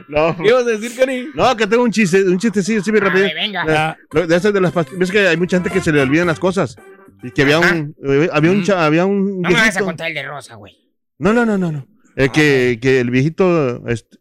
no. 0.08 0.36
¿Qué 0.36 0.44
ibas 0.48 0.62
a 0.62 0.66
decir, 0.70 0.96
Cari? 0.96 1.28
No, 1.34 1.56
que 1.56 1.66
tengo 1.66 1.82
un 1.82 1.90
chiste, 1.90 2.22
un 2.22 2.38
chistecillo, 2.38 2.82
sí, 2.82 2.90
bien 2.90 3.04
rápido. 3.04 3.26
Ay, 3.26 3.34
venga. 3.34 3.64
Ah, 3.68 3.96
De 4.26 4.36
esas 4.36 4.52
de 4.52 4.60
las 4.60 4.72
pastillas. 4.72 4.98
Ves 5.00 5.10
que 5.10 5.26
hay 5.26 5.36
mucha 5.36 5.56
gente 5.58 5.70
que 5.70 5.80
se 5.80 5.92
le 5.92 6.00
olvidan 6.00 6.26
las 6.26 6.38
cosas. 6.38 6.76
Y 7.22 7.30
que 7.30 7.42
había 7.42 7.58
un, 7.60 7.94
eh, 8.04 8.28
había 8.32 8.50
un, 8.50 8.64
cha- 8.64 8.84
había 8.84 9.04
un 9.06 9.40
No 9.42 9.48
me 9.48 9.54
vas 9.54 9.76
a 9.76 9.80
contar 9.80 10.08
el 10.08 10.14
de 10.14 10.22
Rosa, 10.24 10.56
güey. 10.56 10.76
No, 11.18 11.32
no, 11.32 11.46
no, 11.46 11.56
no, 11.56 11.70
no. 11.70 11.86
Eh, 12.16 12.30
que, 12.30 12.78
que 12.82 13.00
el 13.00 13.10
viejito, 13.10 13.86
este, 13.88 14.18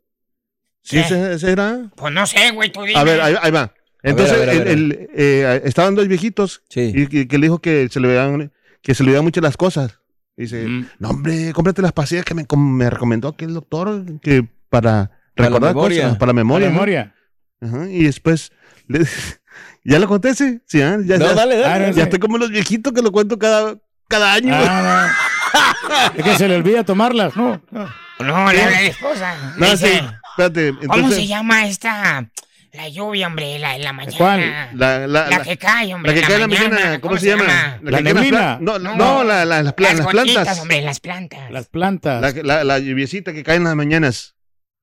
¿sí 0.84 1.00
ese, 1.00 1.34
ese 1.34 1.52
era? 1.52 1.90
Pues 1.96 2.14
no 2.14 2.26
sé, 2.28 2.52
güey, 2.52 2.72
tú 2.72 2.84
dime. 2.84 3.00
A 3.00 3.04
ver, 3.04 3.20
ahí, 3.22 3.36
ahí 3.42 3.52
va. 3.52 3.74
Entonces, 4.04 4.36
a 4.36 4.40
ver, 4.40 4.50
a 4.50 4.54
ver, 4.54 4.68
el- 4.68 4.92
el, 4.92 5.10
eh, 5.16 5.62
estaban 5.66 5.96
dos 5.96 6.08
viejitos 6.08 6.64
Sí. 6.70 6.92
y 6.96 7.08
que, 7.08 7.28
que 7.28 7.38
le 7.38 7.48
dijo 7.48 7.60
que 7.60 7.88
se 7.90 8.00
le 8.00 8.08
veían, 8.08 8.52
que 8.84 8.94
se 8.96 9.04
le 9.04 9.10
veían 9.12 9.24
mucho 9.26 9.42
las 9.42 9.58
cosas. 9.58 10.00
Dice, 10.42 10.68
Mm. 10.68 10.88
no 11.00 11.10
hombre, 11.10 11.54
cómprate 11.54 11.82
las 11.82 11.92
pastillas 11.94 12.26
que 12.26 12.34
me, 12.34 12.46
com- 12.46 12.74
me 12.76 12.90
recomendó 12.90 13.28
aquí 13.30 13.46
el 13.46 13.54
doctor 13.54 14.04
que 14.22 14.44
para 14.70 15.12
Para 15.36 15.50
la 15.50 15.56
recordar 15.56 15.76
memoria. 15.76 16.04
cosas, 16.04 16.18
para 16.18 16.30
la 16.30 16.34
memoria. 16.34 16.66
la 16.68 16.72
¿no? 16.74 16.74
memoria. 16.74 17.16
Ajá, 17.62 17.90
y 17.90 18.04
después, 18.04 18.52
le- 18.88 19.00
¿ya 19.84 20.00
lo 20.00 20.08
conté? 20.08 20.34
Sí, 20.34 20.60
¿ah? 20.82 20.98
ya, 21.06 21.18
No, 21.18 21.26
ya- 21.26 21.34
dale, 21.36 21.56
Ah, 21.64 21.70
dale. 21.70 21.88
no, 21.90 21.94
ya 21.94 22.04
estoy 22.04 22.20
como 22.20 22.38
los 22.40 22.50
viejitos 22.50 22.92
que 22.92 23.02
lo 23.04 23.12
cuento 23.12 23.38
cada, 23.38 23.78
cada 24.08 24.34
año. 24.34 24.52
Ah, 24.56 25.12
no. 25.14 25.32
Es 26.18 26.24
que 26.24 26.36
se 26.38 26.48
le 26.48 26.56
olvida 26.56 26.84
tomarlas, 26.84 27.36
¿no? 27.36 27.62
No. 27.72 27.88
No, 28.20 28.52
le 28.52 28.62
habla 28.64 28.78
a 28.78 28.82
la 28.82 28.88
esposa. 28.88 29.54
no, 29.58 29.76
sí, 29.78 29.88
espérate. 30.32 30.74
¿Cómo 30.88 31.10
se 31.12 31.28
llama 31.28 31.66
esta 31.68 32.30
La 32.74 32.88
lluvia, 32.88 33.28
hombre, 33.28 33.60
la, 33.60 33.76
en 33.76 33.84
la 33.84 33.92
mañana. 33.92 34.18
¿Cuál? 34.18 34.40
La, 34.76 35.00
la, 35.00 35.08
La 35.08 35.28
la- 35.30 35.42
que 35.44 35.58
cae, 35.58 35.94
hombre. 35.94 36.14
la 36.16 36.22
que 36.22 36.26
cae 36.26 36.36
en 36.36 36.42
la 36.42 36.48
mañana, 36.48 37.02
¿cómo, 37.02 37.18
se 37.18 37.26
llama? 37.28 37.44
La 37.44 37.80
que 38.02 38.10
en 38.10 38.12
las 38.16 38.16
neblina. 38.16 38.58
No, 38.62 38.80
no, 38.80 38.96
No. 38.96 39.24
la, 39.26 39.44
la- 39.44 39.62
las, 39.62 39.74
Las 39.78 40.02
gotitas, 40.02 40.24
plantas. 40.26 40.60
hombre, 40.60 40.82
las 40.82 41.00
plantas. 41.02 41.52
Las 41.52 41.68
plantas. 41.68 42.22
La, 42.36 42.44
la, 42.44 42.64
la 42.64 42.80
lluviecita 42.80 43.34
que 43.34 43.44
cae 43.44 43.58
en 43.58 43.66
las 43.66 43.76
mañanas. 43.76 44.36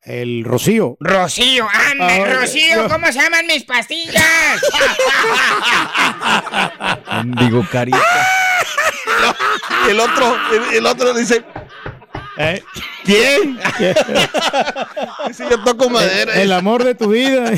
El 0.02 0.44
rocío. 0.44 0.96
Rocío, 1.00 1.66
anda, 1.90 2.08
Ah, 2.08 2.34
Rocío, 2.40 2.82
no. 2.82 2.88
¿cómo 2.88 3.06
se 3.06 3.14
llaman 3.20 3.46
mis 3.46 3.64
pastillas? 3.64 4.22
Digo, 7.40 7.66
carita. 7.70 7.98
El 9.88 9.98
otro, 10.00 10.36
el, 10.52 10.76
el 10.76 10.86
otro 10.86 11.14
dice, 11.14 11.42
Eh, 12.36 12.62
¿quién? 13.08 13.58
dice, 15.28 15.44
yo 15.50 15.64
toco 15.64 15.88
madera. 15.88 16.34
el 16.40 16.52
amor 16.52 16.84
de 16.84 16.94
tu 16.94 17.08
vida. 17.08 17.52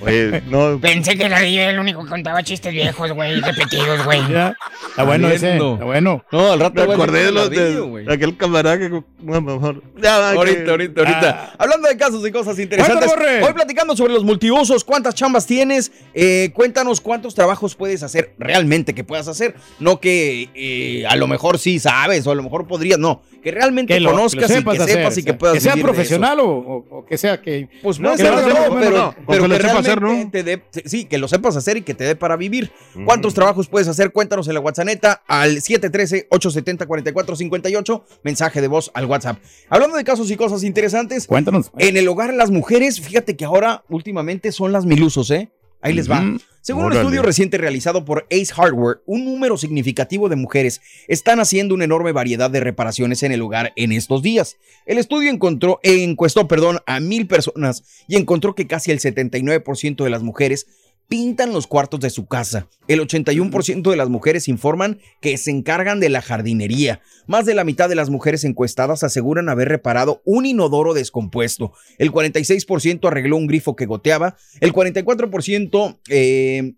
Oye, 0.00 0.42
no, 0.48 0.80
Pensé 0.80 1.16
que 1.16 1.28
la 1.28 1.44
era 1.44 1.70
el 1.70 1.78
único 1.78 2.02
que 2.02 2.10
contaba 2.10 2.42
chistes 2.42 2.72
viejos, 2.72 3.12
güey, 3.12 3.40
repetidos, 3.40 4.04
güey. 4.04 4.20
Ya. 4.28 4.56
Está 4.90 5.04
bueno 5.04 5.28
ese. 5.28 5.52
Está 5.52 5.84
bueno. 5.84 6.24
No, 6.32 6.52
al 6.52 6.60
rato 6.60 6.86
me 6.86 6.94
acordé 6.94 7.24
de 7.26 7.32
los 7.32 7.50
de, 7.50 8.06
aquel 8.10 8.36
camarada 8.36 8.78
que, 8.78 8.88
bueno, 9.20 9.40
mejor. 9.40 9.82
Ya, 9.96 10.32
que- 10.32 10.38
Ahorita, 10.38 10.70
ahorita, 10.72 11.00
ahorita. 11.00 11.30
Ah. 11.30 11.54
Hablando 11.58 11.88
de 11.88 11.96
casos 11.96 12.26
y 12.26 12.32
cosas 12.32 12.58
interesantes. 12.58 13.12
Hoy 13.46 13.52
platicando 13.52 13.96
sobre 13.96 14.12
los 14.12 14.24
multiusos, 14.24 14.84
cuántas 14.84 15.14
chambas 15.14 15.46
tienes. 15.46 15.92
Eh, 16.14 16.50
cuéntanos 16.54 17.00
cuántos 17.00 17.34
trabajos 17.34 17.74
puedes 17.76 18.02
hacer 18.02 18.34
realmente 18.38 18.94
que 18.94 19.04
puedas 19.04 19.28
hacer. 19.28 19.54
No 19.78 20.00
que 20.00 20.50
eh, 20.54 21.06
a 21.06 21.16
lo 21.16 21.28
mejor 21.28 21.58
sí 21.58 21.78
sabes 21.78 22.26
o 22.26 22.32
a 22.32 22.34
lo 22.34 22.42
mejor 22.42 22.66
podrías. 22.66 22.98
No, 22.98 23.22
que 23.42 23.50
realmente 23.50 23.67
Que 23.86 24.00
lo, 24.00 24.10
conozcas 24.10 24.46
que 24.48 24.54
lo 24.60 24.72
y 24.72 24.76
que 24.76 24.82
hacer, 24.82 24.96
sepas 24.98 25.18
y 25.18 25.22
que 25.22 25.30
sea, 25.30 25.38
puedes 25.38 25.54
Que 25.54 25.60
sea 25.60 25.74
vivir 25.74 25.84
de 25.86 25.90
eso. 25.90 25.94
profesional 25.96 26.38
o, 26.40 27.04
que 27.08 27.16
sea 27.18 27.40
que. 27.40 27.68
Pues 27.82 27.98
No, 28.00 28.08
puede 28.10 28.18
que 28.18 28.24
ser 28.28 28.36
de 28.36 28.42
todo, 28.42 28.54
pero- 28.54 28.74
pero, 28.80 29.14
pero 29.26 29.42
que 29.42 29.42
que 29.42 29.48
lo 29.48 29.56
sepa 29.68 29.78
hacer, 29.80 30.00
realmente 30.00 30.38
¿no? 30.38 30.44
te 30.44 30.44
dé- 30.44 30.62
sí, 30.88 31.04
que 31.04 31.18
lo 31.18 31.28
sepas 31.28 31.56
hacer 31.56 31.76
y 31.76 31.82
que 31.82 31.94
te 31.94 32.04
dé 32.04 32.16
para 32.16 32.36
vivir. 32.36 32.70
¿Cuántos 33.04 33.34
trabajos 33.34 33.68
puedes 33.68 33.86
hacer? 33.88 34.10
Cuéntanos 34.12 34.48
en 34.48 34.54
la 34.54 34.60
WhatsApp 34.60 34.78
al 35.26 35.60
713-870-4458, 35.60 38.02
mensaje 38.22 38.60
de 38.60 38.68
voz 38.68 38.90
al 38.94 39.06
WhatsApp. 39.06 39.38
Hablando 39.68 39.96
de 39.96 40.04
casos 40.04 40.30
y 40.30 40.36
cosas 40.36 40.62
interesantes, 40.64 41.26
Cuéntanos. 41.26 41.70
en 41.78 41.96
el 41.96 42.06
hogar 42.08 42.32
las 42.34 42.50
mujeres, 42.50 43.00
fíjate 43.00 43.36
que 43.36 43.44
ahora 43.44 43.84
últimamente 43.88 44.52
son 44.52 44.72
las 44.72 44.84
milusos, 44.86 45.30
¿eh? 45.30 45.50
Ahí 45.80 45.94
les 45.94 46.10
va. 46.10 46.24
Según 46.60 46.84
un 46.84 46.92
estudio 46.92 47.22
reciente 47.22 47.56
realizado 47.56 48.04
por 48.04 48.26
Ace 48.30 48.52
Hardware, 48.52 49.00
un 49.06 49.24
número 49.24 49.56
significativo 49.56 50.28
de 50.28 50.36
mujeres 50.36 50.82
están 51.06 51.40
haciendo 51.40 51.74
una 51.74 51.84
enorme 51.84 52.12
variedad 52.12 52.50
de 52.50 52.60
reparaciones 52.60 53.22
en 53.22 53.32
el 53.32 53.40
hogar 53.40 53.72
en 53.76 53.92
estos 53.92 54.20
días. 54.20 54.58
El 54.84 54.98
estudio 54.98 55.30
encontró, 55.30 55.80
encuestó 55.82 56.46
perdón, 56.46 56.80
a 56.86 57.00
mil 57.00 57.26
personas 57.26 57.84
y 58.06 58.16
encontró 58.16 58.54
que 58.54 58.66
casi 58.66 58.90
el 58.90 59.00
79% 59.00 60.04
de 60.04 60.10
las 60.10 60.22
mujeres 60.22 60.66
pintan 61.08 61.52
los 61.52 61.66
cuartos 61.66 62.00
de 62.00 62.10
su 62.10 62.26
casa. 62.26 62.68
El 62.86 63.00
81% 63.00 63.90
de 63.90 63.96
las 63.96 64.08
mujeres 64.08 64.46
informan 64.46 64.98
que 65.20 65.36
se 65.38 65.50
encargan 65.50 66.00
de 66.00 66.10
la 66.10 66.22
jardinería. 66.22 67.00
Más 67.26 67.46
de 67.46 67.54
la 67.54 67.64
mitad 67.64 67.88
de 67.88 67.94
las 67.94 68.10
mujeres 68.10 68.44
encuestadas 68.44 69.02
aseguran 69.02 69.48
haber 69.48 69.68
reparado 69.68 70.22
un 70.24 70.46
inodoro 70.46 70.94
descompuesto. 70.94 71.72
El 71.98 72.12
46% 72.12 73.06
arregló 73.08 73.36
un 73.36 73.46
grifo 73.46 73.74
que 73.74 73.86
goteaba. 73.86 74.36
El 74.60 74.72
44% 74.72 75.98
eh, 76.10 76.74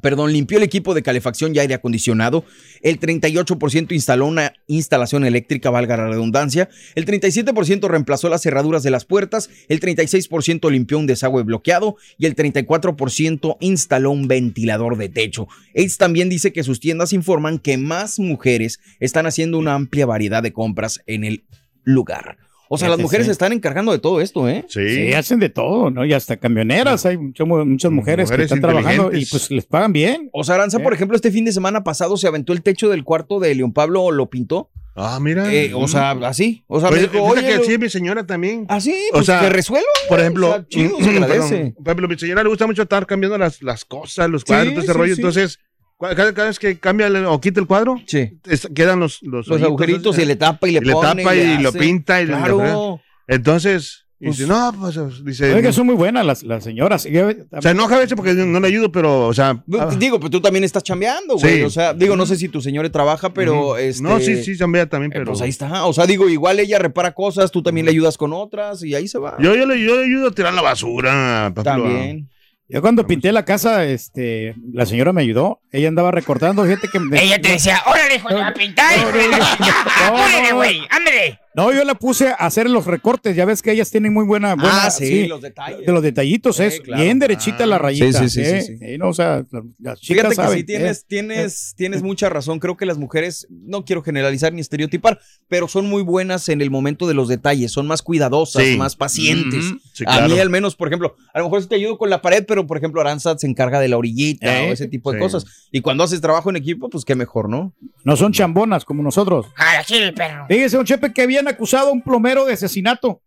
Perdón, 0.00 0.32
limpió 0.32 0.58
el 0.58 0.64
equipo 0.64 0.92
de 0.92 1.02
calefacción 1.02 1.54
y 1.54 1.58
aire 1.58 1.74
acondicionado. 1.74 2.44
El 2.82 3.00
38% 3.00 3.92
instaló 3.92 4.26
una 4.26 4.52
instalación 4.66 5.24
eléctrica, 5.24 5.70
valga 5.70 5.96
la 5.96 6.08
redundancia. 6.08 6.68
El 6.94 7.06
37% 7.06 7.88
reemplazó 7.88 8.28
las 8.28 8.42
cerraduras 8.42 8.82
de 8.82 8.90
las 8.90 9.04
puertas. 9.04 9.50
El 9.68 9.80
36% 9.80 10.70
limpió 10.70 10.98
un 10.98 11.06
desagüe 11.06 11.42
bloqueado. 11.42 11.96
Y 12.18 12.26
el 12.26 12.36
34% 12.36 13.56
instaló 13.60 14.10
un 14.10 14.28
ventilador 14.28 14.98
de 14.98 15.08
techo. 15.08 15.48
Ace 15.74 15.96
también 15.98 16.28
dice 16.28 16.52
que 16.52 16.64
sus 16.64 16.80
tiendas 16.80 17.12
informan 17.12 17.58
que 17.58 17.78
más 17.78 18.18
mujeres 18.18 18.80
están 19.00 19.26
haciendo 19.26 19.58
una 19.58 19.74
amplia 19.74 20.06
variedad 20.06 20.42
de 20.42 20.52
compras 20.52 21.00
en 21.06 21.24
el 21.24 21.44
lugar. 21.84 22.43
O 22.68 22.78
sea, 22.78 22.88
las 22.88 22.98
mujeres 22.98 23.26
sí. 23.26 23.28
se 23.28 23.32
están 23.32 23.52
encargando 23.52 23.92
de 23.92 23.98
todo 23.98 24.20
esto, 24.20 24.48
¿eh? 24.48 24.64
Sí. 24.68 24.88
Sí, 24.88 25.12
hacen 25.12 25.38
de 25.40 25.48
todo, 25.50 25.90
¿no? 25.90 26.04
Y 26.04 26.12
hasta 26.12 26.36
camioneras. 26.36 27.04
Hay 27.06 27.16
mucho- 27.18 27.46
muchas 27.46 27.90
mujeres, 27.92 28.26
Mujeres 28.30 28.48
que 28.48 28.54
están 28.54 28.60
trabajando 28.70 29.12
y 29.16 29.26
pues 29.26 29.50
les 29.50 29.66
pagan 29.66 29.92
bien. 29.92 30.30
O 30.32 30.44
sea, 30.44 30.54
Aranza, 30.56 30.78
¿Eh? 30.78 30.82
por 30.82 30.94
ejemplo, 30.94 31.14
este 31.16 31.30
fin 31.30 31.44
de 31.44 31.52
semana 31.52 31.84
pasado 31.84 32.16
se 32.16 32.26
aventó 32.26 32.52
el 32.52 32.62
techo 32.62 32.88
del 32.88 33.04
cuarto 33.04 33.38
de 33.40 33.54
León 33.54 33.72
Pablo, 33.72 34.10
lo 34.10 34.30
pintó. 34.30 34.70
Ah, 34.96 35.18
mira. 35.20 35.52
Eh, 35.52 35.72
o 35.74 35.88
sea, 35.88 36.12
así. 36.12 36.64
O 36.68 36.78
sea, 36.80 36.88
me 36.90 36.98
Oye, 36.98 37.08
dijo, 37.08 37.24
oye, 37.24 37.42
que 37.42 37.56
lo- 37.56 37.64
sí, 37.64 37.78
mi 37.78 37.90
señora 37.90 38.24
también. 38.26 38.64
así, 38.68 38.94
o 39.10 39.14
pues 39.16 39.26
sea, 39.26 39.40
que 39.40 39.48
resuelvan. 39.50 39.84
Por 40.08 40.20
ejemplo, 40.20 40.50
o 40.50 40.52
sea, 40.54 40.66
chido, 40.68 40.96
se 40.98 41.04
perdón, 41.04 41.22
agradece. 41.24 41.74
por 41.76 41.86
ejemplo, 41.88 42.08
mi 42.08 42.16
señora 42.18 42.42
le 42.44 42.48
gusta 42.48 42.66
mucho 42.66 42.82
estar 42.82 43.04
cambiando 43.04 43.36
las, 43.36 43.60
las 43.62 43.84
cosas, 43.84 44.30
los 44.30 44.44
cuadros, 44.44 44.72
todo 44.74 44.82
ese 44.84 44.92
sí, 44.92 44.98
rollo. 44.98 45.14
sí. 45.16 45.20
Entonces, 45.20 45.58
cada, 45.98 46.34
cada 46.34 46.48
vez 46.48 46.58
que 46.58 46.78
cambia 46.78 47.06
el- 47.06 47.24
o 47.26 47.40
quita 47.40 47.60
el 47.60 47.66
cuadro, 47.66 48.00
Sí. 48.06 48.38
es- 48.48 48.68
quedan 48.74 49.00
los, 49.00 49.22
los, 49.22 49.50
agujeritos 49.50 50.18
y 50.18 50.24
le 50.24 50.36
tapa 50.36 50.68
y 50.68 50.72
le 50.72 50.78
Y 50.78 50.84
le 50.84 50.92
pone. 50.92 51.22
tapa 51.22 51.34
y 51.36 51.62
lo 51.62 51.72
pinta 51.72 52.20
y 52.20 52.26
le- 52.26 52.32
Claro. 52.32 53.00
Entonces, 53.26 54.00
y 54.20 54.26
Pues- 54.26 54.38
dice, 54.38 54.48
no, 54.48 54.72
pues, 54.78 55.24
dice, 55.24 55.52
Oiga, 55.54 55.68
no. 55.68 55.72
son 55.72 55.86
muy 55.86 55.94
buenas 55.96 56.24
las, 56.24 56.42
las 56.44 56.62
señoras. 56.64 57.06
O 57.50 57.60
sea, 57.62 57.72
enoja 57.72 57.96
a 57.96 57.98
veces 57.98 58.14
porque 58.16 58.32
no 58.32 58.60
le 58.60 58.68
ayudo, 58.68 58.90
pero, 58.92 59.26
o 59.26 59.34
sea, 59.34 59.62
ah, 59.78 59.94
Digo, 59.98 60.20
pues 60.20 60.30
tú 60.30 60.40
también 60.40 60.64
estás 60.64 60.82
chambeando, 60.82 61.36
güey. 61.36 61.56
Sí. 61.58 61.62
O 61.62 61.70
sea, 61.70 61.92
digo, 61.94 62.16
no 62.16 62.24
sé 62.24 62.36
si 62.36 62.48
tu 62.48 62.60
señora 62.62 62.90
trabaja, 62.90 63.34
pero 63.34 63.76
este. 63.76 64.02
no, 64.02 64.20
sí, 64.20 64.42
sí, 64.42 64.56
también, 64.56 64.88
también, 64.88 65.12
eh, 65.12 65.16
pero. 65.16 65.32
Pues 65.32 65.42
ahí 65.42 65.50
está. 65.50 65.84
O 65.86 65.92
sea, 65.92 66.06
digo, 66.06 66.28
igual 66.28 66.58
ella 66.60 66.78
repara 66.78 67.12
cosas, 67.12 67.50
tú 67.50 67.62
también 67.62 67.84
le 67.86 67.90
ayudas 67.90 68.16
con 68.16 68.32
otras 68.32 68.82
y 68.84 68.94
ahí 68.94 69.08
se 69.08 69.18
va. 69.18 69.36
Yo, 69.40 69.54
yo, 69.56 69.66
le, 69.66 69.80
yo 69.82 69.96
le 69.96 70.04
ayudo 70.04 70.28
a 70.28 70.30
tirar 70.30 70.54
la 70.54 70.62
basura. 70.62 71.52
también. 71.62 72.28
Yo 72.74 72.82
cuando 72.82 73.06
pinté 73.06 73.30
la 73.30 73.44
casa, 73.44 73.84
este, 73.84 74.56
la 74.72 74.84
señora 74.84 75.12
me 75.12 75.22
ayudó. 75.22 75.60
Ella 75.70 75.86
andaba 75.86 76.10
recortando, 76.10 76.64
fíjate 76.64 76.88
que... 76.88 76.98
me- 76.98 77.22
Ella 77.22 77.40
te 77.40 77.50
decía, 77.52 77.80
órale, 77.86 78.16
hijo, 78.16 78.28
a 78.36 78.52
pintar. 78.52 78.98
No, 78.98 79.12
no, 79.12 79.28
no. 79.28 79.38
No, 79.38 80.12
Órale, 80.14 80.50
no. 80.50 80.56
güey, 80.56 80.80
ándale. 80.90 81.38
No, 81.54 81.72
yo 81.72 81.84
la 81.84 81.94
puse 81.94 82.28
a 82.28 82.34
hacer 82.34 82.68
los 82.68 82.86
recortes. 82.86 83.36
Ya 83.36 83.44
ves 83.44 83.62
que 83.62 83.70
ellas 83.70 83.90
tienen 83.90 84.12
muy 84.12 84.24
buena... 84.24 84.54
buena 84.56 84.86
ah, 84.86 84.90
sí, 84.90 85.26
los 85.28 85.40
detalles. 85.40 85.86
De 85.86 85.92
los 85.92 86.02
detallitos, 86.02 86.58
es 86.58 86.80
claro. 86.80 87.02
bien 87.02 87.18
derechita 87.20 87.64
la 87.66 87.76
Ah, 87.76 87.78
rayita. 87.78 88.18
sí, 88.18 88.28
sí, 88.28 88.28
sí, 88.28 88.40
¿eh? 88.40 88.62
sí, 88.62 88.76
sí. 88.76 88.78
Sí, 88.84 88.98
no, 88.98 89.08
o 89.10 89.14
sea, 89.14 89.44
las- 89.78 90.00
chicas 90.00 90.28
Fíjate 90.34 90.48
que 90.52 90.58
sí, 90.58 90.64
tienes, 90.64 90.98
¿eh? 91.00 91.04
tienes, 91.08 91.74
tienes 91.76 92.02
mucha 92.02 92.28
razón. 92.28 92.58
Creo 92.58 92.76
que 92.76 92.86
las 92.86 92.98
mujeres, 92.98 93.46
no 93.50 93.84
quiero 93.84 94.02
generalizar 94.02 94.52
ni 94.52 94.60
estereotipar, 94.60 95.20
pero 95.48 95.68
son 95.68 95.88
muy 95.88 96.02
buenas 96.02 96.48
en 96.48 96.60
el 96.60 96.70
momento 96.70 97.06
de 97.06 97.14
los 97.14 97.28
detalles, 97.28 97.70
son 97.70 97.86
más 97.86 98.02
cuidadosas, 98.02 98.62
Sí. 98.64 98.76
más 98.76 98.96
pacientes. 98.96 99.64
Sí, 99.92 100.04
A 100.08 100.26
mí 100.26 100.38
al 100.38 100.50
menos, 100.50 100.74
por 100.74 100.88
ejemplo, 100.88 101.14
a 101.32 101.38
lo 101.38 101.44
mejor 101.44 101.62
sí 101.62 101.68
te 101.68 101.76
ayudo 101.76 101.98
con 101.98 102.10
la 102.10 102.20
pared, 102.20 102.44
pero 102.48 102.66
por 102.66 102.78
ejemplo 102.78 103.00
Aranzat 103.00 103.38
se 103.38 103.46
encarga 103.46 103.78
de 103.78 103.88
la 103.88 103.96
orillita 103.96 104.64
Eh, 104.64 104.70
o 104.70 104.72
ese 104.72 104.88
tipo 104.88 105.12
de 105.12 105.18
sí. 105.18 105.22
cosas. 105.22 105.44
Y 105.70 105.82
cuando 105.82 106.02
haces 106.02 106.20
trabajo 106.20 106.50
en 106.50 106.56
equipo, 106.56 106.88
pues 106.90 107.04
qué 107.04 107.14
mejor, 107.14 107.48
¿no? 107.48 107.72
No 108.02 108.16
son 108.16 108.32
chambonas 108.32 108.84
como 108.84 109.02
nosotros. 109.04 109.46
Jala, 109.74 109.84
sí, 109.84 110.12
perro. 110.12 110.46
Fíjese, 110.48 110.78
un 110.78 110.84
chepe 110.84 111.12
que 111.12 111.22
habían 111.22 111.48
acusado 111.48 111.88
a 111.88 111.92
un 111.92 112.02
plomero 112.02 112.44
de 112.44 112.52
asesinato. 112.54 113.22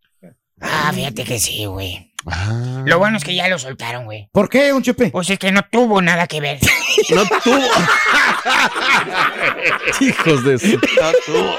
Ah, 0.62 0.92
fíjate 0.94 1.24
que 1.24 1.40
sí, 1.40 1.66
güey. 1.66 2.14
Ah. 2.26 2.84
Lo 2.86 2.98
bueno 3.00 3.18
es 3.18 3.24
que 3.24 3.36
ya 3.36 3.48
lo 3.48 3.58
soltaron, 3.60 4.06
güey. 4.06 4.28
¿Por 4.32 4.50
qué, 4.50 4.74
un 4.74 4.82
chepe? 4.82 5.12
Pues 5.12 5.30
es 5.30 5.38
que 5.40 5.52
no 5.52 5.62
tuvo 5.72 6.02
nada 6.02 6.28
que 6.28 6.42
ver. 6.42 6.60
No 7.12 7.24
tuvo. 7.44 7.60
Hijos 10.02 10.44
de 10.44 10.58
su. 10.58 10.72
No 10.72 10.80
tuvo. 11.26 11.56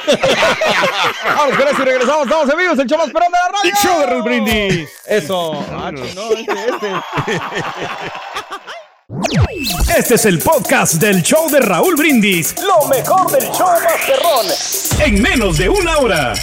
Vamos, 1.25 1.57
gracias 1.57 1.79
y 1.79 1.83
regresamos. 1.85 2.25
Estamos 2.25 2.51
amigos, 2.51 2.77
el 2.81 2.89
show 2.89 2.99
más 2.99 3.11
perrón 3.11 3.31
de 3.31 3.39
la 3.39 3.47
radio. 3.47 3.71
El 3.71 3.77
show 3.77 4.01
de 4.01 4.07
Raúl 4.07 4.23
Brindis. 4.25 4.91
Eso. 5.07 5.65
Ah, 5.71 5.93
no, 5.93 6.05
este, 6.05 6.69
este. 6.69 6.91
Este 9.97 10.17
es 10.17 10.27
el 10.27 10.39
podcast 10.39 10.97
del 10.97 11.23
show 11.23 11.49
de 11.51 11.61
Raúl 11.61 11.97
Brindis. 11.97 12.55
Lo 12.63 12.87
mejor 12.89 13.31
del 13.31 13.45
show 13.53 13.67
Masterrón. 13.83 14.47
En 15.03 15.23
menos 15.23 15.57
de 15.57 15.71
una 15.71 15.97
hora. 15.97 16.35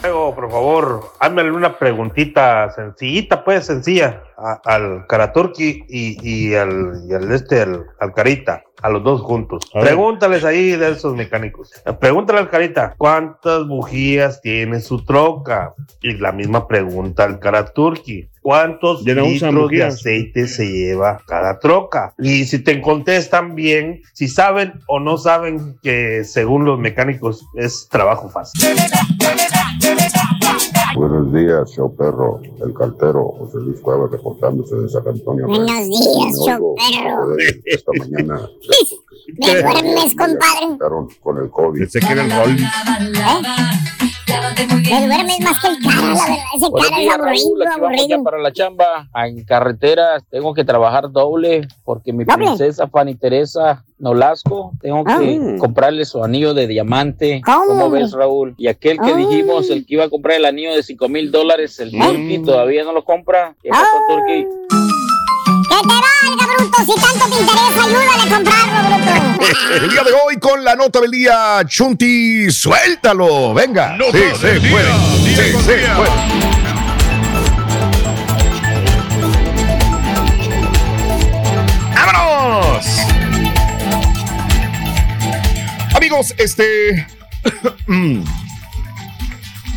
Luego, 0.00 0.32
por 0.36 0.48
favor, 0.48 1.12
házmele 1.18 1.50
una 1.50 1.76
preguntita 1.76 2.70
sencillita, 2.70 3.42
pues 3.44 3.66
sencilla, 3.66 4.22
a- 4.38 4.60
al 4.64 5.06
Karaturki 5.08 5.84
y, 5.88 6.16
y 6.22 6.54
al, 6.54 7.02
y 7.08 7.14
al 7.14 7.32
este, 7.32 7.62
al, 7.62 7.84
al 7.98 8.14
Carita, 8.14 8.62
a 8.80 8.88
los 8.90 9.02
dos 9.02 9.20
juntos. 9.22 9.68
Pregúntales 9.72 10.44
ahí 10.44 10.70
de 10.76 10.92
esos 10.92 11.16
mecánicos. 11.16 11.72
Pregúntale 11.98 12.38
al 12.38 12.48
Carita, 12.48 12.94
¿cuántas 12.96 13.66
bujías 13.66 14.40
tiene 14.40 14.78
su 14.78 15.04
troca? 15.04 15.74
Y 16.00 16.12
la 16.14 16.30
misma 16.30 16.68
pregunta 16.68 17.24
al 17.24 17.40
Karaturki. 17.40 18.30
¿Cuántos 18.48 19.02
litros 19.02 19.68
de 19.68 19.84
aceite 19.84 20.48
se 20.48 20.64
lleva 20.72 21.20
cada 21.26 21.58
troca? 21.58 22.14
Y 22.16 22.46
si 22.46 22.60
te 22.60 22.80
contestan 22.80 23.54
bien, 23.54 24.00
si 24.14 24.26
saben 24.26 24.72
o 24.86 25.00
no 25.00 25.18
saben 25.18 25.78
que 25.82 26.24
según 26.24 26.64
los 26.64 26.78
mecánicos 26.78 27.44
es 27.56 27.86
trabajo 27.90 28.30
fácil. 28.30 28.62
Buenos 30.96 31.30
días, 31.30 31.70
show 31.76 31.94
perro, 31.94 32.40
el 32.64 32.72
cartero 32.72 33.34
José 33.38 33.58
Luis 33.58 33.80
Cuevas 33.80 34.12
reportándose 34.12 34.76
de 34.76 34.88
San 34.88 35.06
Antonio. 35.06 35.46
Buenos 35.46 35.86
días, 35.86 36.46
show 36.46 36.74
perro. 36.74 37.36
Esta 37.66 37.92
mañana 37.98 38.48
¿Me 39.36 39.62
duermes, 39.62 40.14
compadre? 40.16 40.78
con 41.20 41.36
el 41.36 41.50
COVID. 41.50 41.80
Pensé 41.80 42.00
que 42.00 42.12
era 42.12 42.24
el 42.24 42.30
rol. 42.30 42.56
¿Eh? 42.58 43.97
Te 44.28 45.06
duermes 45.06 45.40
más 45.40 45.60
que 45.60 45.68
el 45.68 45.78
cara, 45.82 46.00
la 46.02 46.08
verdad. 46.08 46.36
Ese 46.56 46.70
cara 46.70 47.02
es 47.02 47.44
aburrido, 47.84 48.14
Raúl, 48.16 48.24
para 48.24 48.38
la 48.38 48.52
chamba. 48.52 49.08
En 49.26 49.44
carretera 49.44 50.20
tengo 50.30 50.52
que 50.54 50.64
trabajar 50.64 51.10
doble 51.10 51.66
porque 51.84 52.12
mi 52.12 52.24
¿Doble? 52.24 52.46
princesa 52.46 52.88
Fanny 52.88 53.14
Teresa 53.14 53.84
Nolasco 53.98 54.72
tengo 54.80 55.04
que 55.04 55.12
Ah. 55.12 55.56
comprarle 55.58 56.04
su 56.04 56.22
anillo 56.22 56.54
de 56.54 56.66
diamante. 56.66 57.40
¿Cómo? 57.44 57.90
ves, 57.90 58.12
Raúl? 58.12 58.54
Y 58.58 58.68
aquel 58.68 58.98
que 58.98 59.12
Ah. 59.12 59.16
dijimos, 59.16 59.70
el 59.70 59.86
que 59.86 59.94
iba 59.94 60.04
a 60.04 60.10
comprar 60.10 60.36
el 60.36 60.44
anillo 60.44 60.74
de 60.74 60.82
5 60.82 61.08
mil 61.08 61.30
dólares, 61.32 61.78
el 61.80 61.90
Turkey, 61.92 62.38
todavía 62.42 62.84
no 62.84 62.92
lo 62.92 63.04
compra. 63.04 63.54
¿Qué 63.62 63.70
pasó, 63.70 63.82
Ah. 63.84 64.14
Turkey? 64.14 64.46
Que 65.68 65.76
te 65.76 65.88
valga, 65.88 66.46
bruto. 66.56 66.78
Si 66.78 67.00
tanto 67.00 67.28
te 67.28 67.40
interesa, 67.40 67.84
ayúdale 67.84 68.22
a 68.22 68.34
comprarlo, 68.34 68.78
bruto. 68.88 69.74
El 69.84 69.90
día 69.90 70.02
de 70.02 70.12
hoy 70.12 70.36
con 70.40 70.64
la 70.64 70.74
nota 70.74 71.00
del 71.00 71.10
día, 71.10 71.60
Chunti, 71.66 72.50
suéltalo, 72.50 73.54
venga. 73.54 73.96
Nota 73.96 74.12
sí, 74.12 74.18
del 74.18 74.36
se 74.36 74.58
día, 74.60 74.70
puede. 74.70 74.88
día 75.24 75.36
Sí, 75.58 75.64
se 75.64 75.76
día. 75.76 75.96
puede. 75.96 76.10
¡Vámonos! 81.94 82.86
Amigos, 85.94 86.34
este. 86.38 87.06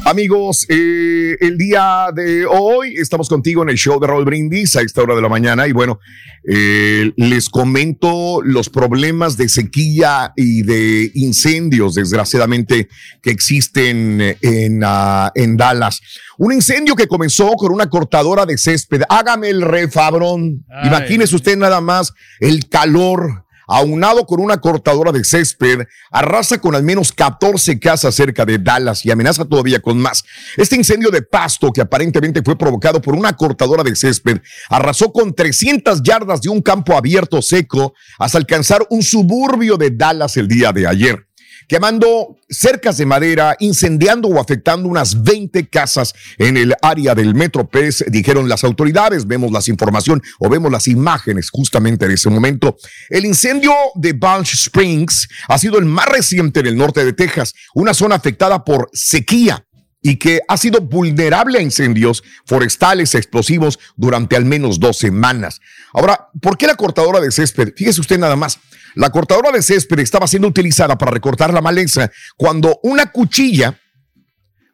Amigos, 0.03 0.65
eh, 0.67 1.37
el 1.41 1.57
día 1.59 2.07
de 2.13 2.45
hoy 2.47 2.95
estamos 2.97 3.29
contigo 3.29 3.61
en 3.61 3.69
el 3.69 3.77
show 3.77 3.99
de 3.99 4.07
Raúl 4.07 4.25
Brindis 4.25 4.75
a 4.75 4.81
esta 4.81 5.03
hora 5.03 5.15
de 5.15 5.21
la 5.21 5.29
mañana 5.29 5.67
y 5.67 5.73
bueno, 5.73 5.99
eh, 6.43 7.13
les 7.17 7.49
comento 7.49 8.41
los 8.41 8.69
problemas 8.69 9.37
de 9.37 9.47
sequía 9.47 10.33
y 10.35 10.63
de 10.63 11.11
incendios, 11.13 11.93
desgraciadamente, 11.93 12.89
que 13.21 13.29
existen 13.29 14.37
en, 14.41 14.81
ah, 14.83 15.31
en 15.35 15.55
Dallas. 15.55 16.01
Un 16.39 16.53
incendio 16.53 16.95
que 16.95 17.07
comenzó 17.07 17.51
con 17.51 17.71
una 17.71 17.87
cortadora 17.87 18.47
de 18.47 18.57
césped. 18.57 19.03
Hágame 19.07 19.49
el 19.49 19.61
refabrón. 19.61 20.65
Imagínese 20.83 21.35
usted 21.35 21.55
nada 21.57 21.79
más 21.79 22.11
el 22.39 22.67
calor 22.69 23.45
aunado 23.71 24.25
con 24.25 24.41
una 24.41 24.59
cortadora 24.59 25.11
de 25.11 25.23
césped, 25.23 25.87
arrasa 26.11 26.59
con 26.59 26.75
al 26.75 26.83
menos 26.83 27.11
14 27.11 27.79
casas 27.79 28.13
cerca 28.13 28.45
de 28.45 28.57
Dallas 28.57 29.05
y 29.05 29.11
amenaza 29.11 29.45
todavía 29.45 29.81
con 29.81 29.97
más. 29.97 30.23
Este 30.57 30.75
incendio 30.75 31.09
de 31.09 31.21
pasto, 31.21 31.71
que 31.71 31.81
aparentemente 31.81 32.41
fue 32.43 32.57
provocado 32.57 33.01
por 33.01 33.15
una 33.15 33.35
cortadora 33.35 33.83
de 33.83 33.95
césped, 33.95 34.41
arrasó 34.69 35.13
con 35.13 35.33
300 35.33 36.03
yardas 36.03 36.41
de 36.41 36.49
un 36.49 36.61
campo 36.61 36.97
abierto 36.97 37.41
seco 37.41 37.93
hasta 38.19 38.37
alcanzar 38.37 38.85
un 38.89 39.01
suburbio 39.01 39.77
de 39.77 39.91
Dallas 39.91 40.35
el 40.37 40.47
día 40.47 40.71
de 40.73 40.87
ayer 40.87 41.30
quemando 41.71 42.35
cercas 42.49 42.97
de 42.97 43.05
madera, 43.05 43.55
incendiando 43.57 44.27
o 44.27 44.41
afectando 44.41 44.89
unas 44.89 45.23
20 45.23 45.69
casas 45.69 46.13
en 46.37 46.57
el 46.57 46.75
área 46.81 47.15
del 47.15 47.33
Metro 47.33 47.69
Pez, 47.69 48.03
dijeron 48.09 48.49
las 48.49 48.65
autoridades. 48.65 49.25
Vemos 49.25 49.53
las 49.53 49.69
información 49.69 50.21
o 50.39 50.49
vemos 50.49 50.69
las 50.69 50.89
imágenes 50.89 51.49
justamente 51.49 52.09
de 52.09 52.15
ese 52.15 52.29
momento. 52.29 52.75
El 53.09 53.25
incendio 53.25 53.71
de 53.95 54.11
Bunch 54.11 54.53
Springs 54.53 55.29
ha 55.47 55.57
sido 55.57 55.79
el 55.79 55.85
más 55.85 56.07
reciente 56.07 56.59
en 56.59 56.67
el 56.67 56.75
norte 56.75 57.05
de 57.05 57.13
Texas, 57.13 57.53
una 57.73 57.93
zona 57.93 58.15
afectada 58.15 58.65
por 58.65 58.89
sequía 58.91 59.65
y 60.01 60.17
que 60.17 60.41
ha 60.49 60.57
sido 60.57 60.81
vulnerable 60.81 61.59
a 61.59 61.61
incendios 61.61 62.21
forestales 62.45 63.15
explosivos 63.15 63.79
durante 63.95 64.35
al 64.35 64.43
menos 64.43 64.77
dos 64.77 64.97
semanas. 64.97 65.61
Ahora, 65.93 66.27
¿por 66.41 66.57
qué 66.57 66.67
la 66.67 66.75
cortadora 66.75 67.21
de 67.21 67.31
césped? 67.31 67.73
Fíjese 67.77 68.01
usted 68.01 68.19
nada 68.19 68.35
más. 68.35 68.59
La 68.95 69.09
cortadora 69.09 69.51
de 69.51 69.61
césped 69.61 69.99
estaba 69.99 70.27
siendo 70.27 70.47
utilizada 70.47 70.97
para 70.97 71.11
recortar 71.11 71.53
la 71.53 71.61
maleza 71.61 72.11
cuando 72.37 72.79
una 72.83 73.11
cuchilla 73.11 73.79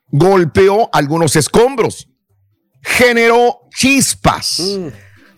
golpeó 0.10 0.90
algunos 0.94 1.36
escombros, 1.36 2.10
generó 2.82 3.62
chispas, 3.76 4.80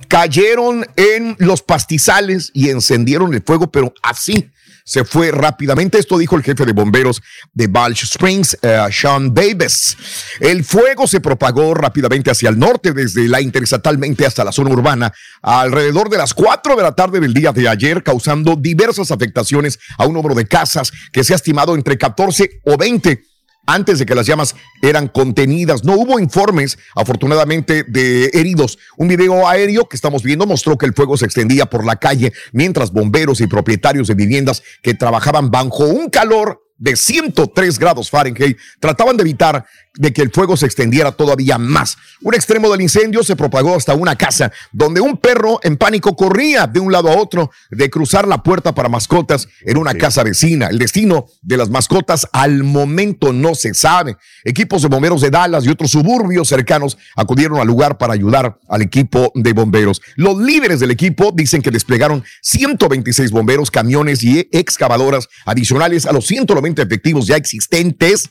cayeron 0.07 0.85
en 0.95 1.35
los 1.39 1.61
pastizales 1.61 2.51
y 2.53 2.69
encendieron 2.69 3.33
el 3.33 3.43
fuego, 3.43 3.71
pero 3.71 3.93
así 4.01 4.51
se 4.89 5.03
fue 5.05 5.29
rápidamente. 5.31 5.99
Esto 5.99 6.17
dijo 6.17 6.35
el 6.35 6.41
jefe 6.41 6.65
de 6.65 6.73
bomberos 6.73 7.21
de 7.53 7.67
Balch 7.67 8.05
Springs, 8.05 8.57
eh, 8.59 8.87
Sean 8.91 9.35
Davis. 9.35 9.95
El 10.39 10.65
fuego 10.65 11.05
se 11.05 11.21
propagó 11.21 11.75
rápidamente 11.75 12.31
hacia 12.31 12.49
el 12.49 12.57
norte, 12.57 12.91
desde 12.91 13.27
la 13.27 13.39
interestatalmente 13.39 14.25
hasta 14.25 14.43
la 14.43 14.51
zona 14.51 14.71
urbana, 14.71 15.13
alrededor 15.43 16.09
de 16.09 16.17
las 16.17 16.33
4 16.33 16.75
de 16.75 16.81
la 16.81 16.95
tarde 16.95 17.19
del 17.19 17.35
día 17.35 17.51
de 17.51 17.69
ayer, 17.69 18.01
causando 18.01 18.55
diversas 18.55 19.11
afectaciones 19.11 19.77
a 19.99 20.07
un 20.07 20.15
número 20.15 20.33
de 20.33 20.47
casas 20.47 20.91
que 21.13 21.23
se 21.23 21.33
ha 21.33 21.35
estimado 21.35 21.75
entre 21.75 21.95
14 21.95 22.61
o 22.65 22.75
20 22.75 23.28
antes 23.73 23.99
de 23.99 24.05
que 24.05 24.15
las 24.15 24.25
llamas 24.25 24.55
eran 24.81 25.07
contenidas. 25.07 25.83
No 25.83 25.93
hubo 25.93 26.19
informes, 26.19 26.77
afortunadamente, 26.95 27.83
de 27.83 28.25
heridos. 28.33 28.77
Un 28.97 29.07
video 29.07 29.47
aéreo 29.47 29.87
que 29.87 29.95
estamos 29.95 30.23
viendo 30.23 30.45
mostró 30.45 30.77
que 30.77 30.85
el 30.85 30.93
fuego 30.93 31.17
se 31.17 31.25
extendía 31.25 31.65
por 31.67 31.85
la 31.85 31.97
calle 31.97 32.33
mientras 32.51 32.91
bomberos 32.91 33.41
y 33.41 33.47
propietarios 33.47 34.07
de 34.07 34.15
viviendas 34.15 34.63
que 34.81 34.93
trabajaban 34.93 35.51
bajo 35.51 35.85
un 35.85 36.09
calor 36.09 36.63
de 36.79 36.95
103 36.95 37.77
grados 37.77 38.09
Fahrenheit 38.09 38.57
trataban 38.79 39.17
de 39.17 39.21
evitar 39.23 39.65
de 39.99 40.13
que 40.13 40.21
el 40.21 40.31
fuego 40.31 40.55
se 40.55 40.65
extendiera 40.65 41.11
todavía 41.11 41.57
más. 41.57 41.97
Un 42.21 42.33
extremo 42.33 42.71
del 42.71 42.81
incendio 42.81 43.21
se 43.21 43.35
propagó 43.35 43.75
hasta 43.75 43.93
una 43.93 44.15
casa 44.15 44.51
donde 44.71 45.01
un 45.01 45.17
perro 45.17 45.59
en 45.61 45.75
pánico 45.75 46.15
corría 46.15 46.67
de 46.67 46.79
un 46.79 46.91
lado 46.91 47.09
a 47.09 47.17
otro 47.17 47.51
de 47.69 47.89
cruzar 47.89 48.25
la 48.25 48.41
puerta 48.41 48.73
para 48.73 48.87
mascotas 48.87 49.49
en 49.61 49.77
una 49.77 49.93
casa 49.95 50.23
vecina. 50.23 50.67
El 50.67 50.79
destino 50.79 51.27
de 51.41 51.57
las 51.57 51.69
mascotas 51.69 52.27
al 52.31 52.63
momento 52.63 53.33
no 53.33 53.55
se 53.55 53.73
sabe. 53.73 54.15
Equipos 54.45 54.81
de 54.81 54.87
bomberos 54.87 55.19
de 55.19 55.31
Dallas 55.31 55.65
y 55.65 55.69
otros 55.69 55.91
suburbios 55.91 56.47
cercanos 56.47 56.97
acudieron 57.17 57.59
al 57.59 57.67
lugar 57.67 57.97
para 57.97 58.13
ayudar 58.13 58.57
al 58.69 58.81
equipo 58.81 59.33
de 59.35 59.51
bomberos. 59.51 60.01
Los 60.15 60.37
líderes 60.37 60.79
del 60.79 60.91
equipo 60.91 61.33
dicen 61.35 61.61
que 61.61 61.71
desplegaron 61.71 62.23
126 62.41 63.31
bomberos, 63.31 63.69
camiones 63.69 64.23
y 64.23 64.47
excavadoras 64.53 65.27
adicionales 65.45 66.05
a 66.05 66.13
los 66.13 66.25
190 66.25 66.83
efectivos 66.83 67.27
ya 67.27 67.35
existentes 67.35 68.29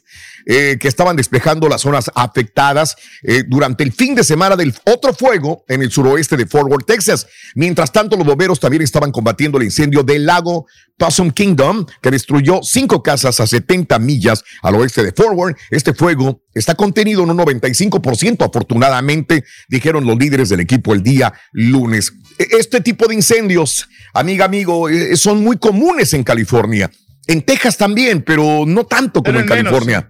eh, 0.51 0.79
que 0.81 0.89
estaban 0.89 1.15
despejando 1.15 1.69
las 1.69 1.83
zonas 1.83 2.11
afectadas 2.15 2.97
eh, 3.23 3.45
durante 3.47 3.85
el 3.85 3.93
fin 3.93 4.15
de 4.15 4.25
semana 4.25 4.57
del 4.57 4.75
otro 4.87 5.13
fuego 5.13 5.65
en 5.69 5.83
el 5.83 5.91
suroeste 5.93 6.37
de 6.39 6.47
Fort 6.47 6.69
Worth, 6.71 6.87
Texas. 6.87 7.27
Mientras 7.55 7.93
tanto, 7.93 8.17
los 8.17 8.27
bomberos 8.27 8.59
también 8.59 8.83
estaban 8.83 9.13
combatiendo 9.13 9.59
el 9.59 9.65
incendio 9.65 10.03
del 10.03 10.25
lago 10.25 10.67
Possum 10.97 11.31
Kingdom, 11.31 11.85
que 12.03 12.11
destruyó 12.11 12.61
cinco 12.63 13.03
casas 13.03 13.39
a 13.41 13.47
70 13.47 13.99
millas 13.99 14.43
al 14.63 14.75
oeste 14.77 15.03
de 15.05 15.13
Fort 15.13 15.35
Worth. 15.37 15.57
Este 15.71 15.93
fuego 15.93 16.43
está 16.55 16.75
contenido 16.75 17.23
en 17.23 17.31
un 17.31 17.39
95%, 17.39 18.45
afortunadamente, 18.45 19.45
dijeron 19.69 20.07
los 20.07 20.17
líderes 20.19 20.49
del 20.49 20.61
equipo 20.61 20.95
el 20.95 21.03
día 21.03 21.33
lunes. 21.53 22.13
E- 22.39 22.49
Este 22.59 22.81
tipo 22.81 23.07
de 23.07 23.15
incendios, 23.15 23.87
amiga, 24.15 24.47
amigo, 24.47 24.89
eh, 24.89 25.15
son 25.17 25.45
muy 25.45 25.59
comunes 25.59 26.15
en 26.15 26.25
California. 26.25 26.91
En 27.27 27.43
Texas 27.43 27.77
también, 27.77 28.23
pero 28.23 28.65
no 28.67 28.85
tanto 28.85 29.23
como 29.23 29.25
Pero 29.25 29.39
en 29.41 29.45
en 29.45 29.49
menos, 29.51 29.73
California. 29.73 30.09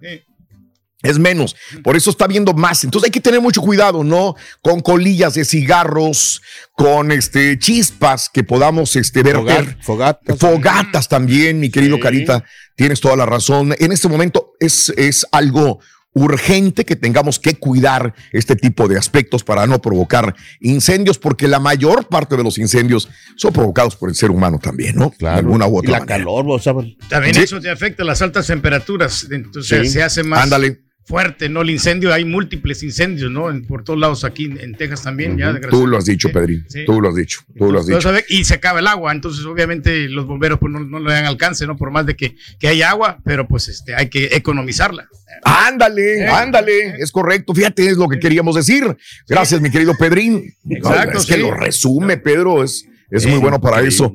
Es 1.02 1.18
menos, 1.18 1.54
por 1.84 1.96
eso 1.96 2.10
está 2.10 2.26
viendo 2.26 2.54
más. 2.54 2.82
Entonces 2.82 3.06
hay 3.06 3.12
que 3.12 3.20
tener 3.20 3.40
mucho 3.40 3.60
cuidado, 3.60 4.02
¿no? 4.02 4.34
Con 4.62 4.80
colillas 4.80 5.34
de 5.34 5.44
cigarros, 5.44 6.42
con 6.72 7.12
este 7.12 7.56
chispas 7.58 8.28
que 8.32 8.42
podamos 8.42 8.96
este, 8.96 9.22
verter. 9.22 9.78
Fogatas. 9.80 10.38
Fogatas 10.38 11.08
también, 11.08 11.60
mi 11.60 11.70
querido 11.70 12.00
Carita, 12.00 12.42
tienes 12.74 13.00
toda 13.00 13.14
la 13.14 13.26
razón. 13.26 13.76
En 13.78 13.92
este 13.92 14.08
momento 14.08 14.54
es, 14.58 14.88
es 14.96 15.24
algo 15.30 15.78
urgente 16.14 16.84
que 16.84 16.96
tengamos 16.96 17.38
que 17.38 17.54
cuidar 17.54 18.12
este 18.32 18.56
tipo 18.56 18.88
de 18.88 18.98
aspectos 18.98 19.44
para 19.44 19.68
no 19.68 19.80
provocar 19.80 20.34
incendios, 20.58 21.16
porque 21.16 21.46
la 21.46 21.60
mayor 21.60 22.08
parte 22.08 22.36
de 22.36 22.42
los 22.42 22.58
incendios 22.58 23.08
son 23.36 23.52
provocados 23.52 23.94
por 23.94 24.08
el 24.08 24.16
ser 24.16 24.32
humano 24.32 24.58
también, 24.60 24.96
¿no? 24.96 25.12
De 25.16 25.28
alguna 25.28 25.68
u 25.68 25.78
otra 25.78 25.90
Y 25.90 25.92
la 25.92 25.98
manera. 26.00 26.16
calor, 26.18 26.44
o 26.48 26.58
sea, 26.58 26.74
También 27.08 27.34
Sí. 27.36 27.42
eso 27.42 27.60
te 27.60 27.70
afecta 27.70 28.02
las 28.02 28.20
altas 28.20 28.48
temperaturas. 28.48 29.28
Entonces 29.30 29.86
Sí. 29.86 29.92
se 29.92 30.02
hace 30.02 30.24
más 30.24 30.42
Ándale. 30.42 30.80
Fuerte, 31.08 31.48
¿no? 31.48 31.62
El 31.62 31.70
incendio, 31.70 32.12
hay 32.12 32.24
múltiples 32.26 32.82
incendios, 32.82 33.30
¿no? 33.30 33.48
En- 33.50 33.64
por 33.64 33.82
todos 33.82 33.98
lados 33.98 34.24
aquí 34.24 34.44
en, 34.44 34.60
en 34.60 34.74
Texas 34.74 35.02
también, 35.02 35.38
ya 35.38 35.58
Tú 35.70 35.86
lo 35.86 35.96
has 35.96 36.04
dicho, 36.04 36.30
Pedrín. 36.30 36.64
sí. 36.68 36.84
Tú 36.84 37.00
lo 37.00 37.08
has 37.08 37.14
dicho. 37.14 37.40
Tú 37.56 37.72
lo 37.72 37.80
has 37.80 37.86
dicho. 37.86 38.10
Y 38.28 38.44
se 38.44 38.54
acaba 38.54 38.80
el 38.80 38.86
agua, 38.86 39.10
entonces 39.12 39.44
obviamente 39.46 40.08
los 40.08 40.26
bomberos 40.26 40.58
pues, 40.58 40.70
no, 40.70 40.80
no 40.80 41.00
le 41.00 41.12
dan 41.12 41.24
alcance, 41.24 41.66
¿no? 41.66 41.76
Por 41.78 41.90
más 41.90 42.04
de 42.04 42.14
que, 42.14 42.36
que 42.60 42.68
haya 42.68 42.90
agua, 42.90 43.18
pero 43.24 43.48
pues 43.48 43.68
este, 43.68 43.94
hay 43.94 44.08
que 44.10 44.26
economizarla. 44.32 45.08
Ándale, 45.42 46.26
ándale, 46.26 46.94
es 46.98 47.10
correcto. 47.10 47.54
Fíjate, 47.54 47.86
es 47.88 47.96
lo 47.96 48.08
que 48.08 48.18
queríamos 48.18 48.54
decir. 48.56 48.96
Gracias, 49.28 49.60
mi 49.60 49.70
querido 49.70 49.94
Pedrín. 49.98 50.54
Exacto, 50.68 51.18
es 51.18 51.26
que 51.26 51.34
sí. 51.34 51.40
lo 51.40 51.54
resume, 51.54 52.16
Pedro, 52.18 52.62
es, 52.62 52.84
es 53.10 53.26
muy 53.26 53.38
bueno 53.38 53.60
para 53.60 53.80
eso. 53.80 54.14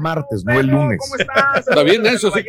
Martes, 0.00 0.44
no 0.44 0.58
el 0.58 0.66
lunes. 0.66 0.98
Está 1.56 1.82
bien 1.82 2.04
eso, 2.06 2.30
sí. 2.32 2.44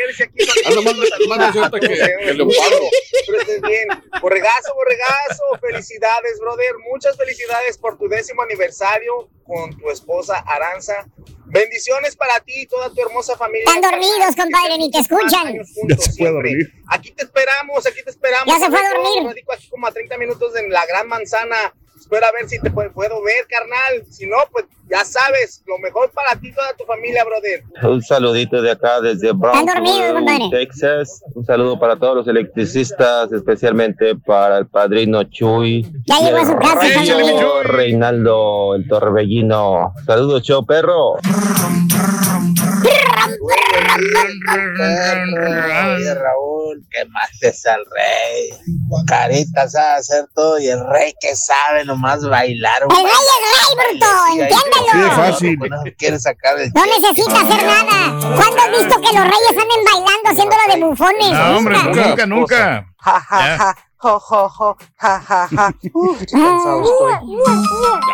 Anda 0.65 0.81
más, 0.81 0.95
más 1.27 1.55
ahorita 1.55 1.79
que, 1.79 1.87
que 1.87 2.33
Leopardo. 2.33 2.89
Pero 3.27 3.41
estés 3.41 3.61
bien. 3.61 3.87
Borregazo, 4.21 4.73
borregazo, 4.73 5.43
felicidades, 5.61 6.39
brother. 6.39 6.73
Muchas 6.91 7.15
felicidades 7.17 7.77
por 7.77 7.97
tu 7.97 8.07
décimo 8.07 8.41
aniversario 8.41 9.29
con 9.45 9.77
tu 9.77 9.89
esposa 9.89 10.37
Aranza. 10.47 11.05
Bendiciones 11.45 12.15
para 12.15 12.39
ti 12.39 12.61
y 12.61 12.65
toda 12.65 12.89
tu 12.93 13.01
hermosa 13.01 13.35
familia. 13.35 13.65
Están 13.67 13.91
dormidos, 13.91 14.35
compadre, 14.37 14.77
ni 14.77 14.89
te 14.89 14.99
escuchan. 14.99 15.57
Ya 15.87 15.97
se 15.97 16.17
puede 16.17 16.31
dormir. 16.31 16.73
Aquí 16.87 17.11
te 17.11 17.23
esperamos, 17.23 17.85
aquí 17.85 18.03
te 18.03 18.09
esperamos. 18.09 18.47
Ya 18.47 18.57
se 18.57 18.71
fue 18.71 18.79
a 18.79 18.93
dormir. 18.93 19.23
radico 19.25 19.53
aquí 19.53 19.67
como 19.69 19.85
a 19.87 19.91
30 19.91 20.17
minutos 20.17 20.55
en 20.55 20.69
la 20.71 20.85
Gran 20.85 21.07
Manzana. 21.07 21.73
Espero 22.11 22.27
a 22.27 22.31
ver 22.33 22.49
si 22.49 22.59
te 22.59 22.69
pu- 22.69 22.91
puedo 22.91 23.23
ver, 23.23 23.47
carnal. 23.47 24.05
Si 24.09 24.27
no, 24.27 24.35
pues 24.51 24.65
ya 24.89 25.05
sabes, 25.05 25.63
lo 25.65 25.77
mejor 25.79 26.11
para 26.11 26.37
ti 26.37 26.49
y 26.49 26.53
toda 26.53 26.73
tu 26.77 26.83
familia, 26.83 27.23
brother. 27.23 27.63
Un 27.89 28.01
saludito 28.01 28.61
de 28.61 28.71
acá 28.71 28.99
desde. 28.99 29.31
Brownsville, 29.31 30.49
Texas. 30.51 31.23
Un 31.33 31.45
saludo 31.45 31.79
para 31.79 31.95
todos 31.95 32.17
los 32.17 32.27
electricistas, 32.27 33.31
especialmente 33.31 34.13
para 34.17 34.57
el 34.57 34.67
padrino 34.67 35.23
Chuy. 35.23 35.83
Ya 36.05 36.19
y 36.19 36.25
llegó 36.25 36.37
a 36.37 36.41
el 36.41 36.47
su 36.47 36.55
casa, 36.57 36.79
rey 36.81 37.07
Chuy. 37.07 37.63
Reinaldo, 37.63 38.75
el 38.75 38.85
torbellino. 38.89 39.93
Saludos, 40.05 40.43
show 40.43 40.65
perro. 40.65 41.15
Oye, 45.95 46.13
Raúl, 46.13 46.85
que 46.89 47.05
mates 47.05 47.65
al 47.65 47.83
rey. 47.95 48.53
Carita 49.07 49.67
sabe 49.69 49.99
hacer 49.99 50.25
todo 50.33 50.59
y 50.59 50.67
el 50.67 50.79
rey 50.89 51.13
que 51.19 51.35
sabe 51.35 51.85
nomás 51.85 52.23
bailar. 52.27 52.81
El 52.83 52.89
rey 52.89 53.05
es 53.05 53.11
rey, 53.51 53.75
bruto, 53.77 54.07
entiéndelo. 54.31 55.11
Fácil. 55.15 55.59
No 55.59 55.83
quiere 55.97 56.19
sacar 56.19 56.59
el 56.59 56.71
No 56.73 56.85
necesita 56.85 57.41
hacer 57.41 57.63
nada. 57.65 58.19
¿Cuándo 58.35 58.61
has 58.61 58.71
visto 58.71 59.01
que 59.01 59.17
los 59.17 59.23
reyes 59.23 59.49
anden 59.49 59.83
bailando 59.85 60.29
haciéndolo 60.29 60.61
de 60.67 60.83
bufones? 60.85 61.31
No, 61.31 61.57
hombre, 61.57 61.77
Nunca. 61.83 62.07
nunca, 62.07 62.25
nunca. 62.25 62.85
Ja, 64.03 64.19
ja, 64.19 64.19
ja, 64.19 64.19
jo, 64.19 64.19
jo, 64.19 64.49
jo, 64.49 64.77
ja, 64.99 65.21
ja, 65.29 65.47
ja. 65.51 65.73
Uf, 65.93 66.19
qué 66.19 66.25
cansado 66.25 66.81
estoy. 66.81 67.13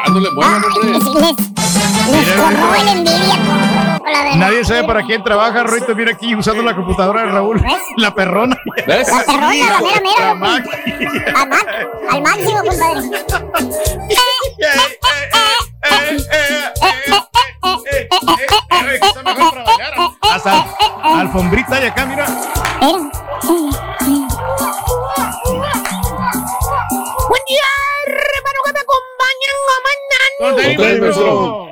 Hombre. 0.06 1.32
Les, 2.12 2.28
envidia. 2.92 3.38
Nadie 4.36 4.66
sabe 4.66 4.84
para 4.84 5.04
quién 5.04 5.24
trabaja, 5.24 5.64
Rorito. 5.64 5.96
Mira 5.96 6.12
aquí 6.12 6.36
usando 6.36 6.62
la 6.62 6.76
computadora 6.76 7.22
de 7.22 7.32
Raúl. 7.32 7.64
La 7.96 8.14
perrona. 8.14 8.58
¿Ves? 8.86 9.08
La 9.10 9.24
perrona, 9.24 9.54
la 9.54 9.80
mera, 9.80 10.02
mera. 10.02 10.28
La 10.28 11.46
Mac. 11.46 11.66
Al, 12.10 12.22
máximo, 12.22 12.64
compadre. 12.64 13.10
Hasta 20.34 20.66
alfombrita 21.04 21.76
hay 21.76 21.88
acá, 21.88 22.06
mira. 22.06 22.26
Buen 27.30 27.42
día, 27.48 27.64
hermano, 28.06 28.60
que 28.66 28.74
me 28.74 28.80
acompañan 28.80 29.52
a 29.58 30.44
¿Dónde 30.44 30.74
Otra 30.74 30.88
vez, 30.88 31.02
maestro? 31.02 31.68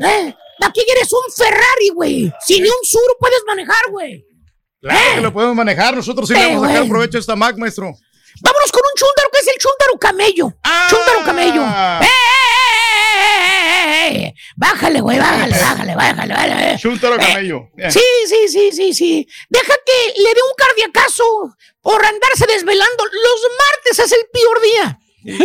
¿Eh? 0.00 0.34
Aquí 0.64 0.80
quieres 0.84 1.12
un 1.12 1.32
Ferrari, 1.32 1.88
güey. 1.94 2.32
Si 2.44 2.60
ni 2.60 2.68
un 2.68 2.84
sur 2.84 3.16
puedes 3.20 3.42
manejar, 3.46 3.90
güey. 3.90 4.24
Claro 4.80 5.14
que 5.14 5.20
lo 5.20 5.32
podemos 5.32 5.54
manejar. 5.56 5.94
Nosotros 5.94 6.28
sí 6.28 6.34
le 6.34 6.40
Eh, 6.40 6.46
vamos 6.48 6.64
a 6.64 6.68
sacar 6.72 6.88
provecho 6.88 7.18
a 7.18 7.20
esta 7.20 7.36
Mac, 7.36 7.56
maestro. 7.56 7.92
Vámonos 8.42 8.72
con 8.72 8.82
un 8.82 8.98
chúntaro 8.98 9.28
que 9.32 9.38
es 9.38 9.46
el 9.48 9.58
chúntaro 9.58 9.98
camello. 9.98 10.52
Chúntaro 10.90 11.24
camello. 11.24 11.62
Ah. 11.64 12.00
¡Eh, 12.02 12.06
eh, 13.16 13.20
eh, 13.22 14.08
eh, 14.08 14.15
eh! 14.15 14.15
Bájale, 14.54 15.00
güey, 15.00 15.18
bájale, 15.18 15.58
bájale, 15.58 15.94
bájale, 15.96 16.34
bájale. 16.34 16.78
Chúntaro 16.78 17.16
Eh, 17.16 17.18
camello. 17.18 17.70
Eh. 17.76 17.90
Sí, 17.90 18.00
sí, 18.28 18.48
sí, 18.48 18.70
sí, 18.72 18.94
sí. 18.94 19.28
Deja 19.48 19.74
que 19.84 20.20
le 20.22 20.28
dé 20.28 20.40
un 20.48 20.54
cardiacazo 20.56 21.24
por 21.80 22.04
andarse 22.04 22.46
desvelando. 22.46 23.04
Los 23.04 23.40
martes 23.58 23.98
es 23.98 24.12
el 24.12 24.26
peor 24.32 24.62
día. 24.62 24.98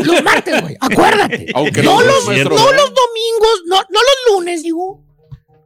Los 0.04 0.24
martes, 0.24 0.62
güey. 0.62 0.78
Acuérdate. 0.80 1.48
Aunque 1.56 1.82
no, 1.82 2.02
los, 2.02 2.26
maestro. 2.26 2.56
no 2.56 2.72
los 2.72 2.94
domingos, 2.94 3.62
no, 3.66 3.78
no 3.90 4.00
los 4.00 4.36
lunes, 4.36 4.62
digo. 4.64 5.04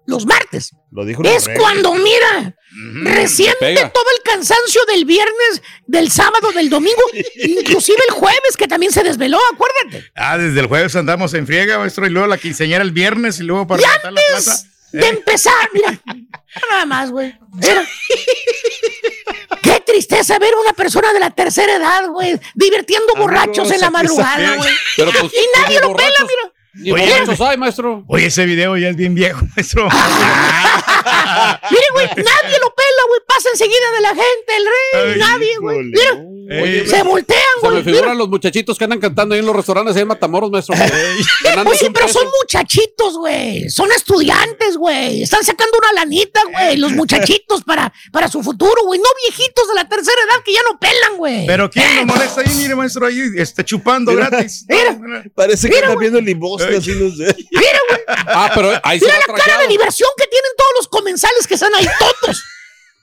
Los 0.06 0.26
martes. 0.26 0.72
Lo 0.92 1.04
dijo 1.04 1.24
Es 1.24 1.50
cuando, 1.58 1.94
mira, 1.96 2.56
resiente 3.04 3.58
pega. 3.60 3.90
todo 3.90 4.04
el 4.18 4.24
cansancio 4.24 4.82
del 4.86 5.06
viernes, 5.06 5.62
del 5.88 6.12
sábado, 6.12 6.52
del 6.52 6.70
domingo, 6.70 7.02
inclusive 7.36 7.98
el 8.10 8.14
jueves 8.16 8.58
que 8.58 8.68
también 8.68 8.92
se 8.92 9.04
desveló, 9.04 9.40
acuérdate. 9.54 10.12
Ah, 10.16 10.38
desde 10.38 10.60
el 10.60 10.68
jueves 10.68 10.96
andamos 10.96 11.34
en 11.34 11.46
friega, 11.48 11.78
maestro, 11.80 12.06
y 12.06 12.10
luego 12.10 12.28
la 12.28 12.38
quinceañera 12.38 12.84
el 12.84 12.92
viernes 12.92 13.40
y 13.40 13.44
luego 13.44 13.66
para 13.68 13.82
Y 13.82 13.86
la 13.86 14.10
plaza. 14.12 14.52
antes 14.52 14.66
de 14.92 15.08
empezar, 15.08 15.54
mira, 15.74 16.00
nada 16.70 16.86
más, 16.86 17.12
güey. 17.12 17.34
Mira. 17.54 17.86
Qué 19.62 19.80
tristeza 19.86 20.38
ver 20.40 20.54
a 20.54 20.60
una 20.60 20.74
persona 20.74 21.12
de 21.14 21.20
la 21.20 21.32
tercera 21.32 21.76
edad, 21.76 22.08
güey, 22.10 22.40
divirtiendo 22.54 23.14
borrachos 23.18 23.72
en 23.72 23.80
la 23.82 23.90
madrugada, 23.90 24.56
güey. 24.56 24.72
Pues, 24.96 25.34
Y 25.34 25.60
nadie 25.62 25.80
lo 25.82 25.96
pela, 25.96 26.10
mira. 26.20 26.54
Ni 26.78 26.92
Oye, 26.92 27.08
borrachos 27.10 27.42
hay, 27.42 27.58
maestro. 27.58 28.04
Oye, 28.08 28.26
ese 28.28 28.46
video 28.46 28.76
ya 28.78 28.90
es 28.90 28.96
bien 28.98 29.16
viejo, 29.16 29.42
maestro. 29.56 29.88
Mire, 31.72 31.86
güey, 31.94 32.08
nadie 32.08 32.60
lo 32.60 32.74
pela, 32.74 33.04
güey. 33.08 33.22
Pasa 33.28 33.50
enseguida 33.50 33.92
de 33.96 34.02
la 34.02 34.10
gente, 34.10 34.56
el 34.56 34.66
rey. 34.66 35.12
Ay, 35.12 35.20
nadie, 35.20 35.58
güey. 35.58 35.84
Mira, 35.84 36.18
Ey, 36.50 36.88
se 36.88 37.04
voltean, 37.04 37.40
Se 37.62 37.68
me 37.68 37.72
güey. 37.74 37.84
figuran 37.84 38.18
los 38.18 38.30
muchachitos 38.30 38.78
que 38.78 38.84
andan 38.84 39.00
cantando 39.00 39.34
ahí 39.36 39.40
en 39.40 39.46
los 39.46 39.56
restaurantes 39.56 39.96
ahí 39.96 40.02
en 40.04 40.08
Matamoros, 40.08 40.52
maestro. 40.52 40.76
Oye, 40.76 41.26
pero 41.44 41.64
peso. 42.08 42.20
son 42.20 42.28
muchachitos, 42.42 43.18
güey. 43.18 43.70
Son 43.70 43.92
estudiantes, 43.92 44.78
güey. 44.78 45.24
Están 45.24 45.44
sacando 45.44 45.78
una 45.78 45.94
lanita, 45.94 46.42
güey. 46.52 46.78
Los 46.78 46.92
muchachitos 46.94 47.64
para, 47.64 47.92
para 48.12 48.28
su 48.28 48.42
futuro, 48.44 48.84
güey. 48.86 49.00
No 49.00 49.10
viejitos 49.28 49.68
de 49.68 49.76
la 49.76 49.88
tercera 49.88 50.18
edad 50.30 50.44
que 50.44 50.54
ya 50.54 50.62
no 50.72 50.80
pelan, 50.80 51.18
güey. 51.18 51.46
Pero 51.48 51.70
¿quién 51.70 51.96
lo 51.98 52.06
molesta 52.06 52.42
ahí? 52.42 52.56
Mire, 52.56 52.76
maestro, 52.76 53.06
ahí 53.08 53.22
está 53.38 53.64
chupando 53.64 54.12
Mira. 54.12 54.30
gratis. 54.30 54.66
Mira. 54.68 55.24
Parece 55.34 55.68
que 55.70 55.76
Mira, 55.76 55.88
está 55.88 55.94
güey. 55.96 56.10
viendo 56.10 56.22
limosna, 56.22 56.78
así 56.78 56.92
no 56.92 57.10
sé. 57.16 57.36
Mira, 57.52 57.80
güey. 57.90 58.02
Ah, 58.08 58.52
pero 58.54 58.72
ahí 58.84 59.00
Mira 59.00 59.16
la 59.28 59.34
cara 59.34 59.60
de 59.60 59.68
diversión 59.68 60.10
que 60.18 60.28
tienen 60.28 60.52
todos 60.58 60.72
los 60.78 60.88
comensales 60.88 61.48
que 61.48 61.56
están 61.56 61.74
ahí, 61.76 61.86
todos. 62.00 62.44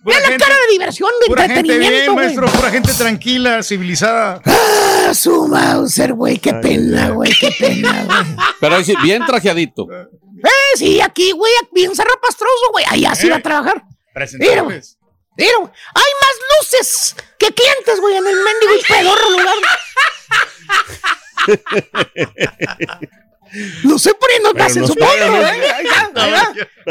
Pura 0.02 0.16
Mira 0.16 0.20
la 0.20 0.26
gente- 0.32 0.44
cara 0.44 0.56
de 0.56 0.72
diversión, 0.72 1.10
de 1.20 1.26
Pura 1.26 1.42
gente 1.42 1.62
bien, 1.62 1.74
entretenimiento, 1.74 2.12
güey. 2.14 2.24
maestro, 2.26 2.46
pura 2.58 2.70
gente 2.70 2.92
tranquila, 2.94 3.62
civilizada. 3.62 4.42
Ah, 4.44 5.14
su 5.14 5.46
Mauser, 5.46 6.12
güey. 6.14 6.38
Qué 6.38 6.54
pena, 6.54 7.10
güey. 7.10 7.32
Qué 7.38 7.50
pena, 7.58 8.04
güey. 8.04 8.36
Pero 8.60 8.74
ahí 8.76 8.84
sí, 8.84 8.94
bien 9.02 9.24
trajeadito. 9.24 9.86
Eh, 9.92 10.48
sí, 10.76 11.00
aquí, 11.00 11.30
güey, 11.32 11.52
bien 11.72 11.94
zarrapastroso, 11.94 12.70
güey. 12.72 12.84
Allá 12.88 13.14
sí 13.14 13.28
Eh. 13.28 13.30
va 13.30 13.36
a 13.36 13.40
trabajar. 13.42 13.74
Mira, 13.76 13.84
güey. 13.84 14.12
Presentables. 14.14 14.98
Mira, 15.36 15.52
güey. 15.60 15.70
Hay 15.94 16.12
más 16.20 16.34
luces 16.60 17.16
que 17.38 17.52
clientes, 17.54 18.00
güey, 18.00 18.16
en 18.16 18.26
el 18.26 18.34
mendigo 18.36 18.74
y 18.74 18.82
pedorro 18.92 19.30
lugar. 19.30 19.54
No 23.84 23.98
sé 23.98 24.14
por 24.14 24.30
qué 24.30 24.40
no 24.40 24.52
Pero 24.52 24.64
hacen 24.64 24.82
nos 24.82 24.90
su 24.90 24.96
güey. 24.96 25.18
¿no? 25.20 25.36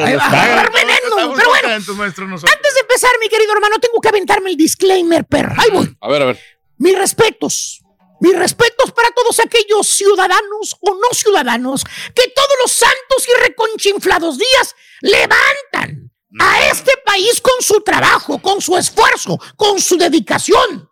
Ahí 0.04 0.16
va, 0.16 0.70
veneno, 0.74 1.34
pero 1.36 1.50
bueno. 1.50 1.70
Antes 1.70 2.74
de 2.74 2.80
empezar, 2.82 3.12
mi 3.20 3.30
querido 3.30 3.54
hermano, 3.54 3.80
tengo 3.80 4.00
que 4.00 4.10
aventarme 4.10 4.52
el 4.52 4.58
disclaimer, 4.58 5.26
perro. 5.26 5.54
Ahí 5.58 5.70
voy. 5.72 5.96
A 6.00 6.10
ver, 6.10 6.22
a 6.22 6.26
ver. 6.26 6.40
Mis 6.78 6.98
respetos. 6.98 7.82
Mis 8.20 8.38
respetos 8.38 8.92
para 8.92 9.10
todos 9.12 9.40
aquellos 9.40 9.88
ciudadanos 9.88 10.78
o 10.80 10.94
no 10.94 11.08
ciudadanos 11.12 11.84
que 12.14 12.28
todos 12.28 12.56
los 12.64 12.72
santos 12.72 13.28
y 13.28 13.42
reconchinflados 13.42 14.38
días 14.38 14.76
levantan 15.02 16.12
a 16.40 16.68
este 16.70 16.92
país 17.04 17.42
con 17.42 17.62
su 17.62 17.82
trabajo, 17.82 18.40
con 18.40 18.62
su 18.62 18.78
esfuerzo, 18.78 19.40
con 19.58 19.82
su 19.82 19.98
dedicación. 19.98 20.88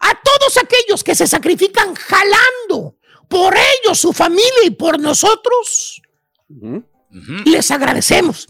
A 0.00 0.20
todos 0.22 0.58
aquellos 0.58 1.02
que 1.02 1.14
se 1.14 1.26
sacrifican 1.26 1.94
jalando 1.94 2.96
por 3.30 3.54
ellos, 3.56 3.98
su 3.98 4.12
familia 4.12 4.64
y 4.64 4.70
por 4.70 4.98
nosotros, 4.98 6.02
Ujú. 6.48 6.84
les 7.46 7.70
agradecemos. 7.70 8.48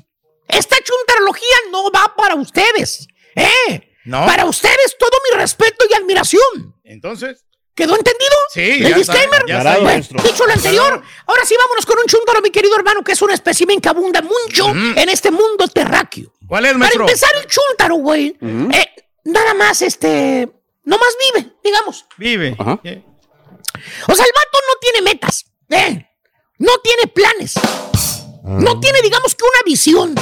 Esta 0.48 0.76
chuntarología 0.82 1.56
no 1.70 1.90
va 1.92 2.14
para 2.16 2.34
ustedes. 2.34 3.06
¿eh? 3.36 3.92
¿No? 4.06 4.24
Para 4.24 4.46
ustedes 4.46 4.96
todo 4.98 5.10
mi 5.30 5.38
respeto 5.38 5.84
y 5.88 5.94
admiración. 5.94 6.74
Entonces, 6.82 7.44
¿Quedó 7.72 7.96
entendido? 7.96 8.32
Sí, 8.52 8.60
¿El 8.60 8.80
ya 8.80 8.88
está, 8.88 8.96
disclaimer? 9.14 9.42
ya 9.46 9.58
está, 9.58 9.78
Bueno, 9.78 10.04
dicho 10.24 10.44
lo 10.44 10.52
anterior, 10.52 11.02
ahora 11.26 11.44
sí 11.46 11.54
vámonos 11.56 11.86
con 11.86 11.98
un 11.98 12.04
chúntaro, 12.06 12.42
mi 12.42 12.50
querido 12.50 12.76
hermano, 12.76 13.02
que 13.02 13.12
es 13.12 13.22
un 13.22 13.30
espécimen 13.30 13.80
que 13.80 13.88
abunda 13.88 14.20
mucho 14.20 14.68
en 14.70 15.08
este 15.08 15.30
mundo 15.30 15.66
terráqueo. 15.68 16.30
¿cuál 16.46 16.64
es, 16.66 16.72
Para 16.72 16.78
maestro? 16.80 17.02
empezar, 17.06 17.30
el 17.36 17.46
chúntaro, 17.46 17.94
güey, 17.94 18.36
eh, 18.42 18.86
nada 19.24 19.54
más, 19.54 19.80
este, 19.80 20.50
no 20.84 20.98
más 20.98 21.16
vive, 21.34 21.52
digamos. 21.64 22.04
Vive. 22.18 22.56
Ajá. 22.58 22.80
O 24.08 24.14
sea, 24.14 24.24
el 24.24 24.32
vato 24.34 24.58
no 24.68 24.78
tiene 24.80 25.02
metas, 25.02 25.44
¿eh? 25.70 26.06
No 26.58 26.78
tiene 26.78 27.06
planes. 27.06 27.54
No 28.42 28.80
tiene, 28.80 29.02
digamos 29.02 29.34
que 29.34 29.44
una 29.44 29.62
visión. 29.64 30.14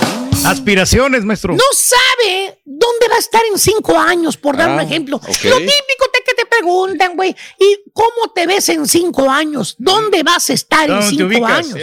Aspiraciones, 0.44 1.24
maestro. 1.24 1.54
No 1.54 1.64
sabe 1.72 2.60
dónde 2.64 3.08
va 3.08 3.16
a 3.16 3.18
estar 3.18 3.42
en 3.50 3.58
cinco 3.58 3.98
años, 3.98 4.36
por 4.36 4.56
dar 4.56 4.70
un 4.70 4.78
Ah, 4.78 4.82
ejemplo. 4.82 5.20
Lo 5.24 5.56
típico 5.56 6.10
te, 6.12 6.22
que 6.24 6.34
te 6.34 6.46
preguntan, 6.46 7.16
güey, 7.16 7.34
¿y 7.58 7.78
cómo 7.92 8.32
te 8.34 8.46
ves 8.46 8.68
en 8.68 8.86
cinco 8.86 9.30
años? 9.30 9.74
¿Dónde 9.78 10.22
vas 10.22 10.50
a 10.50 10.52
estar 10.52 10.88
en 10.88 10.96
¿Dónde 11.00 11.04
te 11.06 11.10
cinco 11.16 11.26
ubicas? 11.26 11.50
años? 11.58 11.78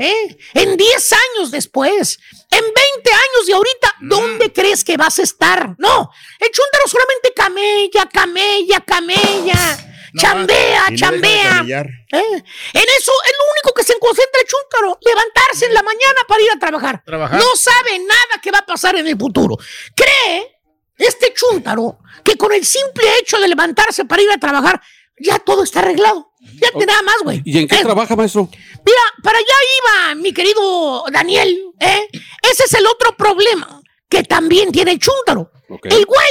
¿Eh? 0.00 0.38
En 0.54 0.76
10 0.76 1.12
años 1.12 1.50
después, 1.50 2.20
en 2.52 2.60
20 2.62 2.74
años 3.10 3.46
de 3.48 3.52
ahorita, 3.54 3.94
Mm. 4.00 4.08
¿dónde 4.08 4.52
crees 4.52 4.84
que 4.84 4.96
vas 4.96 5.18
a 5.18 5.22
estar? 5.22 5.74
No, 5.76 6.10
el 6.38 6.50
chúntaro 6.52 6.86
solamente 6.86 7.32
camella, 7.34 8.08
camella, 8.12 8.80
camella. 8.86 9.94
Chambea, 10.16 10.56
Y 10.68 10.72
no 10.72 10.78
deja 10.78 10.90
de 10.90 10.96
chambea. 10.96 11.60
¿eh? 11.62 11.64
En 12.12 12.82
eso 12.98 13.12
es 13.26 13.34
lo 13.38 13.44
único 13.52 13.74
que 13.74 13.82
se 13.82 13.98
concentra 13.98 14.40
el 14.40 14.46
chúntaro, 14.46 14.98
levantarse 15.04 15.66
en 15.66 15.74
la 15.74 15.82
mañana 15.82 16.20
para 16.26 16.42
ir 16.42 16.50
a 16.54 16.58
trabajar. 16.58 17.02
Trabajar. 17.04 17.38
No 17.38 17.46
sabe 17.56 17.98
nada 17.98 18.40
que 18.42 18.50
va 18.50 18.58
a 18.58 18.66
pasar 18.66 18.96
en 18.96 19.06
el 19.06 19.18
futuro. 19.18 19.56
Cree 19.94 20.56
este 20.96 21.32
chúntaro 21.34 21.98
que 22.24 22.36
con 22.36 22.52
el 22.52 22.64
simple 22.64 23.04
hecho 23.20 23.38
de 23.38 23.48
levantarse 23.48 24.04
para 24.04 24.22
ir 24.22 24.30
a 24.30 24.38
trabajar, 24.38 24.80
ya 25.20 25.38
todo 25.38 25.62
está 25.64 25.80
arreglado. 25.80 26.32
Ya 26.40 26.70
te 26.70 26.86
nada 26.86 27.02
más, 27.02 27.16
güey. 27.24 27.42
¿Y 27.44 27.58
en 27.58 27.68
qué 27.68 27.76
Eh, 27.76 27.82
trabaja, 27.82 28.14
maestro? 28.16 28.48
Mira, 28.84 29.00
para 29.22 29.38
allá 29.38 29.54
iba 29.78 30.14
mi 30.14 30.32
querido 30.32 31.04
Daniel, 31.12 31.72
¿eh? 31.80 32.08
Ese 32.42 32.64
es 32.64 32.74
el 32.74 32.86
otro 32.86 33.16
problema 33.16 33.80
que 34.08 34.22
también 34.22 34.70
tiene 34.72 34.92
el 34.92 34.98
chúntaro. 34.98 35.50
El 35.82 36.06
güey 36.06 36.28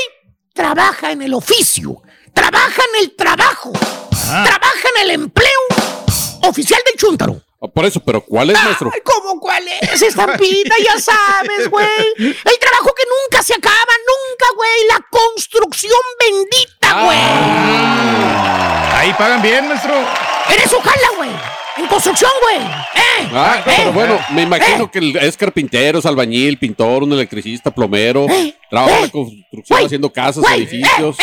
trabaja 0.54 1.12
en 1.12 1.22
el 1.22 1.34
oficio, 1.34 2.02
trabaja 2.42 2.82
en 2.94 3.04
el 3.04 3.16
trabajo, 3.16 3.72
trabaja 3.74 4.88
en 4.96 5.02
el 5.04 5.12
empleo 5.12 5.50
oficial 6.44 6.80
del 6.86 6.96
chúntaro. 6.96 7.42
Ah, 7.60 7.68
Por 7.68 7.86
eso, 7.86 8.00
pero 8.00 8.22
¿cuál 8.22 8.52
es, 8.52 8.64
maestro? 8.64 8.92
Ay, 8.94 9.02
¿Cómo 9.04 9.40
cuál 9.40 9.64
es? 9.68 10.00
Estampida, 10.02 10.76
ya 10.86 11.00
sabes, 11.00 11.68
güey. 11.72 11.88
El 12.20 12.60
trabajo 12.60 12.94
que 12.96 13.04
nunca 13.10 13.42
se 13.42 13.56
acaba, 13.56 13.74
nunca, 13.74 14.46
güey. 14.56 14.88
La 14.90 15.04
construcción 15.10 16.00
bendita, 16.20 17.04
güey. 17.04 17.18
Ahí 18.94 19.14
pagan 19.18 19.42
bien, 19.42 19.68
maestro. 19.68 19.94
En 20.50 20.60
eso 20.64 20.80
jala, 20.82 21.08
güey. 21.18 21.30
En 21.78 21.88
construcción, 21.88 22.32
güey. 22.44 22.58
¿Eh? 22.58 23.30
Ah, 23.34 23.62
pero 23.66 23.90
¿Eh? 23.90 23.92
bueno, 23.94 24.20
me 24.32 24.44
imagino 24.44 24.86
¿Eh? 24.86 24.90
que 24.92 25.00
el- 25.00 25.18
es 25.18 25.36
carpintero, 25.38 25.98
es 26.00 26.06
albañil, 26.06 26.58
pintor, 26.60 27.04
un 27.04 27.14
electricista, 27.14 27.72
plomero, 27.72 28.28
trabaja 28.70 28.96
en 28.98 29.02
la 29.04 29.10
construcción, 29.10 29.86
haciendo 29.86 30.12
casas, 30.14 30.44
Güey, 30.44 30.64
edificios. 30.64 31.18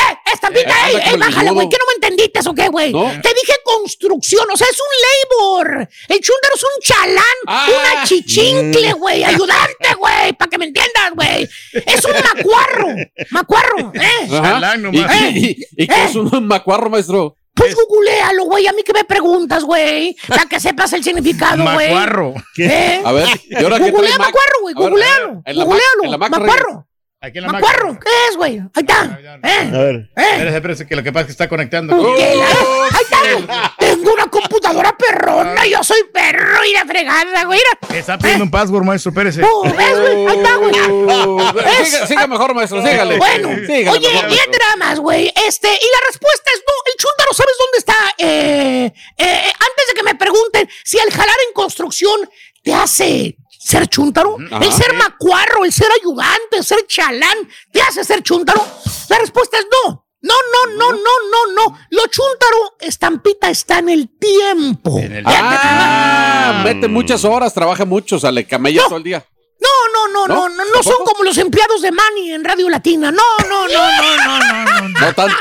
Eh, 0.49 0.61
eh, 0.61 0.65
Eh, 0.65 0.97
eh, 0.97 0.97
eh, 1.05 1.11
el 1.15 1.19
bájale, 1.19 1.51
güey. 1.51 1.69
¿Qué 1.69 1.77
no 1.79 1.85
me 1.87 1.95
entendiste 2.07 2.41
o 2.49 2.55
qué, 2.55 2.69
güey? 2.69 2.93
¿No? 2.93 3.05
Te 3.23 3.29
dije 3.29 3.53
construcción, 3.65 4.47
o 4.53 4.57
sea, 4.57 4.67
es 4.71 4.79
un 4.79 5.37
labor. 5.39 5.89
El 6.09 6.21
chúndaro 6.21 6.55
es 6.55 6.63
un 6.63 6.83
chalán, 6.83 7.25
Ah. 7.47 7.67
una 7.69 8.05
chichincle, 8.05 8.93
güey, 8.95 9.25
ayudante, 9.25 9.95
güey, 9.99 10.33
para 10.35 10.51
que 10.51 10.59
me 10.59 10.67
entiendas, 10.67 11.11
güey. 11.15 11.49
Es 11.73 12.05
un 12.05 12.13
macuarro, 12.13 12.89
macuarro, 13.31 13.93
¿eh? 13.95 14.27
¿Y, 14.29 14.79
nomás. 14.81 15.15
y- 15.35 15.57
y 15.77 15.87
qué 15.87 16.05
es 16.05 16.15
un 16.15 16.47
macuarro, 16.47 16.91
maestro? 16.91 17.37
Pues 17.55 17.75
googlealo, 17.77 18.45
güey. 18.47 18.67
A 18.67 18.73
mí 18.73 18.83
que 18.83 18.93
me 18.93 19.05
preguntas, 19.05 19.63
güey. 19.63 20.17
Para 20.27 20.45
que 20.47 20.59
sepas 20.59 20.93
el 20.93 21.05
significado, 21.05 21.63
güey. 21.63 21.89
Macuarro. 21.89 22.35
¿Eh? 22.59 23.01
A 23.05 23.13
ver, 23.13 23.29
¿y 23.49 23.55
ahora 23.63 23.79
qué 23.79 23.93
Googlea 23.93 24.19
macuarro, 24.19 24.61
güey. 24.63 24.75
Googlealo. 24.75 25.43
Googlealo. 25.47 26.03
en 26.03 26.11
la 26.11 26.19
Mac 26.19 26.31
Macuarro. 26.31 26.89
Aquí 27.25 27.39
en 27.39 27.45
la 27.45 27.53
Macuarro. 27.53 27.95
máquina. 27.95 28.01
¿Qué 28.05 28.11
es, 28.31 28.37
güey? 28.37 28.59
Ahí 28.59 28.69
está. 28.77 29.19
¿Eh? 29.43 29.71
A 29.75 29.79
ver. 29.79 29.95
¿Eh? 30.17 30.23
Espérese, 30.33 30.57
espérese, 30.57 30.87
que 30.87 30.97
lo 30.97 31.03
que 31.03 31.13
pasa 31.13 31.21
es 31.23 31.27
que 31.27 31.33
está 31.33 31.49
conectando. 31.49 32.15
¿Qué 32.17 32.37
la- 32.37 32.47
Ahí 32.47 33.03
está. 33.41 33.75
Tengo 33.79 34.13
una 34.13 34.27
computadora 34.27 34.95
perrona. 34.97 35.67
Yo 35.67 35.83
soy 35.83 36.03
perro 36.13 36.65
y 36.65 36.73
la 36.73 36.85
fregada, 36.85 37.45
güey. 37.45 37.61
Está 37.95 38.19
pidiendo 38.19 38.45
un 38.45 38.51
password, 38.51 38.85
maestro, 38.85 39.11
espérese. 39.11 39.43
Oh, 39.43 39.63
¿Ves, 39.65 40.01
güey? 40.01 40.27
Ahí 40.27 40.37
está, 40.37 40.57
güey. 40.57 40.73
Oh, 40.91 41.53
siga, 41.85 42.07
siga 42.07 42.27
mejor, 42.27 42.55
maestro, 42.55 42.83
sígale. 42.83 43.17
Bueno, 43.17 43.49
Sígale 43.67 43.91
oye, 43.91 44.09
mejor, 44.13 44.29
nada 44.29 44.77
más, 44.77 44.99
güey. 45.01 45.33
Este, 45.47 45.69
y 45.69 45.71
la 45.73 46.07
respuesta 46.09 46.51
es 46.55 46.63
no. 46.67 46.73
El 46.93 46.99
chúntaro, 46.99 47.33
¿sabes 47.33 47.55
dónde 47.59 47.79
está? 47.79 47.95
Eh, 48.19 48.93
eh, 49.19 49.53
antes 49.53 49.87
de 49.89 49.95
que 49.95 50.03
me 50.03 50.15
pregunten 50.15 50.69
si 50.85 50.99
el 50.99 51.11
jalar 51.11 51.37
en 51.49 51.55
construcción 51.55 52.29
te 52.63 52.75
hace 52.75 53.37
ser 53.65 53.87
chúntaro, 53.89 54.37
Ajá. 54.51 54.65
el 54.65 54.73
ser 54.73 54.93
macuarro, 54.95 55.65
el 55.65 55.73
ser 55.73 55.89
ayudante, 56.01 56.59
el 56.59 56.65
ser 56.65 56.87
chalán, 56.87 57.37
te 57.73 57.81
hace 57.81 58.05
ser 58.05 58.23
chúntaro. 58.23 58.65
La 59.09 59.19
respuesta 59.19 59.59
es 59.59 59.67
no. 59.87 60.03
No, 60.21 60.35
no, 60.53 60.73
no, 60.79 60.93
no, 60.93 60.99
no, 60.99 61.53
no. 61.55 61.79
Lo 61.91 62.07
chúntaro, 62.07 62.77
estampita, 62.81 63.51
está 63.51 63.79
en 63.81 63.91
el 63.91 64.09
tiempo. 64.19 64.99
En 64.99 65.17
el- 65.17 65.25
Ah, 65.27 66.63
mete 66.65 66.89
muchas 66.89 67.25
horas, 67.25 67.53
trabaja 67.53 67.85
mucho, 67.85 68.19
sale 68.19 68.47
camella 68.47 68.83
todo 68.89 68.97
el 68.99 69.03
día. 69.03 69.25
No, 69.61 69.69
no, 69.93 70.09
no, 70.13 70.27
no, 70.29 70.49
¿No? 70.49 70.55
no, 70.57 70.65
no, 70.77 70.83
son 70.83 71.05
como 71.05 71.25
los 71.25 71.37
empleados 71.39 71.81
de 71.83 71.91
Manny 71.93 72.33
en 72.33 72.45
Radio 72.45 72.69
Latina. 72.71 73.11
No, 73.11 73.23
no, 73.49 73.67
no, 73.69 73.89
no, 73.89 74.17
no, 74.17 74.39
no, 74.39 74.65
no. 74.65 74.89
no. 74.89 75.15
Tanto. 75.15 75.37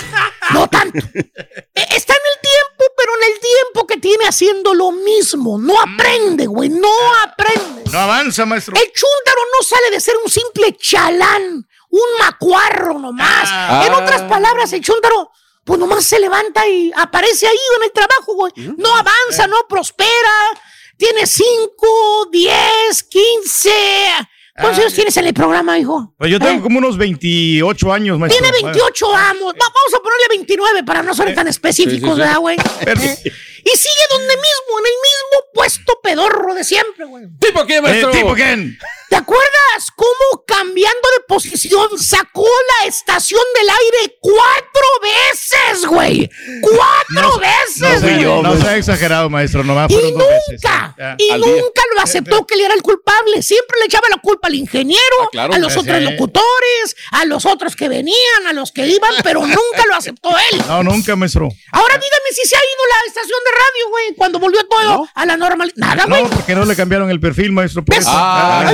No 0.52 0.68
tanto. 0.68 0.98
Eh, 1.14 1.32
Está 1.96 2.14
en 2.14 2.22
el 2.34 2.40
tiempo, 2.42 2.73
pero 3.04 3.18
en 3.18 3.34
el 3.34 3.40
tiempo 3.40 3.88
que 3.88 3.98
tiene 3.98 4.26
haciendo 4.26 4.74
lo 4.74 4.92
mismo. 4.92 5.58
No 5.58 5.74
aprende, 5.82 6.46
güey. 6.46 6.70
No 6.70 6.90
aprende. 7.22 7.84
No 7.92 8.00
avanza, 8.00 8.46
maestro. 8.46 8.76
El 8.78 8.92
chúntaro 8.94 9.42
no 9.58 9.66
sale 9.66 9.92
de 9.92 10.00
ser 10.00 10.16
un 10.24 10.32
simple 10.32 10.78
chalán, 10.78 11.68
un 11.90 12.02
macuarro 12.20 13.00
nomás. 13.00 13.50
Ah. 13.52 13.84
En 13.86 13.94
otras 13.94 14.22
palabras, 14.22 14.72
el 14.72 14.82
chúntaro, 14.82 15.32
pues 15.66 15.78
nomás 15.80 16.06
se 16.06 16.18
levanta 16.18 16.66
y 16.66 16.94
aparece 16.96 17.46
ahí 17.46 17.58
en 17.78 17.84
el 17.84 17.92
trabajo, 17.92 18.36
güey. 18.36 18.54
No 18.78 18.96
avanza, 18.96 19.48
no 19.48 19.58
prospera. 19.68 20.62
Tiene 20.96 21.28
5, 21.28 22.30
10, 22.32 23.04
15. 23.04 23.72
¿Cuántos 24.56 24.78
Ah, 24.78 24.82
años 24.82 24.94
tienes 24.94 25.18
en 25.18 25.26
el 25.26 25.34
programa, 25.34 25.80
hijo? 25.80 26.14
Pues 26.18 26.30
yo 26.30 26.40
tengo 26.40 26.60
¿Eh? 26.60 26.62
como 26.62 26.78
unos 26.78 26.96
28 26.98 27.92
años, 27.92 28.20
maestro. 28.20 28.40
Tiene 28.42 28.56
28 28.62 29.16
amos. 29.16 29.54
Va- 29.54 29.58
vamos 29.60 29.94
a 29.96 30.00
ponerle 30.00 30.26
29 30.30 30.84
para 30.84 31.02
no 31.02 31.14
ser 31.16 31.34
tan 31.34 31.48
específicos, 31.48 32.10
sí, 32.12 32.16
sí. 32.16 32.20
¿verdad, 32.22 32.38
güey? 32.38 32.58
¿Eh? 32.86 32.94
Y 33.66 33.70
sigue 33.78 34.04
donde 34.12 34.36
mismo, 34.36 34.80
en 34.80 34.86
el 34.86 34.92
mismo 34.94 35.46
puesto 35.56 36.00
pedorro 36.04 36.54
de 36.54 36.64
siempre, 36.64 37.06
güey. 37.06 37.26
¿Tipo 37.40 37.66
Eh, 37.68 37.82
maestro? 37.82 38.12
¿Tipo 38.12 38.34
quién? 38.36 38.78
¿Te 39.10 39.16
acuerdas 39.16 39.90
cómo 39.96 40.44
cambiando 40.46 41.03
posición 41.28 41.98
sacó 42.00 42.46
la 42.82 42.88
estación 42.88 43.42
del 43.56 43.70
aire 43.70 44.18
cuatro 44.20 44.88
veces, 45.02 45.86
güey? 45.86 46.30
¡Cuatro 46.62 47.32
No 47.32 47.40
veces, 47.40 48.02
sé, 48.02 48.24
güey! 48.26 48.42
no 48.44 48.58
sea 48.62 48.78
exagerado, 48.78 49.30
maestro. 49.30 49.64
Nomás 49.64 49.90
Y 49.92 49.96
veces. 49.96 50.12
nunca, 50.14 50.96
Ah. 51.00 51.16
y 51.18 51.26
día. 51.26 51.38
nunca 51.38 51.82
lo 51.96 52.02
aceptó 52.02 52.46
que 52.46 52.56
él 52.56 52.62
era 52.62 52.74
el 52.74 52.82
culpable. 52.82 53.42
Siempre 53.42 53.78
le 53.80 53.86
echaba 53.86 54.08
la 54.10 54.18
culpa 54.18 54.48
al 54.48 54.56
ingeniero, 54.56 55.02
Ah, 55.24 55.28
claro. 55.32 55.54
a 55.54 55.58
los 55.60 55.74
Sí. 55.74 55.80
otros 55.80 56.02
locutores, 56.02 56.96
a 57.12 57.26
los 57.26 57.46
otros 57.46 57.76
que 57.76 57.88
venían, 57.90 58.48
a 58.48 58.54
los 58.54 58.72
que 58.72 58.88
iban, 58.88 59.12
pero 59.24 59.42
nunca 59.42 59.84
lo 59.88 59.96
aceptó 59.96 60.30
él. 60.52 60.62
No, 60.68 60.84
nunca, 60.84 61.16
maestro. 61.16 61.50
Ahora 61.72 61.96
dígame 61.96 62.30
si 62.32 62.48
se 62.48 62.56
ha 62.56 62.60
ido 62.60 62.84
la 62.90 63.08
estación 63.08 63.40
de 63.46 63.52
radio, 63.52 63.90
güey, 63.90 64.16
cuando 64.16 64.40
volvió 64.40 64.64
todo 64.68 64.84
¿No? 64.84 65.08
a 65.14 65.26
la 65.26 65.38
normalidad. 65.38 65.76
Nada, 65.78 66.06
güey. 66.08 66.24
No, 66.24 66.30
porque 66.30 66.56
no 66.56 66.66
le 66.66 66.76
cambiaron 66.76 67.10
el 67.10 67.20
perfil, 67.20 67.52
maestro. 67.52 67.84
Por 67.84 67.96
eso. 67.96 68.10
Ah. 68.12 68.72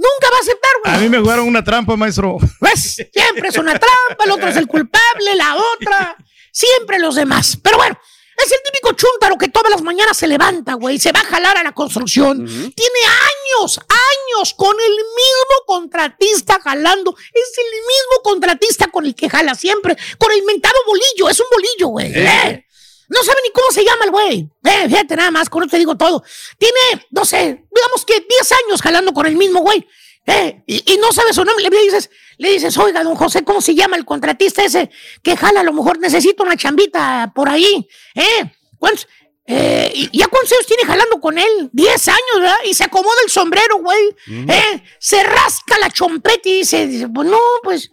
Nunca 0.00 0.30
va 0.32 0.36
a 0.38 0.40
aceptar, 0.40 0.70
güey. 0.82 0.94
A 0.94 0.98
mí 0.98 1.08
me 1.10 1.18
jugaron 1.18 1.46
una 1.46 1.62
trampa, 1.62 1.94
maestro. 1.94 2.38
¿Ves? 2.58 3.06
Siempre 3.12 3.48
es 3.48 3.58
una 3.58 3.78
trampa, 3.78 4.24
el 4.24 4.30
otro 4.30 4.48
es 4.48 4.56
el 4.56 4.66
culpable, 4.66 5.34
la 5.36 5.56
otra, 5.56 6.16
siempre 6.50 6.98
los 6.98 7.16
demás. 7.16 7.58
Pero 7.62 7.76
bueno, 7.76 7.98
es 8.42 8.50
el 8.50 8.58
típico 8.64 8.94
chúntaro 8.94 9.36
que 9.36 9.48
todas 9.48 9.70
las 9.70 9.82
mañanas 9.82 10.16
se 10.16 10.26
levanta, 10.26 10.72
güey, 10.74 10.98
se 10.98 11.12
va 11.12 11.20
a 11.20 11.24
jalar 11.24 11.58
a 11.58 11.62
la 11.62 11.72
construcción. 11.72 12.46
Tiene 12.46 13.00
años, 13.04 13.78
años 13.78 14.54
con 14.56 14.74
el 14.74 14.92
mismo 14.94 15.66
contratista 15.66 16.58
jalando. 16.62 17.14
Es 17.34 17.58
el 17.58 17.70
mismo 17.70 18.22
contratista 18.24 18.86
con 18.86 19.04
el 19.04 19.14
que 19.14 19.28
jala 19.28 19.54
siempre, 19.54 19.98
con 20.16 20.32
el 20.32 20.42
mentado 20.44 20.76
bolillo, 20.86 21.28
es 21.28 21.40
un 21.40 21.46
bolillo, 21.52 21.88
güey. 21.88 22.12
¿eh? 22.14 22.66
No 23.10 23.22
sabe 23.22 23.38
ni 23.44 23.52
cómo 23.52 23.70
se 23.70 23.84
llama 23.84 24.04
el 24.04 24.10
güey. 24.10 24.50
Eh, 24.64 24.88
fíjate 24.88 25.16
nada 25.16 25.30
más, 25.30 25.50
con 25.50 25.62
eso 25.62 25.70
te 25.70 25.78
digo 25.78 25.96
todo. 25.96 26.22
Tiene, 26.56 27.06
no 27.10 27.24
sé, 27.24 27.66
digamos 27.74 28.04
que 28.06 28.20
10 28.20 28.52
años 28.52 28.80
jalando 28.80 29.12
con 29.12 29.26
el 29.26 29.36
mismo 29.36 29.60
güey. 29.60 29.86
Eh, 30.26 30.62
y, 30.66 30.94
y 30.94 30.96
no 30.98 31.12
sabe 31.12 31.32
su 31.32 31.44
nombre. 31.44 31.68
Le 31.68 31.82
dices, 31.82 32.08
le 32.38 32.52
dices, 32.52 32.78
oiga, 32.78 33.02
don 33.02 33.16
José, 33.16 33.44
¿cómo 33.44 33.60
se 33.60 33.74
llama 33.74 33.96
el 33.96 34.04
contratista 34.04 34.64
ese 34.64 34.90
que 35.22 35.36
jala? 35.36 35.60
A 35.60 35.64
lo 35.64 35.72
mejor 35.72 35.98
necesito 35.98 36.42
una 36.42 36.56
chambita 36.56 37.32
por 37.34 37.48
ahí. 37.48 37.86
¿Eh? 38.14 38.50
¿Cuántos? 38.78 39.08
Eh, 39.46 39.90
¿y 39.94 40.18
¿Ya 40.18 40.28
cuántos 40.28 40.52
años 40.52 40.66
tiene 40.66 40.84
jalando 40.84 41.20
con 41.20 41.36
él? 41.36 41.70
10 41.72 42.08
años, 42.08 42.20
¿verdad? 42.36 42.56
Y 42.64 42.74
se 42.74 42.84
acomoda 42.84 43.16
el 43.24 43.30
sombrero, 43.30 43.78
güey. 43.78 44.16
¿Eh? 44.48 44.82
Se 45.00 45.22
rasca 45.24 45.76
la 45.80 45.90
chompeta 45.90 46.48
y 46.48 46.58
dice, 46.58 46.86
dice, 46.86 47.08
pues 47.08 47.28
no, 47.28 47.40
pues, 47.64 47.90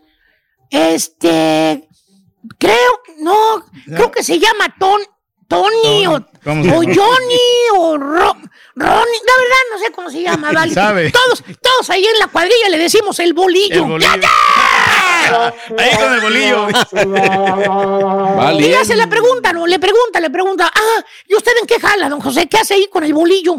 este, 0.70 1.86
creo, 2.57 3.01
no, 3.19 3.65
creo 3.85 4.11
que 4.11 4.23
se 4.23 4.39
llama 4.39 4.73
Ton, 4.79 5.01
Tony 5.47 6.07
o, 6.07 6.25
¿Cómo 6.43 6.63
se 6.63 6.69
o? 6.69 6.73
Johnny 6.81 7.39
o 7.75 7.97
Ro- 7.97 8.37
Ronnie, 8.75 9.21
la 9.25 9.33
verdad 9.37 9.63
no 9.71 9.79
sé 9.79 9.91
cómo 9.93 10.09
se 10.09 10.21
llama, 10.21 10.51
¿vale? 10.53 10.73
¿Sabe? 10.73 11.11
Todos, 11.11 11.43
todos 11.61 11.89
ahí 11.89 12.05
en 12.05 12.19
la 12.19 12.27
cuadrilla 12.27 12.69
le 12.69 12.77
decimos 12.77 13.19
el 13.19 13.33
bolillo. 13.33 13.75
El 13.83 13.89
bolillo. 13.89 14.09
Ahí 15.77 15.95
con 15.97 16.13
el 16.13 16.21
bolillo. 16.21 16.67
Vale. 18.35 18.63
Y 18.63 18.69
le 18.69 18.77
hace 18.77 18.95
la 18.95 19.07
pregunta, 19.07 19.51
¿no? 19.51 19.67
Le 19.67 19.77
pregunta, 19.77 20.19
le 20.21 20.29
pregunta, 20.29 20.71
ah, 20.73 21.03
¿y 21.27 21.35
usted 21.35 21.51
en 21.59 21.67
qué 21.67 21.79
jala, 21.81 22.07
don 22.07 22.21
José? 22.21 22.47
¿Qué 22.47 22.57
hace 22.57 22.75
ahí 22.75 22.87
con 22.89 23.03
el 23.03 23.13
bolillo? 23.13 23.55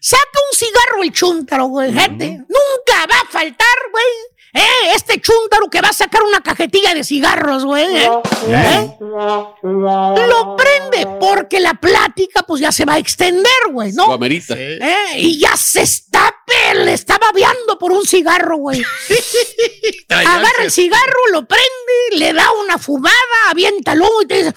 Saca 0.00 0.22
un 0.50 0.56
cigarro 0.58 1.02
el 1.02 1.12
chúntaro, 1.12 1.66
güey, 1.66 1.92
gente. 1.92 2.26
Nunca 2.38 3.06
va 3.08 3.20
a 3.22 3.30
faltar, 3.30 3.76
güey. 3.92 4.04
¿Eh? 4.52 4.94
Este 4.94 5.20
chúntaro 5.20 5.68
que 5.70 5.80
va 5.80 5.88
a 5.88 5.92
sacar 5.92 6.22
una 6.22 6.40
cajetilla 6.42 6.94
de 6.94 7.04
cigarros, 7.04 7.64
güey. 7.64 7.96
¿eh? 7.96 8.10
¿Eh? 8.48 8.96
Lo 9.62 10.56
prende 10.56 11.06
porque 11.20 11.60
la 11.60 11.74
plática, 11.74 12.42
pues 12.42 12.60
ya 12.60 12.72
se 12.72 12.84
va 12.84 12.94
a 12.94 12.98
extender, 12.98 13.44
güey, 13.70 13.92
¿no? 13.92 14.12
amerita. 14.12 14.54
¿Eh? 14.56 15.18
Y 15.18 15.38
ya 15.38 15.56
se 15.56 15.82
está 15.82 16.34
él 16.70 16.88
estaba 16.88 17.28
babeando 17.28 17.78
por 17.78 17.92
un 17.92 18.06
cigarro, 18.06 18.56
güey. 18.56 18.82
Agarra 20.08 20.64
el 20.64 20.70
cigarro, 20.70 21.28
lo 21.32 21.46
prende, 21.46 22.16
le 22.16 22.32
da 22.32 22.50
una 22.52 22.78
fumada, 22.78 23.14
avienta 23.50 23.92
el 23.92 24.02
humo 24.02 24.22
y 24.22 24.26
te 24.26 24.36
dice. 24.36 24.54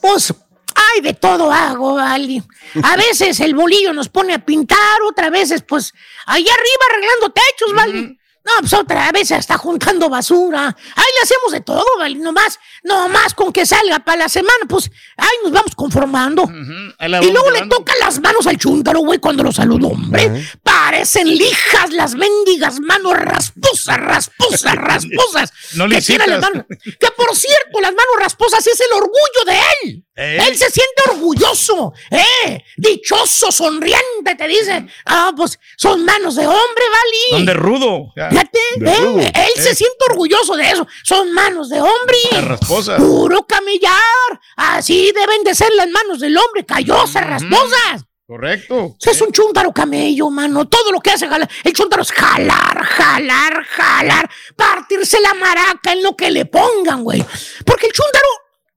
Pues, 0.00 0.34
ay, 0.74 1.00
de 1.00 1.14
todo 1.14 1.50
hago, 1.50 1.94
vale. 1.94 2.42
A 2.82 2.96
veces 3.08 3.40
el 3.40 3.54
bolillo 3.54 3.92
nos 3.92 4.08
pone 4.08 4.34
a 4.34 4.44
pintar, 4.44 5.02
otras 5.08 5.30
veces, 5.30 5.62
pues, 5.66 5.92
allá 6.26 6.52
arriba 6.52 6.84
arreglando 6.90 7.30
techos, 7.30 7.74
vale. 7.74 8.18
No, 8.44 8.52
pues 8.60 8.74
otra 8.74 9.10
vez 9.10 9.30
está 9.30 9.56
juntando 9.56 10.10
basura. 10.10 10.66
Ahí 10.66 11.04
le 11.16 11.22
hacemos 11.22 11.52
de 11.52 11.60
todo, 11.62 11.86
¿vale? 11.98 12.16
Nomás, 12.16 12.58
nomás 12.84 13.34
con 13.34 13.52
que 13.52 13.66
salga 13.66 13.98
para 14.00 14.18
la 14.18 14.28
semana, 14.28 14.64
pues, 14.68 14.90
ahí 15.16 15.28
nos 15.42 15.52
vamos 15.52 15.74
conformando. 15.74 16.44
Y 16.44 17.30
luego 17.30 17.50
le 17.50 17.66
tocan 17.66 17.96
las 18.00 18.20
manos 18.20 18.46
al 18.46 18.56
chúntaro, 18.58 19.00
güey, 19.00 19.18
cuando 19.18 19.42
lo 19.42 19.50
saludo, 19.52 19.88
hombre. 19.88 20.46
Parecen 20.62 21.28
lijas 21.28 21.90
las 21.90 22.14
mendigas 22.14 22.78
manos 22.80 23.14
rasposas, 23.16 23.96
rasposas, 23.98 24.74
rasposas. 24.76 25.52
No 25.74 25.88
que 25.88 25.94
las 25.94 26.08
lisitas. 26.08 26.40
manos. 26.40 26.64
Que 26.68 27.10
por 27.16 27.34
cierto, 27.34 27.80
las 27.80 27.90
manos 27.90 28.14
rasposas 28.20 28.64
es 28.66 28.80
el 28.80 28.92
orgullo 28.92 29.44
de 29.46 29.58
él. 29.82 30.04
¿Eh? 30.16 30.38
Él 30.46 30.56
se 30.56 30.70
siente 30.70 31.02
orgulloso, 31.10 31.92
¿eh? 32.10 32.62
Dichoso, 32.76 33.50
sonriente, 33.50 34.36
te 34.38 34.46
dice. 34.46 34.86
Ah, 35.06 35.32
pues 35.36 35.58
son 35.76 36.04
manos 36.04 36.36
de 36.36 36.46
hombre, 36.46 36.84
¿vale? 36.92 37.30
Son 37.38 37.46
de 37.46 37.54
rudo. 37.54 38.12
ya. 38.16 38.30
Fíjate, 38.30 38.58
De 38.76 38.92
¿eh? 38.92 38.96
rudo. 39.00 39.18
Él 39.20 39.52
se 39.62 39.70
Eh. 39.70 39.74
siente 39.74 39.96
orgulloso 40.10 40.54
de 40.54 40.70
eso. 40.70 40.86
Son 41.02 41.32
manos 41.32 41.68
de 41.68 41.80
hombre. 41.80 42.16
Las 42.30 42.60
rasposas. 42.74 43.00
Puro 43.00 43.46
camellar. 43.46 44.40
Así 44.56 45.12
deben 45.12 45.44
de 45.44 45.54
ser 45.54 45.72
las 45.74 45.88
manos 45.88 46.20
del 46.20 46.36
hombre, 46.36 46.64
callosas, 46.64 47.26
rasposas. 47.26 48.04
Correcto. 48.26 48.96
Es 49.04 49.20
un 49.20 49.32
chúntaro 49.32 49.72
camello, 49.72 50.30
mano. 50.30 50.66
Todo 50.66 50.90
lo 50.92 51.00
que 51.00 51.10
hace 51.10 51.28
jalar. 51.28 51.48
El 51.62 51.72
chúntaro 51.74 52.02
es 52.02 52.10
jalar, 52.10 52.82
jalar, 52.82 53.64
jalar. 53.66 54.30
Partirse 54.56 55.20
la 55.20 55.34
maraca 55.34 55.92
en 55.92 56.02
lo 56.02 56.16
que 56.16 56.30
le 56.30 56.46
pongan, 56.46 57.04
güey. 57.04 57.24
Porque 57.66 57.86
el 57.86 57.92
chúntaro, 57.92 58.26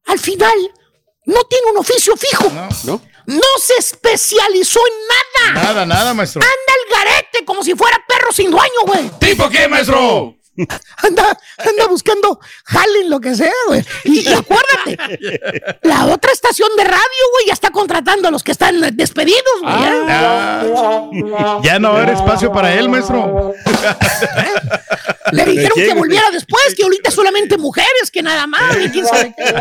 al 0.08 0.20
final, 0.20 0.58
no 1.26 1.44
tiene 1.46 1.72
un 1.72 1.78
oficio 1.78 2.16
fijo. 2.18 2.52
¿No? 2.84 3.02
No 3.28 3.48
se 3.62 3.76
especializó 3.76 4.80
en 4.80 5.54
nada. 5.54 5.64
Nada, 5.64 5.86
nada, 5.86 6.14
maestro. 6.14 6.42
Anda 6.42 6.54
el 6.56 6.96
garete 6.96 7.46
como 7.46 7.64
si 7.64 7.74
fuera 7.76 8.02
perro 8.08 8.32
sin 8.32 8.52
dueño, 8.52 8.82
güey. 8.86 9.10
¿Tipo 9.20 9.50
qué, 9.50 9.68
maestro? 9.68 10.37
Anda, 11.04 11.38
anda 11.58 11.88
buscando 11.88 12.40
jale 12.66 13.02
en 13.02 13.10
lo 13.10 13.20
que 13.20 13.36
sea, 13.36 13.52
güey. 13.68 13.84
Y, 14.06 14.28
y 14.28 14.34
acuérdate, 14.34 14.98
la 15.84 16.06
otra 16.08 16.32
estación 16.32 16.70
de 16.76 16.84
radio, 16.84 17.24
güey, 17.34 17.48
ya 17.48 17.54
está 17.54 17.70
contratando 17.70 18.28
a 18.28 18.32
los 18.32 18.44
que 18.44 18.52
están 18.52 18.96
despedidos, 18.96 19.42
güey. 19.62 19.74
Ah, 19.74 21.60
ya 21.64 21.80
no 21.80 21.92
va 21.94 22.00
a 22.00 22.04
haber 22.04 22.16
espacio 22.16 22.52
para 22.52 22.74
él, 22.74 22.90
maestro. 22.90 23.54
Le 25.32 25.46
dijeron 25.46 25.76
que 25.76 25.94
volviera 25.94 26.30
después, 26.32 26.74
que 26.76 26.84
ahorita 26.84 27.12
solamente 27.12 27.58
mujeres, 27.58 28.10
que 28.12 28.22
nada 28.24 28.48
más, 28.48 28.78
y 28.78 28.90
quién 28.90 29.06
sabe 29.06 29.34
qué. 29.38 29.54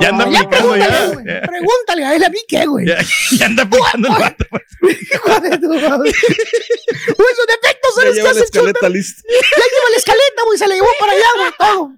Ya 0.00 0.08
anda 0.08 0.28
Ya 0.30 0.40
aplicando 0.40 0.76
ya. 0.76 0.86
pregúntale, 0.88 1.14
güey, 1.14 1.40
pregúntale 1.46 2.04
a 2.04 2.14
él 2.14 2.24
a 2.24 2.28
mí 2.28 2.38
qué, 2.46 2.66
güey. 2.66 2.86
Ya, 2.86 2.98
ya 3.38 3.46
anda 3.46 3.62
aplicando 3.62 4.08
el 4.08 4.14
vato. 4.14 4.44
Hijo 4.82 5.40
de 5.40 5.58
tu 5.58 5.68
madre. 5.68 6.12
Güey, 7.16 7.34
sus 7.34 7.46
defectos 7.46 7.94
son 7.94 8.04
los 8.04 8.14
que 8.14 8.22
Ya 9.28 9.64
lleva 9.64 9.90
la 9.90 9.96
escaleta, 9.96 10.42
güey, 10.44 10.58
se 10.58 10.66
la 10.68 10.74
llevó 10.74 10.88
para 11.00 11.12
allá, 11.12 11.26
güey, 11.36 11.52
todo. 11.58 11.90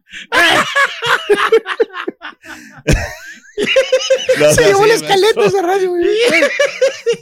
Se 4.55 4.65
llevó 4.65 4.87
la 4.87 4.95
escaleta 4.95 5.45
ese 5.45 5.63
radio, 5.63 5.91
güey. 5.91 6.07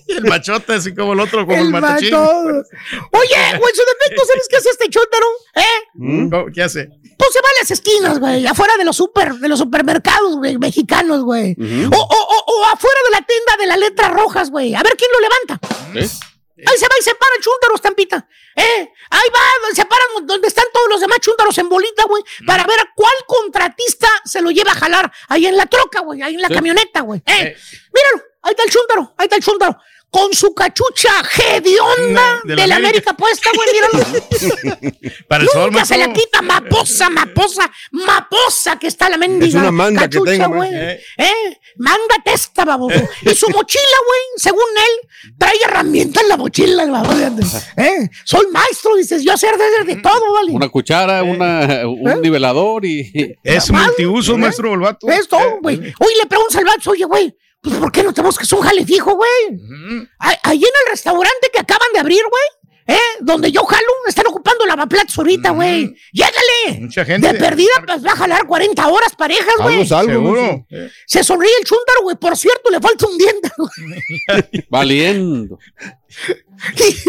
El 0.09 0.25
machote, 0.25 0.75
así 0.75 0.95
como 0.95 1.15
el 1.15 1.21
otro, 1.21 1.47
como 1.47 1.57
el, 1.59 1.67
El 1.67 1.71
matachín. 1.71 2.15
Oye, 2.15 3.59
güey, 3.59 3.75
sus 3.75 3.85
defectos, 3.99 4.29
¿sabes 4.29 4.47
qué 4.49 4.57
hace 4.57 4.69
este 4.71 4.89
chúntaro? 4.91 5.27
¿Eh? 5.55 6.29
¿Cómo- 6.31 6.47
¿Qué 6.55 6.63
hace? 6.63 6.89
Pues 7.19 7.33
se 7.33 7.41
va 7.41 7.49
a 7.49 7.61
las 7.63 7.71
esquinas, 7.71 8.19
güey, 8.21 8.47
afuera 8.47 8.77
de 8.77 8.85
los 8.85 8.97
super, 8.97 9.33
de 9.35 9.49
los 9.49 9.59
supermercados, 9.59 10.37
güey, 10.37 10.59
mexicanos, 10.59 11.23
güey. 11.23 11.57
o, 11.59 11.97
o, 11.97 11.99
o, 11.99 12.45
o 12.53 12.65
afuera 12.67 12.99
de 13.07 13.11
la 13.19 13.23
tienda 13.27 13.57
de 13.59 13.67
las 13.67 13.79
letras 13.79 14.13
rojas, 14.13 14.51
güey. 14.51 14.75
A 14.75 14.83
ver 14.83 14.95
quién 14.97 15.11
lo 15.13 15.21
levanta. 15.21 15.59
Ahí 16.59 16.79
se 16.79 16.87
va 16.89 16.95
y 16.99 17.03
se 17.03 17.15
para 17.15 17.35
el 17.37 17.43
chúntaro, 17.43 17.75
estampita. 17.75 18.27
Eh, 18.57 18.91
ahí 19.11 19.29
va, 19.35 19.75
se 19.75 19.85
paran 19.85 20.27
donde 20.27 20.49
están 20.49 20.65
todos 20.73 20.89
los 20.89 21.01
demás 21.01 21.19
chúntaros 21.21 21.57
en 21.59 21.69
bolita, 21.69 22.05
güey, 22.05 22.23
para 22.47 22.65
ver 22.65 22.81
a 22.81 22.91
cuál 22.95 23.13
contratista 23.27 24.09
se 24.25 24.41
lo 24.41 24.51
lleva 24.51 24.73
a 24.73 24.75
jalar 24.75 25.13
ahí 25.29 25.47
en 25.47 25.57
la 25.57 25.67
troca, 25.67 26.01
güey, 26.01 26.23
ahí 26.23 26.35
en 26.35 26.41
la 26.43 26.49
Sí. 26.49 26.55
camioneta, 26.55 27.01
güey. 27.03 27.21
Eh, 27.27 27.57
míralo, 27.93 28.23
ahí 28.43 28.53
está 28.53 28.63
el 28.65 28.71
chúntaro, 28.71 29.15
ahí 29.19 29.25
está 29.25 29.37
el 29.37 29.43
chúntaro. 29.45 29.79
Con 30.17 30.33
su 30.33 30.55
cachucha 30.55 31.11
hedionda 31.39 32.41
De 32.45 32.55
de, 32.55 32.57
la 32.57 32.67
la 32.67 32.77
América. 32.77 33.11
América 33.11 33.17
puesta, 33.17 33.51
güey, 33.55 33.69
míralo. 33.73 34.91
Para 35.29 35.43
el 35.45 35.49
sol, 35.51 35.71
Nunca 35.71 35.85
se 35.85 35.99
la 35.99 36.13
quita, 36.13 36.41
maposa, 36.43 37.11
maposa, 37.11 37.71
maposa 37.91 38.79
que 38.79 38.87
está 38.87 39.09
la 39.11 39.19
mendiga. 39.19 39.47
Es 39.49 39.55
una 39.55 39.71
manga 39.71 40.03
que 40.09 40.17
cachucha, 40.17 40.31
tenga, 40.31 40.47
güey. 40.47 40.71
eh. 40.73 41.01
Eh, 41.19 41.59
manga 41.77 42.17
testa, 42.25 42.65
baboso. 42.65 42.99
Y 43.23 43.35
su 43.35 43.49
mochila, 43.51 43.99
güey, 44.07 44.21
según 44.37 44.63
él, 44.77 45.33
trae 45.39 45.55
herramientas 45.65 46.23
en 46.23 46.29
la 46.31 46.37
mochila, 46.39 46.83
el 46.85 46.91
baboso. 46.91 47.59
Eh, 47.77 48.09
soy 48.25 48.47
maestro, 48.53 48.97
dices, 48.97 49.23
yo 49.23 49.37
sé 49.37 49.49
hacer 49.49 49.85
de 49.85 49.97
todo, 49.97 50.33
¿vale? 50.33 50.53
Una 50.53 50.69
cuchara, 50.69 51.23
una, 51.23 51.83
un 51.87 52.23
nivelador 52.23 52.85
y. 52.85 53.37
Es 53.43 53.71
multiuso, 53.71 54.39
maestro, 54.39 54.73
el 54.73 54.81
vato. 54.81 55.09
Es 55.09 55.29
todo, 55.29 55.59
güey. 55.61 55.77
Oye, 55.77 56.17
le 56.23 56.27
preguntas 56.27 56.57
al 56.57 56.65
vato, 56.65 56.91
oye, 56.91 57.05
güey, 57.05 57.37
pues 57.61 57.77
¿por 57.77 57.91
qué 57.93 58.03
no 58.03 58.13
te 58.13 58.23
buscas 58.23 58.53
un 58.53 58.61
jale 58.61 58.85
fijo, 58.85 59.15
güey? 59.15 59.61
Ahí 60.19 60.37
ahí 60.43 60.59
en 60.59 60.65
el 60.85 60.91
restaurante 60.91 61.51
que 61.53 61.59
acaban 61.61 61.89
de 61.93 62.01
abrir, 62.01 62.23
güey, 62.23 62.97
¿eh? 62.97 63.01
Donde 63.21 63.51
yo 63.51 63.65
jalo, 63.65 63.87
están 64.07 64.27
ocupando 64.27 64.65
lavaplatos 64.67 65.17
ahorita, 65.19 65.51
güey. 65.51 65.95
Llégale. 66.13 66.81
Mucha 66.81 67.05
gente. 67.05 67.33
De 67.33 67.39
perdida, 67.39 67.71
pues 67.87 68.05
va 68.05 68.13
a 68.13 68.17
jalar 68.17 68.47
40 68.47 68.89
horas 68.89 69.15
parejas, 69.17 69.55
güey. 69.61 69.81
algo. 69.91 70.13
Seguro. 70.13 70.67
Se 71.07 71.25
sonríe 71.25 71.51
el 71.61 71.65
chúntaro, 71.65 72.03
güey. 72.03 72.17
Por 72.17 72.37
cierto, 72.37 72.71
le 72.71 72.81
falta 72.81 73.07
un 73.07 73.19
diente, 73.19 73.51
güey. 73.57 74.65
Valiendo. 74.71 75.59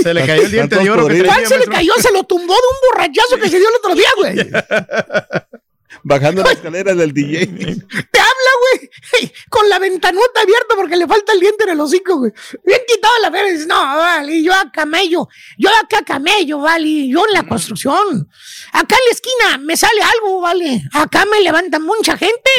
Se 0.04 0.14
le 0.14 0.26
cayó 0.26 0.41
el 0.43 0.52
diente 0.52 0.76
de 0.78 0.89
oro 0.89 1.08
que. 1.08 1.24
¿Cuál 1.24 1.45
se 1.45 1.58
le 1.58 1.66
cayó? 1.66 1.93
Se 2.00 2.12
lo 2.12 2.24
tumbó 2.24 2.54
de 2.54 2.60
un 2.60 2.91
borrachazo 2.91 3.38
que 3.38 3.50
se 3.50 3.60
dio 3.60 3.70
el 3.70 3.76
otro 3.76 3.95
día, 3.95 4.10
güey. 4.18 4.36
Bajando 6.04 6.43
la 6.43 6.52
escalera 6.54 6.93
del 6.95 7.14
DJ. 7.14 7.48
Te 7.48 8.20
habla, 8.20 8.52
güey. 8.62 9.32
Con 9.50 9.70
la 9.70 9.80
ventanota 9.80 10.41
abierta 10.41 10.76
porque 10.76 10.95
le 10.95 11.08
falta 11.08 11.34
el 11.34 11.39
diente 11.39 11.64
en 11.64 11.70
el 11.72 11.80
hocico, 11.80 12.18
güey. 12.18 12.32
Bien 12.66 12.82
quitado 12.88 13.14
la 13.22 13.32
feria. 13.32 13.52
Dices, 13.52 13.68
no, 13.68 13.76
vale, 13.76 14.41
yo 14.41 14.54
a 14.54 14.72
camello. 14.72 15.28
Yo 15.58 15.70
acá 15.84 16.04
camello, 16.04 16.60
vale. 16.60 17.08
Yo 17.08 17.26
en 17.26 17.34
la 17.34 17.43
construcción. 17.43 18.30
Acá 18.72 18.95
en 18.95 19.06
la 19.06 19.12
esquina 19.12 19.58
me 19.60 19.78
sale 19.78 20.02
algo, 20.02 20.41
vale. 20.41 20.84
Acá 20.93 21.26
me 21.26 21.41
levanta 21.41 21.80
mucha 21.80 22.18
gente. 22.18 22.50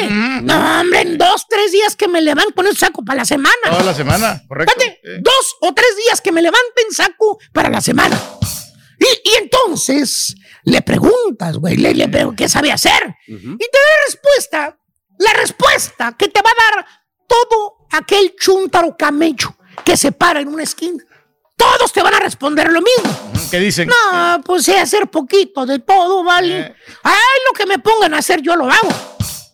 No, 0.42 0.80
hombre, 0.80 1.00
en 1.00 1.18
dos, 1.18 1.46
tres 1.48 1.72
días 1.72 1.96
que 1.96 2.08
me 2.08 2.20
levanten 2.20 2.54
con 2.54 2.76
saco 2.76 3.04
para 3.04 3.18
la 3.18 3.24
semana. 3.24 3.54
Toda 3.64 3.82
la 3.82 3.94
semana, 3.94 4.42
correcto. 4.46 4.74
Eh. 4.80 5.18
dos 5.20 5.56
o 5.60 5.72
tres 5.74 5.88
días 6.04 6.20
que 6.20 6.32
me 6.32 6.42
levanten 6.42 6.90
saco 6.92 7.38
para 7.52 7.68
la 7.68 7.80
semana. 7.80 8.20
Y, 8.98 9.30
y 9.30 9.34
entonces 9.34 10.34
le 10.70 10.82
preguntas, 10.82 11.56
güey, 11.56 11.76
le, 11.76 11.94
le 11.94 12.08
pregun- 12.08 12.34
qué 12.36 12.48
sabe 12.48 12.70
hacer. 12.72 13.14
Y 13.26 13.36
te 13.58 13.78
da 13.78 14.04
respuesta, 14.06 14.78
la 15.18 15.32
respuesta 15.34 16.16
que 16.18 16.28
te 16.28 16.40
va 16.42 16.50
a 16.50 16.76
dar 16.76 16.86
todo 17.26 17.86
aquel 17.92 18.34
chúntaro 18.38 18.96
camello 18.96 19.54
que 19.84 19.96
se 19.96 20.12
para 20.12 20.40
en 20.40 20.48
una 20.48 20.62
esquina. 20.62 21.02
Todos 21.56 21.92
te 21.92 22.02
van 22.02 22.14
a 22.14 22.20
responder 22.20 22.70
lo 22.70 22.80
mismo. 22.80 23.32
¿Qué 23.50 23.58
dicen? 23.58 23.88
No, 23.88 24.40
pues 24.44 24.64
sé 24.64 24.78
hacer 24.78 25.08
poquito 25.08 25.66
de 25.66 25.80
todo, 25.80 26.22
¿vale? 26.22 26.60
Eh. 26.60 26.74
Ay, 27.02 27.38
lo 27.46 27.52
que 27.56 27.66
me 27.66 27.78
pongan 27.80 28.14
a 28.14 28.18
hacer 28.18 28.40
yo 28.42 28.54
lo 28.54 28.64
hago. 28.66 28.88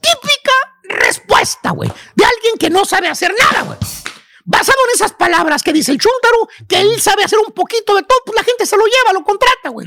Típica 0.00 0.52
respuesta, 1.00 1.70
güey, 1.70 1.90
de 2.14 2.24
alguien 2.24 2.54
que 2.58 2.68
no 2.70 2.84
sabe 2.84 3.08
hacer 3.08 3.34
nada, 3.38 3.62
güey. 3.62 3.78
Basado 4.45 4.78
en 4.88 4.95
esas 4.95 5.12
palabras 5.14 5.62
que 5.62 5.72
dice 5.72 5.90
el 5.92 5.99
chúntaro, 5.99 6.49
que 6.68 6.78
él 6.80 7.01
sabe 7.01 7.24
hacer 7.24 7.38
un 7.38 7.53
poquito 7.53 7.95
de 7.95 8.03
todo, 8.03 8.18
pues 8.26 8.36
la 8.36 8.45
gente 8.45 8.66
se 8.66 8.76
lo 8.76 8.84
lleva, 8.84 9.12
lo 9.14 9.24
contrata, 9.24 9.70
güey. 9.70 9.86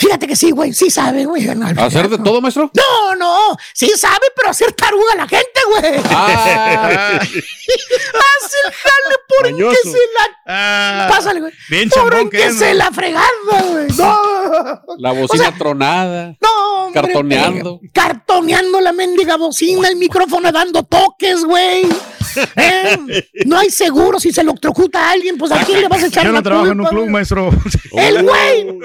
Fíjate 0.00 0.26
que 0.26 0.34
sí, 0.34 0.50
güey, 0.50 0.72
sí 0.72 0.88
sabe, 0.90 1.26
güey. 1.26 1.46
¿Hacer 1.76 2.08
de 2.08 2.16
todo, 2.18 2.40
maestro? 2.40 2.70
No, 2.74 3.14
no, 3.16 3.56
sí 3.74 3.90
sabe, 3.96 4.26
pero 4.34 4.48
hacer 4.48 4.72
taruga 4.72 5.12
a 5.12 5.16
la 5.16 5.28
gente, 5.28 5.60
güey. 5.68 6.02
Ah. 6.10 7.20
Hace 7.20 8.56
el 8.66 8.72
jale 8.72 9.16
por 9.28 9.50
Mañoso. 9.50 9.76
que 9.82 9.90
se 9.90 9.98
la... 9.98 10.38
Ah, 10.46 11.06
Pásale, 11.10 11.40
güey. 11.40 11.52
Bien 11.68 11.88
Por 11.90 12.14
en 12.14 12.30
que 12.30 12.50
se 12.52 12.72
la 12.74 12.90
fregada, 12.90 13.28
güey. 13.70 13.88
No. 13.96 14.82
La 14.98 15.12
bocina 15.12 15.48
O 15.48 15.50
sea, 15.50 15.58
tronada. 15.58 16.34
No, 16.40 16.86
hombre, 16.86 17.00
Cartoneando. 17.02 17.76
güey. 17.76 17.90
Cartoneando 17.92 18.80
la 18.80 18.92
mendiga 18.92 19.36
bocina, 19.36 19.88
el 19.88 19.96
micrófono 19.96 20.50
dando 20.50 20.82
toques, 20.82 21.44
güey. 21.44 21.86
Eh, 22.54 22.96
No 23.44 23.58
hay 23.58 23.70
seguro 23.70 24.20
si 24.20 24.32
se 24.32 24.42
electrocuta 24.42 25.00
a 25.00 25.10
alguien, 25.10 25.36
pues 25.36 25.50
a 25.50 25.64
quién 25.64 25.80
le 25.80 25.88
vas 25.88 26.04
a 26.04 26.06
echar 26.06 26.24
Yo 26.24 26.30
la 26.30 26.38
no 26.38 26.42
trabajo 26.44 26.66
en 26.66 26.78
un 26.78 26.86
culpa, 26.86 26.90
club, 26.90 27.00
güey? 27.02 27.12
maestro. 27.12 27.50
El 27.92 28.22
güey. 28.22 28.78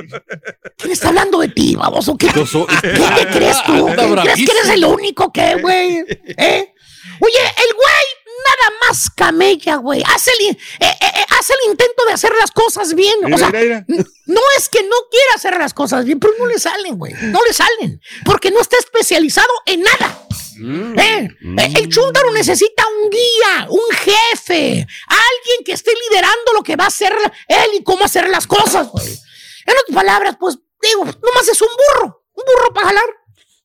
¿Quién 0.77 0.91
está 1.05 1.09
hablando 1.09 1.39
de 1.39 1.47
ti, 1.49 1.75
baboso? 1.75 2.17
¿Qué, 2.17 2.27
¿Qué 2.27 3.23
te 3.25 3.27
crees 3.31 3.63
tú? 3.65 3.85
¿Crees 4.23 4.35
que 4.37 4.51
eres 4.57 4.69
el 4.69 4.85
único 4.85 5.31
que, 5.31 5.55
güey? 5.61 5.97
¿Eh? 6.37 6.73
Oye, 7.19 7.39
el 7.39 7.73
güey 7.75 8.05
nada 8.47 8.73
más 8.87 9.09
camella, 9.15 9.75
güey. 9.77 10.03
Haz 10.05 10.27
el, 10.27 10.47
eh, 10.49 10.57
eh, 10.79 11.25
haz 11.39 11.49
el 11.49 11.71
intento 11.71 12.05
de 12.05 12.13
hacer 12.13 12.31
las 12.39 12.51
cosas 12.51 12.93
bien. 12.93 13.33
O 13.33 13.37
sea, 13.37 13.47
mira, 13.47 13.61
mira. 13.61 13.85
n- 13.87 14.05
no 14.27 14.41
es 14.57 14.69
que 14.69 14.83
no 14.83 14.95
quiera 15.09 15.31
hacer 15.35 15.57
las 15.57 15.73
cosas 15.73 16.05
bien, 16.05 16.19
pero 16.19 16.33
no 16.37 16.45
le 16.47 16.59
salen, 16.59 16.97
güey. 16.97 17.13
No 17.21 17.39
le 17.47 17.53
salen. 17.53 18.01
Porque 18.25 18.51
no 18.51 18.59
está 18.61 18.77
especializado 18.77 19.49
en 19.65 19.81
nada. 19.81 20.21
Eh, 20.57 21.27
eh, 21.57 21.73
el 21.77 21.89
chúntaro 21.89 22.31
necesita 22.31 22.83
un 23.03 23.09
guía, 23.09 23.67
un 23.69 23.95
jefe, 23.97 24.87
alguien 25.07 25.63
que 25.65 25.73
esté 25.73 25.91
liderando 26.09 26.53
lo 26.53 26.63
que 26.63 26.75
va 26.75 26.85
a 26.85 26.87
hacer 26.87 27.13
él 27.47 27.69
y 27.73 27.83
cómo 27.83 28.05
hacer 28.05 28.29
las 28.29 28.47
cosas, 28.47 28.87
güey. 28.89 29.07
En 29.07 29.73
otras 29.77 29.95
palabras, 29.95 30.37
pues, 30.39 30.59
digo, 30.81 31.03
nomás 31.05 31.47
es 31.51 31.61
un 31.61 31.67
burro, 31.69 32.23
un 32.33 32.43
burro 32.45 32.73
para 32.73 32.87
jalar. 32.87 33.03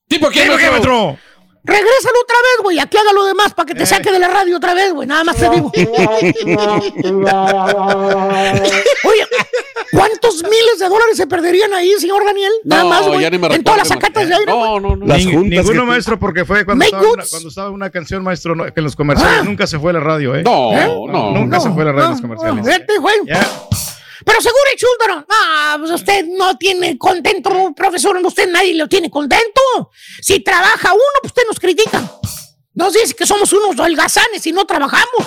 ¿Tipo 0.07 0.29
¿Qué 0.29 0.41
kilómetro? 0.43 1.17
Regrésalo 1.63 2.19
otra 2.23 2.37
vez, 2.37 2.63
güey, 2.63 2.79
aquí 2.79 2.97
haga 2.97 3.13
lo 3.13 3.23
demás 3.23 3.53
para 3.53 3.67
que 3.67 3.75
te 3.75 3.85
saque 3.85 4.11
de 4.11 4.17
la 4.17 4.27
radio 4.27 4.57
otra 4.57 4.73
vez, 4.73 4.91
güey, 4.93 5.07
nada 5.07 5.23
más 5.23 5.35
te 5.35 5.47
digo. 5.47 5.71
Oye, 9.03 9.27
¿cuántos 9.91 10.43
miles 10.43 10.79
de 10.79 10.89
dólares 10.89 11.17
se 11.17 11.27
perderían 11.27 11.71
ahí, 11.73 11.93
señor 11.99 12.25
Daniel? 12.25 12.51
Nada 12.63 12.83
No, 12.83 12.89
más, 12.89 13.07
güey, 13.07 13.21
ya 13.21 13.29
ni 13.29 13.37
me 13.37 13.47
en 13.53 13.63
todas 13.63 13.77
las 13.79 13.87
sacatas 13.89 14.27
de 14.27 14.33
aire, 14.35 14.51
güey. 14.51 14.65
No, 14.65 14.79
no, 14.79 14.95
no. 14.95 15.05
Las 15.05 15.23
juntas 15.23 15.49
ninguno, 15.65 15.85
maestro, 15.85 16.17
porque 16.19 16.45
fue 16.45 16.65
cuando 16.65 16.83
estaba, 16.83 17.03
una, 17.11 17.23
cuando 17.29 17.49
estaba 17.49 17.69
una 17.69 17.89
canción, 17.91 18.23
maestro, 18.23 18.55
no, 18.55 18.65
que 18.65 18.73
en 18.75 18.83
los 18.83 18.95
comerciales 18.95 19.43
nunca 19.45 19.67
se 19.67 19.77
fue 19.79 19.93
la 19.93 19.99
radio, 19.99 20.35
¿eh? 20.35 20.43
No, 20.43 20.71
¿Eh? 20.73 20.87
no. 20.87 21.31
Nunca 21.31 21.59
se 21.59 21.69
fue 21.71 21.85
la 21.85 21.91
radio 21.91 22.05
en 22.05 22.11
los 22.11 22.21
No, 22.21 22.27
comerciales. 22.27 22.65
vete, 22.65 22.97
güey. 22.97 23.15
Pero 24.25 24.41
seguro 24.41 24.63
chúntaro. 24.77 25.25
Ah, 25.29 25.75
pues 25.79 25.91
usted 25.91 26.25
no 26.25 26.57
tiene 26.57 26.97
contento, 26.97 27.73
profesor. 27.75 28.17
Usted 28.17 28.49
nadie 28.49 28.73
lo 28.75 28.87
tiene 28.87 29.09
contento. 29.09 29.61
Si 30.21 30.39
trabaja 30.41 30.93
uno, 30.93 31.01
pues 31.21 31.31
usted 31.31 31.43
nos 31.47 31.59
critica. 31.59 32.01
Nos 32.73 32.93
dice 32.93 33.13
que 33.13 33.25
somos 33.25 33.51
unos 33.53 33.77
holgazanes 33.79 34.45
y 34.47 34.51
no 34.51 34.65
trabajamos. 34.65 35.25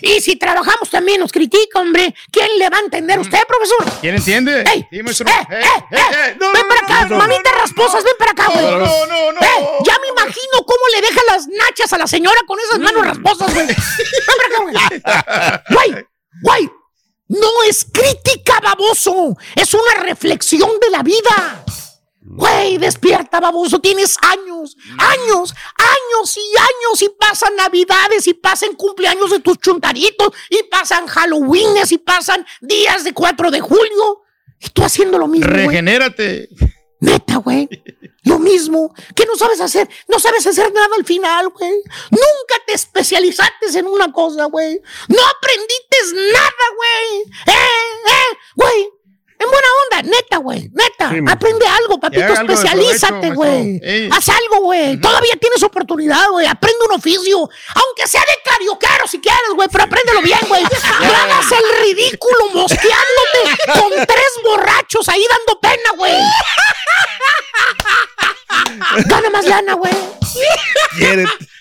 Y 0.00 0.20
si 0.20 0.36
trabajamos 0.36 0.88
también 0.90 1.20
nos 1.20 1.32
critica, 1.32 1.80
hombre. 1.80 2.14
¿Quién 2.30 2.48
le 2.58 2.70
va 2.70 2.78
a 2.78 2.80
entender 2.80 3.18
usted, 3.18 3.40
profesor? 3.46 4.00
¿Quién 4.00 4.14
entiende? 4.14 4.62
¡Ey! 4.72 4.86
Sí, 4.90 5.02
maestro. 5.02 5.28
¡Eh, 5.28 5.46
Eh, 5.50 5.62
eh, 5.90 6.36
no, 6.38 6.52
ven 6.52 6.62
no, 6.62 6.68
para 6.68 6.80
acá, 6.80 7.06
no, 7.08 7.16
mamitas 7.18 7.52
rasposas, 7.54 8.04
ven 8.04 8.14
para 8.18 8.30
acá, 8.30 8.46
güey. 8.52 8.64
No, 8.64 8.78
no, 8.78 9.06
no, 9.06 9.32
no. 9.32 9.40
Ya 9.84 9.98
me 10.00 10.08
imagino 10.08 10.64
cómo 10.64 10.80
le 10.94 11.00
deja 11.00 11.20
las 11.32 11.48
nachas 11.48 11.92
a 11.92 11.98
la 11.98 12.06
señora 12.06 12.38
con 12.46 12.58
esas 12.60 12.78
manos 12.78 13.04
rasposas, 13.06 13.52
güey. 13.52 13.66
Ven 13.66 13.76
para 14.36 14.48
acá, 14.48 14.62
güey. 14.62 15.88
Güey, 15.92 16.04
güey. 16.42 16.70
No 17.28 17.62
es 17.68 17.86
crítica, 17.92 18.58
baboso. 18.60 19.36
Es 19.54 19.74
una 19.74 20.02
reflexión 20.02 20.70
de 20.80 20.90
la 20.90 21.02
vida. 21.02 21.64
Güey, 22.20 22.78
despierta, 22.78 23.40
baboso. 23.40 23.80
Tienes 23.80 24.16
años, 24.20 24.76
años, 24.98 25.54
años 25.76 26.36
y 26.36 26.58
años. 26.58 27.02
Y 27.02 27.08
pasan 27.18 27.56
navidades, 27.56 28.26
y 28.26 28.34
pasan 28.34 28.74
cumpleaños 28.74 29.30
de 29.30 29.40
tus 29.40 29.58
chuntaritos, 29.58 30.32
y 30.50 30.62
pasan 30.64 31.06
Halloweenes, 31.06 31.90
y 31.92 31.98
pasan 31.98 32.46
días 32.60 33.04
de 33.04 33.12
4 33.12 33.50
de 33.50 33.60
julio. 33.60 34.22
Y 34.60 34.68
tú 34.70 34.82
haciendo 34.82 35.18
lo 35.18 35.28
mismo, 35.28 35.46
güey. 35.64 35.76
Neta, 37.00 37.36
güey. 37.36 37.68
Lo 38.24 38.38
mismo. 38.38 38.92
que 39.14 39.24
no 39.26 39.36
sabes 39.36 39.60
hacer? 39.60 39.88
No 40.08 40.18
sabes 40.18 40.46
hacer 40.46 40.72
nada 40.72 40.88
al 40.96 41.04
final, 41.04 41.48
güey. 41.50 41.72
Nunca 42.10 42.64
te 42.66 42.74
especializaste 42.74 43.78
en 43.78 43.86
una 43.86 44.12
cosa, 44.12 44.46
güey. 44.46 44.80
No 45.08 45.18
aprendiste 45.26 46.32
nada, 46.32 46.64
güey. 46.76 47.22
Eh, 47.46 48.06
eh, 48.06 48.38
güey. 48.56 48.97
En 49.40 49.48
buena 49.48 49.68
onda, 49.84 50.02
neta, 50.10 50.36
güey. 50.38 50.68
Neta. 50.72 51.10
Sí. 51.10 51.16
Aprende 51.28 51.64
algo, 51.66 52.00
papito. 52.00 52.24
algo 52.24 52.52
Especialízate, 52.52 53.30
güey. 53.30 53.80
Haz 54.10 54.28
algo, 54.28 54.62
güey. 54.64 55.00
Todavía 55.00 55.34
tienes 55.40 55.62
oportunidad, 55.62 56.28
güey. 56.30 56.46
Aprende 56.46 56.78
un 56.88 56.94
oficio. 56.96 57.48
Aunque 57.74 58.08
sea 58.08 58.20
de 58.20 58.50
carioquero 58.50 59.06
si 59.06 59.20
quieres, 59.20 59.50
güey. 59.54 59.68
Pero 59.70 59.84
apréndelo 59.84 60.22
bien, 60.22 60.40
güey. 60.48 60.62
No 61.00 61.14
hagas 61.14 61.46
el 61.52 61.84
ridículo 61.84 62.48
mosqueándote 62.54 63.62
con 63.66 63.90
tres 64.06 64.30
borrachos 64.42 65.08
ahí 65.08 65.24
dando 65.30 65.60
pena, 65.60 65.90
güey. 65.96 66.12
Gana 69.06 69.30
más 69.30 69.44
lana, 69.44 69.74
güey. 69.74 69.92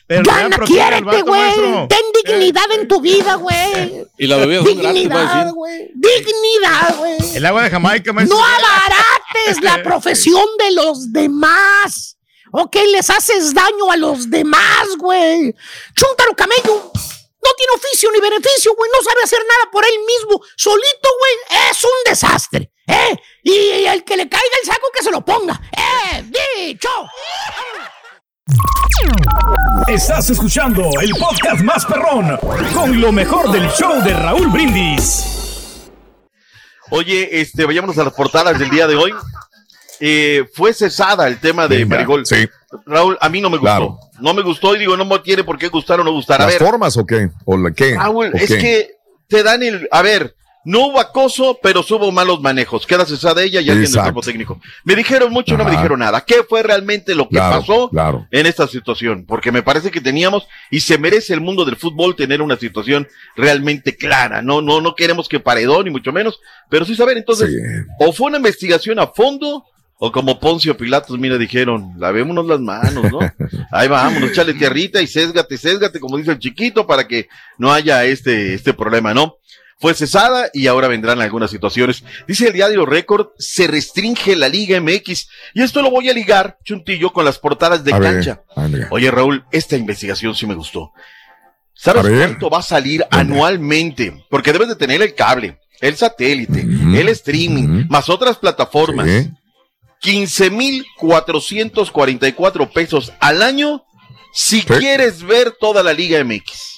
Pero 0.07 0.23
Gana, 0.23 0.57
quiérete, 0.59 1.21
güey. 1.21 1.87
Ten 1.89 1.99
dignidad 2.23 2.71
en 2.71 2.87
tu 2.87 3.01
vida, 3.01 3.35
güey. 3.35 4.05
Y 4.17 4.25
la 4.25 4.37
bebida 4.37 4.61
Dignidad, 4.61 5.51
güey. 5.51 5.91
Dignidad, 5.93 6.95
güey. 6.97 7.17
El 7.35 7.45
agua 7.45 7.63
de 7.63 7.69
Jamaica, 7.69 8.13
maestro. 8.13 8.37
No 8.37 8.43
abarates 8.43 9.61
la 9.61 9.83
profesión 9.83 10.45
de 10.59 10.71
los 10.71 11.11
demás. 11.11 12.17
Ok, 12.53 12.77
les 12.89 13.09
haces 13.09 13.53
daño 13.53 13.91
a 13.91 13.97
los 13.97 14.29
demás, 14.29 14.87
güey. 14.97 15.53
Chúntaro 15.93 16.33
camello. 16.37 16.91
No 16.93 17.53
tiene 17.55 17.73
oficio 17.75 18.09
ni 18.11 18.21
beneficio, 18.21 18.73
güey. 18.75 18.89
No 18.95 19.03
sabe 19.03 19.21
hacer 19.23 19.39
nada 19.39 19.71
por 19.71 19.83
él 19.83 19.99
mismo. 20.07 20.41
Solito, 20.55 21.09
güey, 21.19 21.69
es 21.69 21.83
un 21.83 22.09
desastre. 22.09 22.71
¿Eh? 22.87 23.17
Y 23.43 23.85
el 23.85 24.05
que 24.05 24.15
le 24.15 24.29
caiga 24.29 24.45
el 24.61 24.67
saco, 24.67 24.87
que 24.95 25.03
se 25.03 25.11
lo 25.11 25.23
ponga. 25.23 25.59
¡Eh! 25.75 26.23
¡Dicho! 26.57 26.89
Estás 29.87 30.29
escuchando 30.29 30.89
el 31.01 31.11
podcast 31.11 31.61
más 31.61 31.85
perrón 31.85 32.37
con 32.73 32.99
lo 32.99 33.11
mejor 33.11 33.51
del 33.51 33.67
show 33.71 34.01
de 34.03 34.13
Raúl 34.13 34.47
Brindis. 34.47 35.89
Oye, 36.89 37.41
este, 37.41 37.65
vayámonos 37.65 37.97
a 37.97 38.05
las 38.05 38.13
portadas 38.13 38.57
del 38.57 38.69
día 38.69 38.87
de 38.87 38.95
hoy. 38.95 39.13
Eh, 39.99 40.45
fue 40.53 40.73
cesada 40.73 41.27
el 41.27 41.39
tema 41.39 41.67
de 41.67 41.79
Venga, 41.79 41.95
Marigol. 41.97 42.25
sí. 42.25 42.47
Raúl, 42.85 43.17
a 43.19 43.27
mí 43.29 43.41
no 43.41 43.49
me 43.49 43.57
gustó. 43.57 43.75
Claro. 43.75 43.99
No 44.19 44.33
me 44.33 44.41
gustó 44.43 44.75
y 44.75 44.79
digo, 44.79 44.95
no 44.95 45.03
me 45.05 45.19
tiene 45.19 45.43
por 45.43 45.57
qué 45.57 45.67
gustar 45.67 45.99
o 45.99 46.03
no 46.03 46.11
gustar. 46.11 46.41
A 46.41 46.45
¿Las 46.45 46.53
ver, 46.53 46.63
formas 46.69 46.95
o 46.97 47.05
qué? 47.05 47.29
¿O 47.45 47.57
la 47.57 47.71
qué? 47.71 47.95
Raúl, 47.95 48.27
¿O 48.33 48.37
es 48.37 48.47
qué? 48.47 48.57
que 48.59 48.91
te 49.27 49.43
dan 49.43 49.61
el. 49.63 49.87
A 49.91 50.01
ver, 50.01 50.35
no 50.67 50.87
hubo 50.87 50.99
acoso, 50.99 51.57
pero 51.63 51.79
hubo 51.79 52.11
malos 52.11 52.41
manejos. 52.41 52.85
Queda 52.85 53.05
cesada 53.05 53.41
ella 53.41 53.61
y 53.61 53.69
alguien 53.69 53.89
del 53.89 54.01
cuerpo 54.01 54.21
técnico. 54.21 54.59
Me 54.83 54.95
dijeron 54.97 55.31
mucho, 55.31 55.55
no 55.57 55.63
me 55.63 55.71
dijeron 55.71 55.99
nada. 55.99 56.25
¿Qué 56.25 56.43
fue 56.43 56.61
realmente 56.61 57.15
lo 57.15 57.29
que 57.29 57.35
Claro, 57.37 57.61
pasó 57.61 57.89
claro. 57.89 58.27
en 58.31 58.45
esta 58.47 58.67
situación? 58.67 59.23
Porque 59.25 59.49
me 59.53 59.63
parece 59.63 59.91
que 59.91 60.01
teníamos 60.01 60.45
y 60.69 60.81
se 60.81 60.97
merece 60.97 61.33
el 61.33 61.39
mundo 61.39 61.63
del 61.63 61.77
fútbol 61.77 62.17
tener 62.17 62.41
una 62.41 62.57
situación 62.57 63.07
realmente 63.37 63.95
clara. 63.95 64.41
No, 64.41 64.61
no, 64.61 64.81
no 64.81 64.93
queremos 64.93 65.29
que 65.29 65.39
paredón 65.39 65.85
ni 65.85 65.91
mucho 65.91 66.11
menos, 66.11 66.37
pero 66.69 66.83
sí 66.83 66.95
saber. 66.95 67.17
Entonces, 67.17 67.49
Sí. 67.49 67.57
o 67.99 68.11
fue 68.11 68.27
una 68.27 68.37
investigación 68.37 68.99
a 68.99 69.07
fondo. 69.07 69.63
O 69.99 70.11
como 70.11 70.39
Poncio 70.39 70.77
Pilatos, 70.77 71.17
mira, 71.17 71.39
dijeron, 71.39 71.93
lavémonos 71.97 72.45
las 72.45 72.59
manos, 72.59 73.11
¿no? 73.11 73.17
Ahí 73.71 73.87
vámonos, 73.87 74.29
échale 74.29 74.53
tierrita 74.53 75.01
y 75.01 75.07
sésgate, 75.07 75.57
sésgate, 75.57 75.99
como 75.99 76.17
dice 76.17 76.29
el 76.33 76.37
chiquito, 76.37 76.85
para 76.85 77.07
que 77.07 77.27
no 77.57 77.73
haya 77.73 78.05
este, 78.05 78.53
este 78.53 78.75
problema, 78.75 79.15
¿no? 79.15 79.37
Fue 79.79 79.93
cesada 79.93 80.49
y 80.53 80.65
ahora 80.67 80.87
vendrán 80.87 81.21
algunas 81.21 81.51
situaciones. 81.51 82.03
Dice 82.27 82.47
el 82.47 82.53
diario 82.53 82.83
Récord, 82.85 83.27
se 83.37 83.67
restringe 83.67 84.35
la 84.35 84.49
Liga 84.49 84.81
MX. 84.81 85.29
Y 85.53 85.61
esto 85.61 85.83
lo 85.83 85.91
voy 85.91 86.09
a 86.09 86.13
ligar, 86.13 86.57
Chuntillo, 86.63 87.13
con 87.13 87.25
las 87.25 87.37
portadas 87.37 87.83
de 87.83 87.93
A 87.93 87.99
cancha. 87.99 88.41
Oye, 88.89 89.11
Raúl, 89.11 89.45
esta 89.51 89.77
investigación 89.77 90.33
sí 90.33 90.47
me 90.47 90.55
gustó. 90.55 90.93
¿Sabes 91.75 92.07
cuánto 92.07 92.49
va 92.49 92.57
a 92.59 92.63
salir 92.63 93.05
anualmente? 93.11 94.25
Porque 94.31 94.51
debes 94.51 94.69
de 94.69 94.75
tener 94.75 95.03
el 95.03 95.13
cable, 95.13 95.59
el 95.79 95.95
satélite, 95.95 96.61
el 96.61 97.07
streaming, 97.09 97.85
más 97.87 98.09
otras 98.09 98.37
plataformas. 98.37 99.07
Sí. 99.07 99.29
15,444 99.99 102.69
pesos 102.71 103.11
al 103.19 103.41
año 103.41 103.83
si 104.33 104.63
quieres 104.63 105.23
ver 105.23 105.55
toda 105.59 105.83
la 105.83 105.93
Liga 105.93 106.23
MX. 106.23 106.76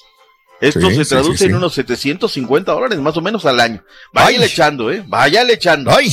Esto 0.60 0.90
Sí, 0.90 0.96
se 0.96 1.04
sí, 1.04 1.10
traduce 1.10 1.38
sí, 1.38 1.44
en 1.46 1.54
unos 1.54 1.74
750 1.74 2.72
dólares 2.72 2.98
más 2.98 3.16
o 3.16 3.22
menos 3.22 3.46
al 3.46 3.60
año. 3.60 3.82
Váyale 4.12 4.46
echando, 4.46 4.92
¿eh? 4.92 5.02
Váyale 5.06 5.54
echando. 5.54 5.90
¡Ay! 5.90 6.10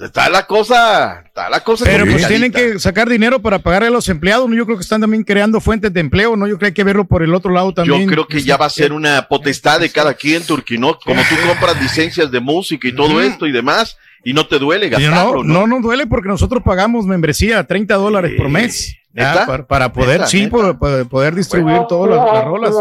Está 0.00 0.30
la 0.30 0.46
cosa, 0.46 1.24
está 1.26 1.50
la 1.50 1.60
cosa. 1.60 1.84
Pero 1.84 2.06
pues 2.06 2.26
tienen 2.26 2.50
que 2.50 2.78
sacar 2.78 3.06
dinero 3.06 3.42
para 3.42 3.58
pagar 3.58 3.84
a 3.84 3.90
los 3.90 4.08
empleados, 4.08 4.48
¿no? 4.48 4.56
Yo 4.56 4.64
creo 4.64 4.78
que 4.78 4.82
están 4.82 5.02
también 5.02 5.24
creando 5.24 5.60
fuentes 5.60 5.92
de 5.92 6.00
empleo, 6.00 6.36
¿no? 6.36 6.46
Yo 6.46 6.56
creo 6.56 6.58
que 6.58 6.66
hay 6.66 6.72
que 6.72 6.84
verlo 6.84 7.04
por 7.04 7.22
el 7.22 7.34
otro 7.34 7.52
lado 7.52 7.74
también. 7.74 8.00
Yo 8.00 8.06
creo 8.06 8.26
que 8.26 8.40
ya 8.42 8.56
va 8.56 8.64
a 8.64 8.70
ser 8.70 8.94
una 8.94 9.28
potestad 9.28 9.78
de 9.78 9.90
cada 9.90 10.14
quien, 10.14 10.42
Turki, 10.42 10.78
¿no? 10.78 10.98
Como 10.98 11.20
tú 11.22 11.34
compras 11.46 11.80
licencias 11.82 12.30
de 12.30 12.40
música 12.40 12.88
y 12.88 12.94
todo 12.94 13.20
esto 13.20 13.46
y 13.46 13.52
demás, 13.52 13.98
y 14.24 14.32
no 14.32 14.46
te 14.46 14.58
duele 14.58 14.88
gastarlo, 14.88 15.42
no, 15.44 15.60
no 15.62 15.66
nos 15.66 15.82
duele 15.82 16.06
porque 16.06 16.28
nosotros 16.28 16.62
pagamos 16.62 17.06
membresía 17.06 17.64
30 17.66 17.94
dólares 17.96 18.32
por 18.36 18.48
mes. 18.48 18.96
para, 19.14 19.66
para 19.66 19.92
poder, 19.92 20.18
¿Neta? 20.20 20.26
sí, 20.26 20.40
¿Neta? 20.42 20.50
por- 20.50 20.78
para 20.78 21.04
poder 21.04 21.34
distribuir 21.34 21.82
todas 21.88 22.16
las, 22.16 22.32
las 22.32 22.44
rolas. 22.44 22.74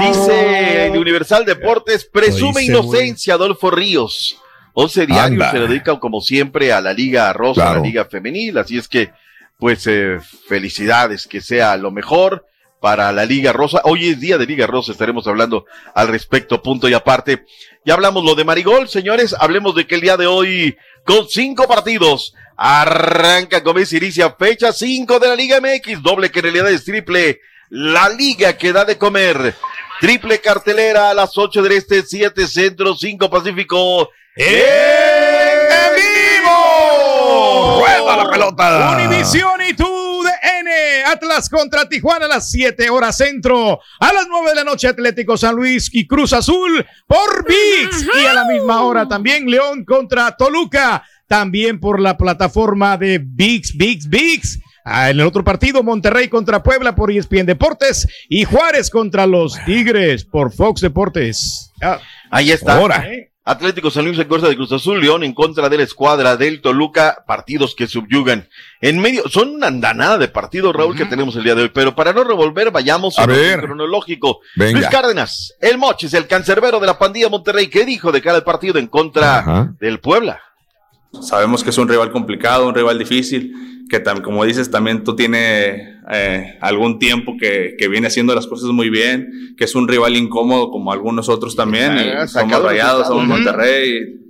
Dice 0.00 0.86
el 0.86 0.98
Universal 0.98 1.44
Deportes, 1.44 2.04
presume 2.04 2.60
Dice, 2.60 2.72
inocencia 2.72 3.34
Adolfo 3.34 3.70
Ríos. 3.70 4.40
11 4.76 5.06
diarios 5.06 5.40
Anda. 5.42 5.50
se 5.52 5.58
dedican 5.60 5.98
como 5.98 6.20
siempre 6.20 6.72
a 6.72 6.80
la 6.80 6.92
Liga 6.92 7.32
Rosa, 7.32 7.70
a 7.70 7.74
la 7.76 7.80
Liga 7.80 8.04
Femenil, 8.06 8.58
así 8.58 8.76
es 8.76 8.88
que, 8.88 9.12
pues, 9.56 9.86
eh, 9.86 10.18
felicidades, 10.48 11.28
que 11.28 11.40
sea 11.40 11.76
lo 11.76 11.92
mejor 11.92 12.44
para 12.84 13.10
la 13.12 13.24
Liga 13.24 13.50
Rosa. 13.50 13.80
Hoy 13.84 14.10
es 14.10 14.20
día 14.20 14.36
de 14.36 14.44
Liga 14.44 14.66
Rosa, 14.66 14.92
estaremos 14.92 15.26
hablando 15.26 15.64
al 15.94 16.06
respecto, 16.08 16.60
punto 16.60 16.86
y 16.86 16.92
aparte. 16.92 17.46
Ya 17.82 17.94
hablamos 17.94 18.22
lo 18.22 18.34
de 18.34 18.44
Marigol, 18.44 18.90
señores, 18.90 19.34
hablemos 19.40 19.74
de 19.74 19.86
que 19.86 19.94
el 19.94 20.02
día 20.02 20.18
de 20.18 20.26
hoy, 20.26 20.76
con 21.02 21.26
cinco 21.26 21.66
partidos, 21.66 22.34
arranca 22.58 23.60
Gómez 23.60 23.90
Iricia, 23.94 24.36
fecha 24.38 24.70
5 24.70 25.18
de 25.18 25.28
la 25.28 25.34
Liga 25.34 25.60
MX, 25.62 26.02
doble 26.02 26.30
que 26.30 26.40
en 26.40 26.42
realidad 26.42 26.70
es 26.70 26.84
triple. 26.84 27.40
la 27.70 28.10
liga 28.10 28.58
que 28.58 28.70
da 28.70 28.84
de 28.84 28.98
comer. 28.98 29.54
Triple 29.98 30.42
cartelera 30.42 31.08
a 31.08 31.14
las 31.14 31.38
8 31.38 31.62
del 31.62 31.72
este, 31.72 32.02
7 32.02 32.46
centro, 32.46 32.94
5 32.94 33.30
pacífico. 33.30 34.10
¡En 34.36 35.94
vivo! 35.96 37.80
¡Rueda 37.80 38.16
la 38.24 38.30
pelota! 38.30 38.98
Univisión 38.98 39.62
y 39.66 39.72
DN. 39.72 39.93
Atlas 41.14 41.48
contra 41.48 41.88
Tijuana 41.88 42.26
a 42.26 42.28
las 42.28 42.50
7 42.50 42.90
horas 42.90 43.16
centro. 43.16 43.80
A 44.00 44.12
las 44.12 44.26
9 44.28 44.50
de 44.50 44.54
la 44.56 44.64
noche 44.64 44.88
Atlético 44.88 45.36
San 45.36 45.54
Luis 45.54 45.88
y 45.92 46.06
Cruz 46.06 46.32
Azul 46.32 46.84
por 47.06 47.46
VIX. 47.46 48.06
Y 48.22 48.26
a 48.26 48.34
la 48.34 48.44
misma 48.44 48.82
hora 48.82 49.08
también 49.08 49.48
León 49.48 49.84
contra 49.84 50.36
Toluca. 50.36 51.04
También 51.26 51.80
por 51.80 52.00
la 52.00 52.16
plataforma 52.16 52.96
de 52.98 53.18
VIX, 53.24 53.76
VIX, 53.76 54.08
VIX. 54.08 54.58
Ah, 54.84 55.08
en 55.10 55.20
el 55.20 55.26
otro 55.26 55.42
partido, 55.42 55.82
Monterrey 55.82 56.28
contra 56.28 56.62
Puebla 56.62 56.94
por 56.94 57.10
ESPN 57.10 57.46
Deportes 57.46 58.06
y 58.28 58.44
Juárez 58.44 58.90
contra 58.90 59.26
los 59.26 59.56
Tigres 59.64 60.24
por 60.26 60.52
Fox 60.52 60.82
Deportes. 60.82 61.72
Ah, 61.80 61.98
Ahí 62.30 62.50
está. 62.50 62.76
Ahora. 62.76 63.06
Atlético 63.46 63.90
San 63.90 64.06
Luis 64.06 64.18
en 64.18 64.26
contra 64.26 64.48
de 64.48 64.56
Cruz 64.56 64.72
Azul, 64.72 65.00
León 65.02 65.22
en 65.22 65.34
contra 65.34 65.68
de 65.68 65.76
la 65.76 65.82
escuadra 65.82 66.38
del 66.38 66.62
Toluca, 66.62 67.24
partidos 67.26 67.74
que 67.74 67.86
subyugan. 67.86 68.48
En 68.80 68.98
medio, 69.00 69.28
son 69.28 69.50
una 69.50 69.66
andanada 69.66 70.16
de 70.16 70.28
partidos, 70.28 70.74
Raúl, 70.74 70.96
que 70.96 71.04
tenemos 71.04 71.36
el 71.36 71.44
día 71.44 71.54
de 71.54 71.62
hoy, 71.62 71.70
pero 71.72 71.94
para 71.94 72.14
no 72.14 72.24
revolver, 72.24 72.70
vayamos 72.70 73.18
A 73.18 73.26
ver. 73.26 73.60
cronológico. 73.60 74.40
Venga. 74.56 74.78
Luis 74.78 74.88
Cárdenas, 74.88 75.54
el 75.60 75.76
Mochis, 75.76 76.14
el 76.14 76.26
cancerbero 76.26 76.80
de 76.80 76.86
la 76.86 76.98
pandilla 76.98 77.28
Monterrey, 77.28 77.68
¿qué 77.68 77.84
dijo 77.84 78.12
de 78.12 78.22
cara 78.22 78.36
al 78.36 78.44
partido 78.44 78.78
en 78.78 78.86
contra 78.86 79.74
del 79.78 80.00
Puebla? 80.00 80.40
Sabemos 81.20 81.62
que 81.62 81.70
es 81.70 81.78
un 81.78 81.86
rival 81.88 82.10
complicado, 82.10 82.66
un 82.66 82.74
rival 82.74 82.98
difícil, 82.98 83.52
que 83.90 84.02
tam- 84.02 84.22
como 84.22 84.44
dices, 84.44 84.70
también 84.70 85.04
tú 85.04 85.14
tienes 85.16 85.80
eh, 86.10 86.56
algún 86.60 86.98
tiempo 86.98 87.36
que, 87.38 87.74
que 87.78 87.88
viene 87.88 88.06
haciendo 88.06 88.34
las 88.34 88.46
cosas 88.46 88.70
muy 88.70 88.90
bien, 88.90 89.54
que 89.56 89.64
es 89.64 89.74
un 89.74 89.88
rival 89.88 90.16
incómodo 90.16 90.70
como 90.70 90.92
algunos 90.92 91.28
otros 91.28 91.54
también. 91.56 91.96
y 91.96 92.08
Ah, 92.10 92.26
somos 92.26 92.62
rayados, 92.62 93.06
somos. 93.06 93.26
Monterrey, 93.26 94.20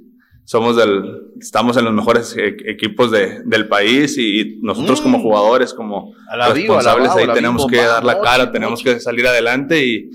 somos 0.45 0.77
del, 0.77 1.03
estamos 1.41 1.77
en 1.77 1.85
los 1.87 1.95
mejores 1.95 2.37
e- 2.37 2.57
equipos 2.71 3.11
de- 3.11 3.43
del 3.45 3.67
país 3.69 4.19
y, 4.19 4.41
y 4.41 4.59
nosotros 4.63 5.01
como 5.01 5.19
jugadores, 5.21 5.73
como 5.73 6.13
A 6.29 6.37
la 6.37 6.53
viva, 6.53 6.79
a 6.79 6.83
la 6.83 6.95
responsables, 6.95 7.11
ahí 7.17 7.27
la 7.27 7.35
tenemos 7.35 7.67
viva, 7.67 7.83
que 7.83 7.89
dar 7.89 8.05
la 8.05 8.21
cara, 8.21 8.53
tenemos 8.53 8.83
que 8.83 9.01
salir 9.01 9.27
adelante 9.27 9.87
y 9.87 10.11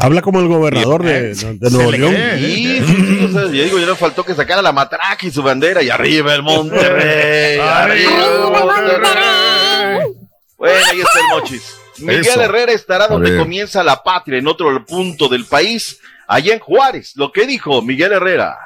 Habla 0.00 0.22
como 0.22 0.40
el 0.40 0.48
gobernador 0.48 1.04
de, 1.04 1.34
de 1.34 1.70
Nuevo 1.70 1.90
León. 1.90 2.14
Sí, 2.38 2.82
sí, 2.86 2.96
sí, 2.96 3.24
o 3.24 3.28
sea, 3.28 3.42
yo 3.42 3.64
digo, 3.64 3.78
ya 3.78 3.86
no 3.86 3.96
faltó 3.96 4.24
que 4.24 4.34
sacara 4.34 4.62
la 4.62 4.72
matraca 4.72 5.26
y 5.26 5.30
su 5.30 5.42
bandera 5.42 5.82
y 5.82 5.90
arriba 5.90 6.34
el 6.34 6.42
Monterrey, 6.42 7.58
arriba 7.62 8.26
el 8.26 8.50
Monterrey. 8.50 10.14
Bueno, 10.56 10.78
ahí 10.90 11.00
está 11.00 11.20
el 11.20 11.40
Mochis. 11.40 11.74
Miguel 11.98 12.20
Eso. 12.20 12.40
Herrera 12.40 12.72
estará 12.72 13.08
donde 13.08 13.36
comienza 13.36 13.84
la 13.84 14.02
patria, 14.02 14.38
en 14.38 14.46
otro 14.46 14.84
punto 14.86 15.28
del 15.28 15.44
país, 15.44 16.00
allá 16.26 16.54
en 16.54 16.60
Juárez. 16.60 17.12
Lo 17.16 17.30
que 17.30 17.46
dijo 17.46 17.82
Miguel 17.82 18.12
Herrera. 18.12 18.56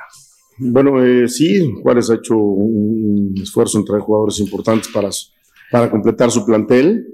Bueno, 0.59 1.05
eh, 1.05 1.28
sí, 1.28 1.68
Juárez 1.82 2.11
ha 2.11 2.14
hecho 2.14 2.37
un, 2.37 3.35
esfuerzo 3.43 3.78
en 3.78 3.85
traer 3.85 4.03
jugadores 4.03 4.39
importantes 4.39 4.89
para, 4.93 5.09
para 5.70 5.91
completar 5.91 6.30
su 6.30 6.47
plantel. 6.47 7.05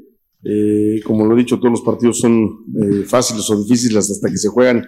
Eh, 0.42 1.00
como 1.04 1.26
lo 1.26 1.34
he 1.34 1.38
dicho, 1.38 1.58
todos 1.58 1.72
los 1.72 1.82
partidos 1.82 2.18
son 2.18 2.64
eh, 2.80 3.04
fáciles 3.04 3.48
o 3.50 3.62
difíciles 3.62 4.10
hasta 4.10 4.30
que 4.30 4.38
se 4.38 4.48
juegan 4.48 4.82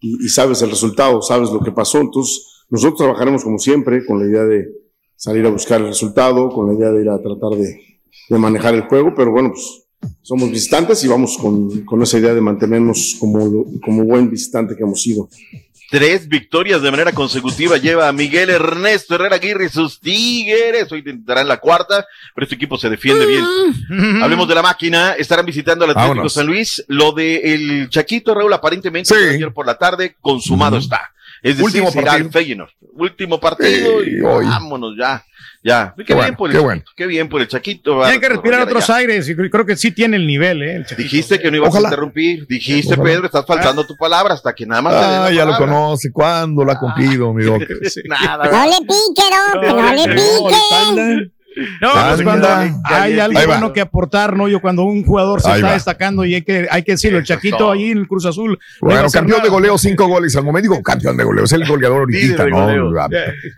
y, 0.00 0.28
sabes 0.28 0.62
el 0.62 0.70
resultado, 0.70 1.22
sabes 1.22 1.50
lo 1.50 1.60
que 1.60 1.72
pasó. 1.72 2.00
Entonces, 2.00 2.64
nosotros 2.68 2.98
trabajaremos 2.98 3.44
como 3.44 3.58
siempre 3.58 4.04
con 4.04 4.18
la 4.18 4.26
idea 4.26 4.44
de 4.44 4.66
salir 5.16 5.46
a 5.46 5.50
buscar 5.50 5.80
el 5.80 5.88
resultado, 5.88 6.50
con 6.50 6.66
la 6.68 6.74
idea 6.74 6.90
de 6.90 7.02
ir 7.02 7.08
a 7.08 7.20
tratar 7.20 7.58
de, 7.58 8.38
manejar 8.38 8.74
el 8.74 8.82
juego, 8.82 9.14
pero 9.14 9.30
bueno, 9.30 9.52
pues 9.52 9.86
somos 10.22 10.50
visitantes 10.50 11.02
y 11.04 11.08
vamos 11.08 11.38
con, 11.38 12.02
esa 12.02 12.18
idea 12.18 12.34
de 12.34 12.40
mantenernos 12.40 13.16
como, 13.18 13.64
como 13.84 14.04
buen 14.04 14.28
visitante 14.28 14.74
que 14.76 14.82
hemos 14.82 15.00
sido. 15.00 15.28
Tres 15.88 16.26
victorias 16.26 16.82
de 16.82 16.90
manera 16.90 17.12
consecutiva 17.12 17.76
lleva 17.76 18.08
a 18.08 18.12
Miguel 18.12 18.50
Ernesto 18.50 19.14
Herrera 19.14 19.36
Aguirre 19.36 19.66
y 19.66 19.68
sus 19.68 20.00
Tigres. 20.00 20.90
Hoy 20.90 20.98
intentarán 20.98 21.46
la 21.46 21.58
cuarta, 21.58 22.04
pero 22.34 22.44
este 22.44 22.56
equipo 22.56 22.76
se 22.76 22.90
defiende 22.90 23.24
bien. 23.26 23.44
Hablemos 24.22 24.48
de 24.48 24.54
la 24.56 24.62
máquina. 24.62 25.12
Estarán 25.12 25.46
visitando 25.46 25.84
al 25.84 25.92
Atlético 25.92 26.10
Vámonos. 26.14 26.32
San 26.32 26.46
Luis. 26.46 26.84
Lo 26.88 27.12
de 27.12 27.54
el 27.54 27.88
Chaquito 27.88 28.34
Raúl, 28.34 28.52
aparentemente, 28.52 29.14
ayer 29.14 29.52
por 29.52 29.64
la 29.66 29.78
tarde, 29.78 30.16
consumado 30.20 30.76
está. 30.78 31.12
Es 31.42 31.58
decir, 31.58 31.64
Último 31.64 31.92
partido. 31.92 32.16
el 32.26 32.32
Feyenoord. 32.32 32.70
Último 32.94 33.38
partido 33.38 34.02
y 34.02 34.20
hoy. 34.22 34.46
vámonos 34.46 34.94
ya. 34.98 35.24
Ya. 35.66 35.92
Qué, 35.96 36.04
Qué 36.04 36.14
bien 36.14 36.18
bueno, 36.18 36.36
por 36.36 36.48
el 36.48 36.52
qué 36.52 36.58
Chaquito, 36.58 36.64
bueno. 36.64 36.82
Qué 36.96 37.06
bien 37.06 37.28
por 37.28 37.40
el 37.40 37.48
Chaquito. 37.48 38.02
Tiene 38.02 38.20
que 38.20 38.28
respirar 38.28 38.62
otros 38.62 38.86
ya. 38.86 38.94
aires 38.96 39.28
y 39.28 39.34
cre- 39.34 39.50
creo 39.50 39.66
que 39.66 39.76
sí 39.76 39.90
tiene 39.90 40.16
el 40.16 40.26
nivel, 40.26 40.62
¿eh? 40.62 40.76
el. 40.76 40.86
Dijiste 40.96 41.40
que 41.40 41.50
no 41.50 41.56
ibas 41.56 41.70
Ojalá. 41.70 41.88
a 41.88 41.90
interrumpir. 41.90 42.46
Dijiste, 42.46 42.94
Ojalá. 42.94 43.02
Pedro, 43.10 43.26
estás 43.26 43.44
faltando 43.44 43.84
tu 43.84 43.96
palabra 43.96 44.34
hasta 44.34 44.54
que 44.54 44.64
nada 44.64 44.80
más 44.82 44.94
Ah, 44.94 45.30
ya 45.32 45.44
lo 45.44 45.56
conoce. 45.56 46.12
¿Cuándo 46.12 46.64
lo 46.64 46.70
ha 46.72 46.78
cumplido, 46.78 47.32
mi 47.34 47.42
doc? 47.44 47.62
Nada. 48.04 48.44
No 48.50 48.64
le 48.64 48.78
pique, 48.82 49.22
no, 49.54 49.60
que 49.60 49.68
no 49.68 49.92
le 49.92 50.04
pique. 50.14 51.32
No, 51.80 51.90
Ah, 51.94 52.10
pues 52.14 52.22
cuando 52.22 52.46
mira. 52.48 52.80
hay 52.84 53.18
algo 53.18 53.38
Ahí 53.38 53.46
va. 53.46 53.52
bueno 53.54 53.72
que 53.72 53.80
aportar, 53.80 54.36
¿no? 54.36 54.46
Yo 54.46 54.60
cuando 54.60 54.82
un 54.82 55.04
jugador 55.04 55.40
se 55.40 55.48
Ahí 55.48 55.54
está 55.56 55.68
va. 55.68 55.72
destacando 55.74 56.24
y 56.24 56.34
hay 56.34 56.42
que, 56.42 56.66
hay 56.70 56.82
que 56.82 56.92
decirlo, 56.92 57.18
el 57.18 57.24
Chaquito 57.24 57.70
ahí 57.70 57.90
en 57.90 57.98
el 57.98 58.06
Cruz 58.08 58.26
Azul. 58.26 58.58
no 58.82 58.88
Bueno, 58.88 59.08
campeón 59.10 59.42
de 59.42 59.48
goleo, 59.48 59.78
cinco 59.78 60.06
goles 60.06 60.36
al 60.36 60.44
momento. 60.44 60.70
Digo, 60.70 60.82
campeón 60.82 61.16
de 61.16 61.24
goleo, 61.24 61.44
es 61.44 61.52
el 61.52 61.66
goleador 61.66 62.10
Líder 62.10 62.40
ahorita, 62.40 62.44
de 62.44 62.50
¿no? 62.50 62.84
goleo. 62.86 63.00
Ah, 63.02 63.08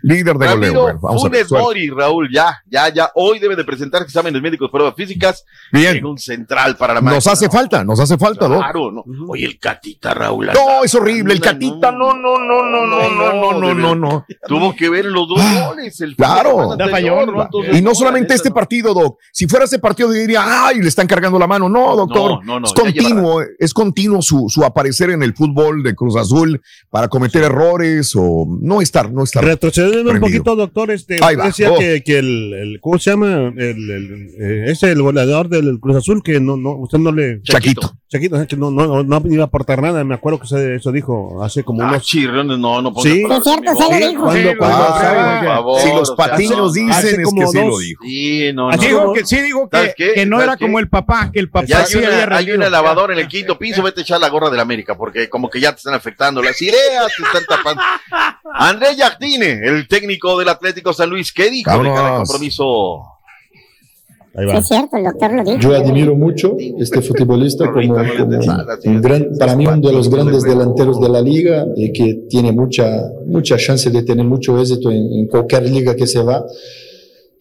Líder 0.03 0.37
de 0.37 0.47
goleo. 0.47 0.81
Bueno, 0.81 0.99
vamos. 1.01 1.21
Funes. 1.23 1.51
Mori, 1.51 1.89
Raúl, 1.89 2.29
ya, 2.33 2.61
ya, 2.69 2.87
ya. 2.89 3.11
Hoy 3.15 3.39
debe 3.39 3.55
de 3.55 3.65
presentar 3.65 4.01
exámenes 4.03 4.41
médicos, 4.41 4.69
pruebas 4.71 4.93
físicas. 4.95 5.43
Bien. 5.73 5.97
En 5.97 6.05
un 6.05 6.17
central 6.17 6.77
para 6.77 6.93
la 6.93 7.01
Nos 7.01 7.27
hace 7.27 7.49
falta, 7.49 7.83
nos 7.83 7.99
hace 7.99 8.17
falta, 8.17 8.47
Doc. 8.47 8.59
Claro, 8.59 8.91
no. 8.91 9.03
Oye, 9.27 9.45
el 9.45 9.59
Catita, 9.59 10.13
Raúl. 10.13 10.47
No, 10.53 10.83
es 10.83 10.95
horrible. 10.95 11.33
El 11.33 11.41
Catita, 11.41 11.91
no, 11.91 12.13
no, 12.13 12.37
no, 12.39 12.63
no, 12.63 12.85
no, 12.85 13.33
no, 13.33 13.59
no, 13.59 13.73
no, 13.73 13.95
no. 13.95 14.25
Tuvo 14.47 14.73
que 14.75 14.89
ver 14.89 15.05
los 15.05 15.27
dos 15.27 15.41
goles. 15.67 15.99
El 16.01 16.15
Claro. 16.15 16.75
¿no? 16.77 17.43
Entonces, 17.43 17.77
Y 17.77 17.81
no 17.81 17.88
la 17.89 17.95
solamente 17.95 18.33
este 18.33 18.51
partido, 18.51 18.93
Doc. 18.93 19.17
Si 19.31 19.47
fuera 19.47 19.65
ese 19.65 19.79
partido, 19.79 20.11
diría, 20.11 20.41
ay, 20.67 20.79
le 20.81 20.87
están 20.87 21.07
cargando 21.07 21.37
la 21.39 21.47
mano. 21.47 21.69
No, 21.69 21.95
doctor. 21.95 22.43
No, 22.45 22.53
no, 22.55 22.59
no, 22.61 22.65
es 22.67 22.73
continuo, 22.73 23.41
es 23.59 23.73
continuo 23.73 24.21
su, 24.21 24.45
su 24.49 24.63
aparecer 24.63 25.09
en 25.11 25.23
el 25.23 25.33
fútbol 25.33 25.83
de 25.83 25.95
Cruz 25.95 26.15
Azul 26.15 26.61
para 26.89 27.07
cometer 27.07 27.43
errores 27.43 28.13
o 28.15 28.45
no 28.61 28.81
estar, 28.81 29.11
no 29.11 29.23
estar. 29.23 29.43
Retrocediendo 29.43 30.11
un 30.11 30.19
poquito, 30.19 30.55
doctor, 30.55 30.91
este, 30.91 31.19
Ahí 31.23 31.35
va. 31.35 31.45
decía 31.45 31.71
Oh. 31.71 31.77
que, 31.77 32.01
que 32.03 32.19
el, 32.19 32.53
el- 32.53 32.79
¿cómo 32.81 32.97
se 32.97 33.11
llama? 33.11 33.53
El, 33.55 33.89
el, 33.89 34.29
eh, 34.39 34.65
ese, 34.71 34.91
el 34.91 35.01
goleador 35.01 35.49
del 35.49 35.79
Cruz 35.79 35.97
Azul, 35.97 36.23
que 36.23 36.39
no, 36.39 36.57
no, 36.57 36.71
usted 36.77 36.97
no 36.97 37.11
le... 37.11 37.41
Chaquito. 37.43 37.93
Chaquito, 38.07 38.47
que 38.47 38.55
no, 38.55 38.71
no, 38.71 39.03
no 39.03 39.21
iba 39.25 39.43
a 39.43 39.47
aportar 39.47 39.81
nada, 39.83 40.03
me 40.03 40.15
acuerdo 40.15 40.39
que 40.39 40.47
se- 40.47 40.75
eso 40.75 40.91
dijo 40.91 41.43
hace 41.43 41.63
como 41.63 41.83
Ah, 41.83 41.89
unos... 41.89 42.03
chirriones, 42.03 42.57
no, 42.57 42.81
no 42.81 42.91
ponga 42.91 43.07
Sí. 43.09 43.17
cierto, 43.19 43.39
dijo. 43.59 43.75
Cuando, 43.75 44.07
Sí, 44.07 44.15
cuando 44.17 44.43
lo- 44.43 44.51
estaba- 44.51 45.39
por 45.39 45.47
favor, 45.47 45.81
si 45.81 45.87
los 45.89 46.09
o 46.09 46.15
sea, 46.15 46.15
patiños 46.15 46.57
no, 46.57 46.71
dicen, 46.71 46.89
hace 46.89 47.09
es 47.21 47.23
como 47.23 47.41
que 47.41 47.47
sí 47.47 47.57
lo 47.57 47.65
dos- 47.65 47.78
dijo. 47.79 48.03
Sí, 48.05 48.51
no, 48.53 48.69
no. 48.71 48.77
digo 48.77 49.13
que, 49.13 49.25
sí, 49.25 49.41
digo 49.41 49.67
¿Sabes 49.71 49.93
que, 49.95 50.13
que 50.13 50.25
no 50.25 50.37
¿Sabes 50.37 50.47
era 50.47 50.57
qué? 50.57 50.65
como 50.65 50.79
el 50.79 50.89
papá, 50.89 51.31
que 51.33 51.39
el 51.39 51.49
papá 51.49 51.65
Ya 51.65 51.85
sí 51.85 51.97
hay 51.97 52.05
había 52.05 52.17
una, 52.25 52.35
hay 52.37 52.45
rendido. 52.45 52.57
una 52.57 52.69
lavadora 52.69 53.13
en 53.13 53.19
el 53.19 53.27
quinto 53.27 53.57
piso, 53.57 53.81
vete 53.81 54.01
a 54.01 54.03
echar 54.03 54.19
la 54.21 54.29
gorra 54.29 54.49
del 54.49 54.59
América, 54.59 54.95
porque 54.97 55.27
como 55.29 55.49
que 55.49 55.59
ya 55.59 55.71
te 55.71 55.77
están 55.77 55.93
afectando, 55.93 56.41
las 56.41 56.61
ideas 56.61 57.11
te 57.17 57.23
están 57.23 57.43
tapando. 57.47 57.81
André 58.53 58.95
Jardine, 58.97 59.59
el 59.67 59.87
técnico 59.87 60.37
del 60.37 60.49
Atlético 60.49 60.93
San 60.93 61.09
Luis, 61.09 61.31
¿qué 61.31 61.49
dijo 61.49 61.71
de 61.83 61.89
cada 61.93 62.17
compromiso? 62.17 63.03
Ahí 64.35 64.45
Sí, 64.45 64.53
va. 64.53 64.59
es 64.59 64.67
cierto, 64.67 64.95
el 64.97 65.03
doctor 65.05 65.33
lo 65.33 65.43
dijo. 65.43 65.57
Yo 65.57 65.75
admiro 65.75 66.15
mucho 66.15 66.55
este 66.79 67.01
futbolista 67.01 67.65
como, 67.71 67.95
como 67.95 68.37
un 68.85 69.01
gran, 69.01 69.27
para 69.39 69.55
mí 69.55 69.65
uno 69.65 69.87
de 69.87 69.91
los 69.91 70.07
grandes 70.07 70.43
delanteros 70.43 71.01
de 71.01 71.09
la 71.09 71.19
liga 71.19 71.65
y 71.75 71.91
que 71.91 72.13
tiene 72.29 72.51
mucha, 72.51 72.85
mucha 73.25 73.57
chance 73.57 73.89
de 73.89 74.03
tener 74.03 74.25
mucho 74.25 74.59
éxito 74.61 74.91
en, 74.91 74.97
en 75.13 75.27
cualquier 75.27 75.63
liga 75.67 75.95
que 75.95 76.05
se 76.05 76.21
va. 76.21 76.43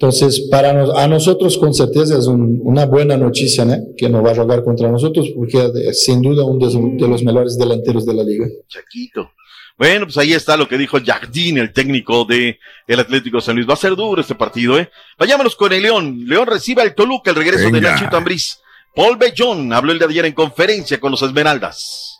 Entonces, 0.00 0.46
para 0.48 0.72
nos- 0.72 0.96
a 0.96 1.08
nosotros 1.08 1.58
con 1.58 1.74
certeza 1.74 2.16
es 2.16 2.26
un- 2.28 2.60
una 2.62 2.86
buena 2.86 3.16
noticia 3.16 3.64
¿no? 3.64 3.74
que 3.96 4.08
no 4.08 4.22
va 4.22 4.30
a 4.30 4.34
jugar 4.36 4.62
contra 4.62 4.88
nosotros 4.90 5.28
porque 5.34 5.72
es 5.88 6.04
sin 6.04 6.22
duda 6.22 6.44
uno 6.44 6.68
de, 6.70 7.02
de 7.04 7.08
los 7.08 7.24
mejores 7.24 7.58
delanteros 7.58 8.06
de 8.06 8.14
la 8.14 8.22
liga. 8.22 8.46
Chaquito. 8.68 9.32
Bueno, 9.76 10.06
pues 10.06 10.16
ahí 10.18 10.32
está 10.34 10.56
lo 10.56 10.68
que 10.68 10.78
dijo 10.78 10.98
Jardine, 11.04 11.60
el 11.60 11.72
técnico 11.72 12.24
de 12.24 12.58
el 12.86 13.00
Atlético 13.00 13.40
San 13.40 13.56
Luis. 13.56 13.68
Va 13.68 13.74
a 13.74 13.76
ser 13.76 13.96
duro 13.96 14.20
este 14.20 14.34
partido, 14.36 14.78
¿eh? 14.78 14.88
Vayámonos 15.18 15.56
con 15.56 15.72
el 15.72 15.82
León. 15.82 16.24
León 16.26 16.46
recibe 16.46 16.82
al 16.82 16.94
Toluca, 16.94 17.30
el 17.30 17.36
regreso 17.36 17.68
de. 17.70 17.80
Nachito 17.80 18.16
Ambriz. 18.16 18.60
Paul 18.94 19.16
Bellón 19.16 19.72
habló 19.72 19.92
el 19.92 19.98
de 20.00 20.04
ayer 20.06 20.24
en 20.26 20.32
conferencia 20.32 20.98
con 20.98 21.10
los 21.12 21.22
Esmeraldas. 21.22 22.18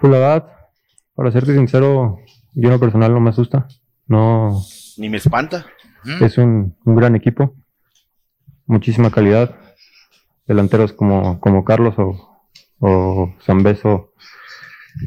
Pues 0.00 0.12
la 0.12 0.18
verdad, 0.18 0.44
para 1.14 1.30
serte 1.32 1.54
sincero, 1.54 2.18
yo 2.54 2.68
en 2.68 2.70
lo 2.70 2.80
personal 2.80 3.12
no 3.12 3.20
me 3.20 3.30
asusta. 3.30 3.66
No, 4.08 4.60
Ni 4.96 5.08
me 5.08 5.18
espanta. 5.18 5.66
Es 6.20 6.38
un, 6.38 6.76
un 6.84 6.96
gran 6.96 7.16
equipo, 7.16 7.54
muchísima 8.66 9.10
calidad. 9.10 9.56
Delanteros 10.46 10.92
como, 10.92 11.40
como 11.40 11.64
Carlos 11.64 11.94
o, 11.98 12.46
o 12.78 13.34
Zambeso, 13.44 14.12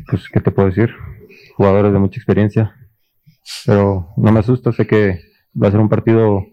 pues, 0.08 0.30
¿qué 0.32 0.40
te 0.40 0.52
puedo 0.52 0.70
decir? 0.70 0.92
Jugadores 1.56 1.94
de 1.94 2.00
mucha 2.00 2.18
experiencia. 2.18 2.76
Pero 3.66 4.10
no 4.18 4.32
me 4.32 4.40
asusta, 4.40 4.72
sé 4.72 4.86
que 4.86 5.20
va 5.62 5.68
a 5.68 5.72
ser 5.72 5.80
un 5.80 5.90
partido 5.90 6.46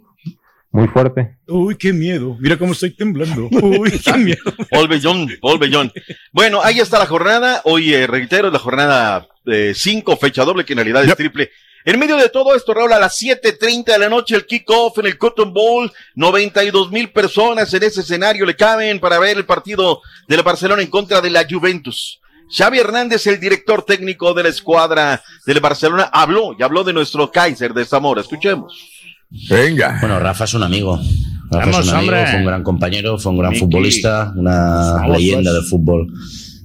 muy 0.70 0.86
fuerte. 0.88 1.36
Uy, 1.46 1.76
qué 1.76 1.92
miedo. 1.92 2.36
Mira 2.40 2.59
cómo 2.59 2.72
estoy 2.72 2.94
temblando. 2.94 3.49
Uy, 3.62 3.90
qué 3.90 4.12
miedo. 4.18 4.42
Paul 4.70 4.88
Bellón, 4.88 5.28
Paul 5.40 5.59
Bellón. 5.59 5.92
Bueno, 6.32 6.61
ahí 6.62 6.80
está 6.80 6.99
la 6.99 7.07
jornada. 7.07 7.62
Hoy, 7.64 7.94
eh, 7.94 8.07
reitero, 8.07 8.51
la 8.51 8.59
jornada 8.59 9.28
5, 9.74 10.16
fecha 10.16 10.44
doble, 10.44 10.64
que 10.64 10.74
en 10.74 10.78
realidad 10.78 11.05
es 11.05 11.16
triple. 11.16 11.51
En 11.85 11.99
medio 11.99 12.16
de 12.16 12.29
todo 12.29 12.55
esto, 12.55 12.74
Raúl, 12.74 12.93
a 12.93 12.99
las 12.99 13.20
7.30 13.20 13.85
de 13.85 13.99
la 13.99 14.09
noche, 14.09 14.35
el 14.35 14.47
kickoff 14.47 14.99
en 14.99 15.07
el 15.07 15.16
Cotton 15.16 15.53
Bowl. 15.53 15.91
92 16.16 16.91
mil 16.91 17.11
personas 17.11 17.72
en 17.72 17.83
ese 17.83 18.01
escenario 18.01 18.45
le 18.45 18.57
caben 18.57 19.01
para 19.01 19.18
ver 19.18 19.37
el 19.37 19.47
partido 19.47 20.03
de 20.26 20.37
la 20.37 20.43
Barcelona 20.43 20.83
en 20.83 20.89
contra 20.89 21.20
de 21.20 21.31
la 21.31 21.47
Juventus. 21.49 22.20
Xavi 22.51 22.79
Hernández, 22.79 23.26
el 23.26 23.39
director 23.39 23.85
técnico 23.85 24.33
de 24.35 24.43
la 24.43 24.49
escuadra 24.49 25.22
del 25.47 25.61
Barcelona, 25.61 26.11
habló 26.12 26.57
y 26.59 26.62
habló 26.62 26.83
de 26.83 26.93
nuestro 26.93 27.31
Kaiser 27.31 27.74
de 27.74 27.85
Zamora. 27.85 28.22
Escuchemos. 28.22 28.74
Venga. 29.51 29.99
Bueno, 30.01 30.18
Rafa 30.18 30.45
es 30.45 30.55
un 30.55 30.62
amigo. 30.62 30.99
Rafa 31.51 31.70
Vamos, 31.70 31.87
es 31.87 31.93
un 31.93 31.99
amigo, 31.99 32.12
hombre. 32.12 32.31
fue 32.31 32.39
un 32.41 32.47
gran 32.47 32.62
compañero, 32.62 33.18
fue 33.18 33.33
un 33.33 33.39
gran 33.39 33.55
futbolista, 33.55 34.33
una 34.37 34.93
Vamos, 34.95 35.16
leyenda 35.18 35.51
pues. 35.51 35.55
del 35.55 35.70
fútbol 35.70 36.07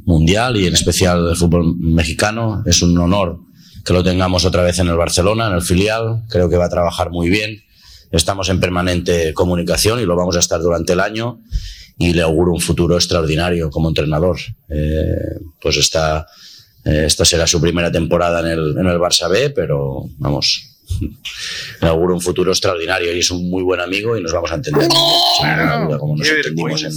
mundial 0.06 0.58
y 0.58 0.68
en 0.68 0.74
especial 0.74 1.26
del 1.26 1.36
fútbol 1.36 1.76
mexicano. 1.78 2.64
Es 2.66 2.82
un 2.82 2.98
honor 2.98 3.40
que 3.84 3.94
lo 3.94 4.04
tengamos 4.04 4.46
otra 4.46 4.64
vez 4.64 4.80
en 4.80 4.88
el 4.88 4.96
Barcelona, 4.96 5.48
en 5.48 5.54
el 5.54 5.62
filial. 5.62 6.24
Creo 6.30 6.50
que 6.50 6.58
va 6.58 6.66
a 6.66 6.70
trabajar 6.70 7.10
muy 7.10 7.30
bien. 7.30 7.64
Estamos 8.12 8.50
en 8.50 8.60
permanente 8.60 9.34
comunicación 9.34 10.00
y 10.00 10.06
lo 10.06 10.16
vamos 10.16 10.36
a 10.36 10.40
estar 10.40 10.62
durante 10.62 10.94
el 10.94 11.00
año 11.00 11.40
y 11.98 12.14
le 12.14 12.22
auguro 12.22 12.54
un 12.54 12.62
futuro 12.62 12.96
extraordinario 12.96 13.70
como 13.70 13.90
entrenador. 13.90 14.38
Eh, 14.70 15.40
pues 15.62 15.78
esta, 15.78 16.28
eh, 16.86 17.04
esta 17.06 17.26
será 17.26 17.48
su 17.48 17.60
primera 17.60 17.92
temporada 17.92 18.40
en 18.40 18.48
el, 18.48 18.78
en 18.78 18.88
el 18.88 19.00
Barça 19.00 19.30
B, 19.30 19.50
pero 19.50 20.06
vamos, 20.18 20.78
le 21.82 21.88
auguro 21.88 22.14
un 22.14 22.22
futuro 22.22 22.52
extraordinario 22.52 23.16
y 23.16 23.20
es 23.20 23.32
un 23.32 23.50
muy 23.50 23.64
buen 23.64 23.82
amigo 23.82 24.18
y 24.18 24.22
nos 24.22 24.32
vamos 24.32 24.52
a 24.52 24.56
entender 24.56 24.84
sin 24.84 25.88
duda 25.88 25.98
como 25.98 26.16
nos 26.16 26.28
entendimos 26.28 26.84
en, 26.84 26.92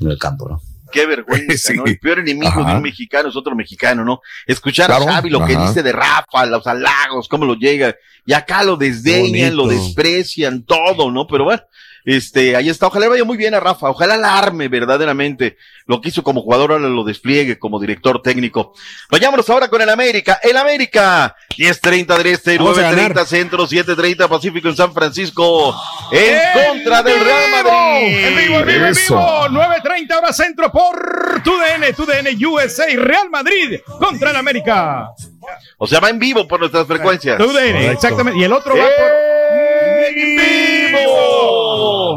en 0.00 0.10
el 0.10 0.18
campo. 0.18 0.48
¿no? 0.48 0.73
Qué 0.94 1.06
vergüenza, 1.06 1.72
¿no? 1.74 1.84
El 1.84 1.98
peor 1.98 2.20
enemigo 2.20 2.64
de 2.64 2.72
un 2.72 2.82
mexicano 2.82 3.28
es 3.28 3.34
otro 3.34 3.56
mexicano, 3.56 4.04
¿no? 4.04 4.20
Escuchar 4.46 4.86
Claro, 4.86 5.08
a 5.08 5.14
Xavi 5.14 5.28
lo 5.28 5.44
que 5.44 5.56
dice 5.56 5.82
de 5.82 5.90
Rafa, 5.90 6.46
los 6.46 6.64
halagos, 6.66 7.28
cómo 7.28 7.44
lo 7.44 7.54
llega. 7.54 7.96
Y 8.24 8.32
acá 8.32 8.62
lo 8.62 8.76
desdeñan, 8.76 9.56
lo 9.56 9.66
desprecian, 9.66 10.62
todo, 10.62 11.10
¿no? 11.10 11.26
Pero 11.26 11.44
bueno, 11.44 11.62
este, 12.04 12.54
ahí 12.54 12.68
está. 12.68 12.88
Ojalá 12.88 13.06
le 13.06 13.10
vaya 13.10 13.24
muy 13.24 13.36
bien 13.36 13.54
a 13.54 13.60
Rafa. 13.60 13.88
Ojalá 13.90 14.16
la 14.16 14.36
arme 14.36 14.68
verdaderamente. 14.68 15.56
Lo 15.86 16.00
que 16.00 16.10
hizo 16.10 16.22
como 16.22 16.42
jugador, 16.42 16.72
ahora 16.72 16.88
lo 16.88 17.04
despliegue 17.04 17.58
como 17.58 17.80
director 17.80 18.20
técnico. 18.22 18.74
Vayámonos 19.10 19.48
ahora 19.50 19.68
con 19.68 19.80
el 19.80 19.88
América. 19.88 20.38
El 20.42 20.56
América. 20.56 21.36
10.30 21.56 22.16
del 22.18 22.26
Este, 22.26 22.58
Vamos 22.58 22.78
a 22.78 22.90
9.30 22.92 23.08
ganar. 23.08 23.26
Centro, 23.26 23.66
7.30 23.66 24.28
Pacífico 24.28 24.68
en 24.68 24.76
San 24.76 24.92
Francisco. 24.92 25.74
En 26.12 26.38
contra 26.52 27.02
del 27.02 27.20
Real 27.20 27.50
Madrid. 27.50 28.26
En 28.26 28.36
vivo, 28.36 28.58
en 28.60 28.66
vivo, 28.66 28.86
en 28.86 28.94
vivo. 28.94 29.48
9.30 29.48 30.16
hora 30.18 30.32
centro 30.32 30.70
por 30.70 31.42
TUDN, 31.42 31.94
TUDN 31.94 32.46
USA, 32.46 32.86
Real 32.96 33.30
Madrid 33.30 33.80
contra 33.98 34.30
el 34.30 34.36
América. 34.36 35.08
O 35.78 35.86
sea, 35.86 36.00
va 36.00 36.10
en 36.10 36.18
vivo 36.18 36.46
por 36.46 36.60
nuestras 36.60 36.86
frecuencias. 36.86 37.38
TUDN, 37.38 37.92
exactamente. 37.92 38.40
Y 38.40 38.44
el 38.44 38.52
otro 38.52 38.76
va 38.76 38.84
por... 38.84 39.34
¡En 40.06 40.14
vivo! 40.14 41.63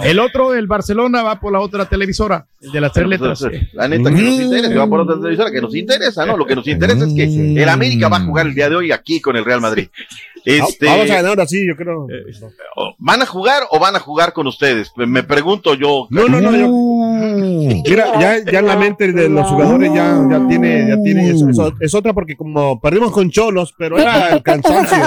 El 0.03 0.19
otro, 0.19 0.53
el 0.53 0.67
Barcelona, 0.67 1.23
va 1.23 1.39
por 1.39 1.51
la 1.53 1.59
otra 1.59 1.85
televisora, 1.85 2.45
el 2.61 2.71
de 2.71 2.81
las 2.81 2.91
tres 2.93 3.07
letras. 3.07 3.39
La 3.73 3.87
neta, 3.87 4.09
que 4.09 4.15
nos 4.21 4.39
interesa, 4.39 4.69
que 4.69 4.75
va 4.77 4.87
por 4.87 4.99
otra 5.01 5.15
televisora, 5.15 5.51
que 5.51 5.61
nos 5.61 5.75
interesa, 5.75 6.25
¿no? 6.25 6.37
Lo 6.37 6.45
que 6.45 6.55
nos 6.55 6.67
interesa 6.67 7.05
es 7.05 7.13
que 7.13 7.23
el 7.63 7.69
América 7.69 8.07
va 8.09 8.17
a 8.17 8.21
jugar 8.25 8.47
el 8.47 8.55
día 8.55 8.69
de 8.69 8.75
hoy 8.75 8.91
aquí 8.91 9.19
con 9.21 9.35
el 9.35 9.45
Real 9.45 9.61
Madrid. 9.61 9.87
Este, 10.45 10.85
Vamos 10.85 11.09
a 11.11 11.15
ganar 11.15 11.25
ahora 11.31 11.45
sí, 11.45 11.67
yo 11.67 11.75
creo. 11.75 12.07
¿Van 12.99 13.21
a 13.21 13.25
jugar 13.25 13.63
o 13.69 13.79
van 13.79 13.95
a 13.97 13.99
jugar 13.99 14.31
con 14.31 14.47
ustedes? 14.47 14.91
Me 14.95 15.21
pregunto 15.23 15.73
yo. 15.73 16.07
No, 16.09 16.27
no, 16.29 16.39
no, 16.39 16.55
yo- 16.55 16.67
Mira, 17.89 18.19
ya, 18.19 18.51
ya 18.51 18.59
en 18.59 18.65
la 18.67 18.77
mente 18.77 19.11
de 19.11 19.27
los 19.29 19.45
jugadores 19.47 19.91
ya, 19.93 20.17
ya 20.29 20.47
tiene, 20.47 20.87
ya 20.87 21.01
tiene, 21.03 21.29
es, 21.31 21.41
es- 21.41 21.57
es 21.81 21.93
otra 21.93 22.13
porque 22.13 22.37
como 22.37 22.79
perdimos 22.79 23.11
con 23.11 23.29
Cholos, 23.29 23.73
pero 23.77 23.97
era 23.99 24.29
el 24.29 24.43
cansancio. 24.43 24.97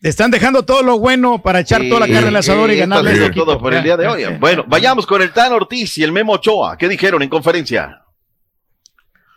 Te 0.00 0.08
están 0.08 0.30
dejando 0.30 0.62
todo 0.64 0.82
lo 0.84 0.98
bueno 0.98 1.42
para 1.42 1.60
echar 1.60 1.82
toda 1.88 2.06
la 2.06 2.12
carne 2.12 2.28
al 2.28 2.36
asador 2.36 2.70
y 2.70 2.76
ganarle. 2.76 3.30
todo 3.30 3.58
por 3.58 3.74
el 3.74 3.82
día 3.82 3.96
de 3.96 4.06
hoy. 4.06 4.24
Bueno, 4.38 4.64
vayamos 4.68 5.06
con 5.06 5.22
el 5.22 5.32
Tan 5.32 5.52
Ortiz 5.52 5.98
y 5.98 6.04
el 6.04 6.12
Memo 6.12 6.34
Ochoa. 6.34 6.78
¿Qué 6.78 6.88
dijeron 6.88 7.22
en 7.22 7.28
conferencia? 7.28 8.02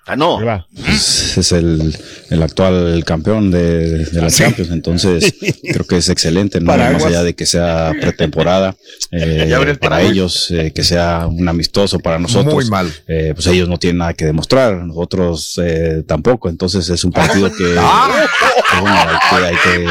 Ah, 0.08 0.16
no. 0.16 0.40
Pues, 0.76 1.38
es 1.38 1.52
el, 1.52 1.96
el 2.30 2.44
actual 2.44 3.04
campeón 3.06 3.52
de, 3.52 4.06
de 4.06 4.22
la 4.22 4.30
Champions, 4.30 4.72
entonces 4.72 5.34
creo 5.64 5.86
que 5.86 5.98
es 5.98 6.10
excelente, 6.10 6.60
¿no? 6.60 6.68
Paraguas. 6.68 7.04
más 7.04 7.06
allá 7.06 7.24
de 7.24 7.34
que 7.36 7.46
sea 7.46 7.92
pretemporada, 8.02 8.76
eh, 9.12 9.78
para 9.80 10.02
ellos 10.02 10.50
eh, 10.52 10.72
que 10.74 10.84
sea 10.84 11.28
un 11.28 11.48
amistoso 11.48 12.00
para 12.00 12.18
nosotros. 12.20 12.54
Muy 12.54 12.66
mal. 12.70 12.92
eh, 13.08 13.32
pues 13.36 13.46
ellos 13.48 13.70
no 13.70 13.78
tienen 13.78 14.00
nada 14.00 14.14
que 14.14 14.26
demostrar, 14.26 14.84
nosotros 14.86 15.60
eh, 15.64 16.04
tampoco, 16.08 16.50
entonces 16.50 16.90
es 16.90 17.04
un 17.04 17.12
partido 17.12 17.50
que, 17.52 17.64
que, 17.64 18.80
bueno, 18.82 18.96
hay 18.98 19.56
que, 19.56 19.70
hay 19.70 19.86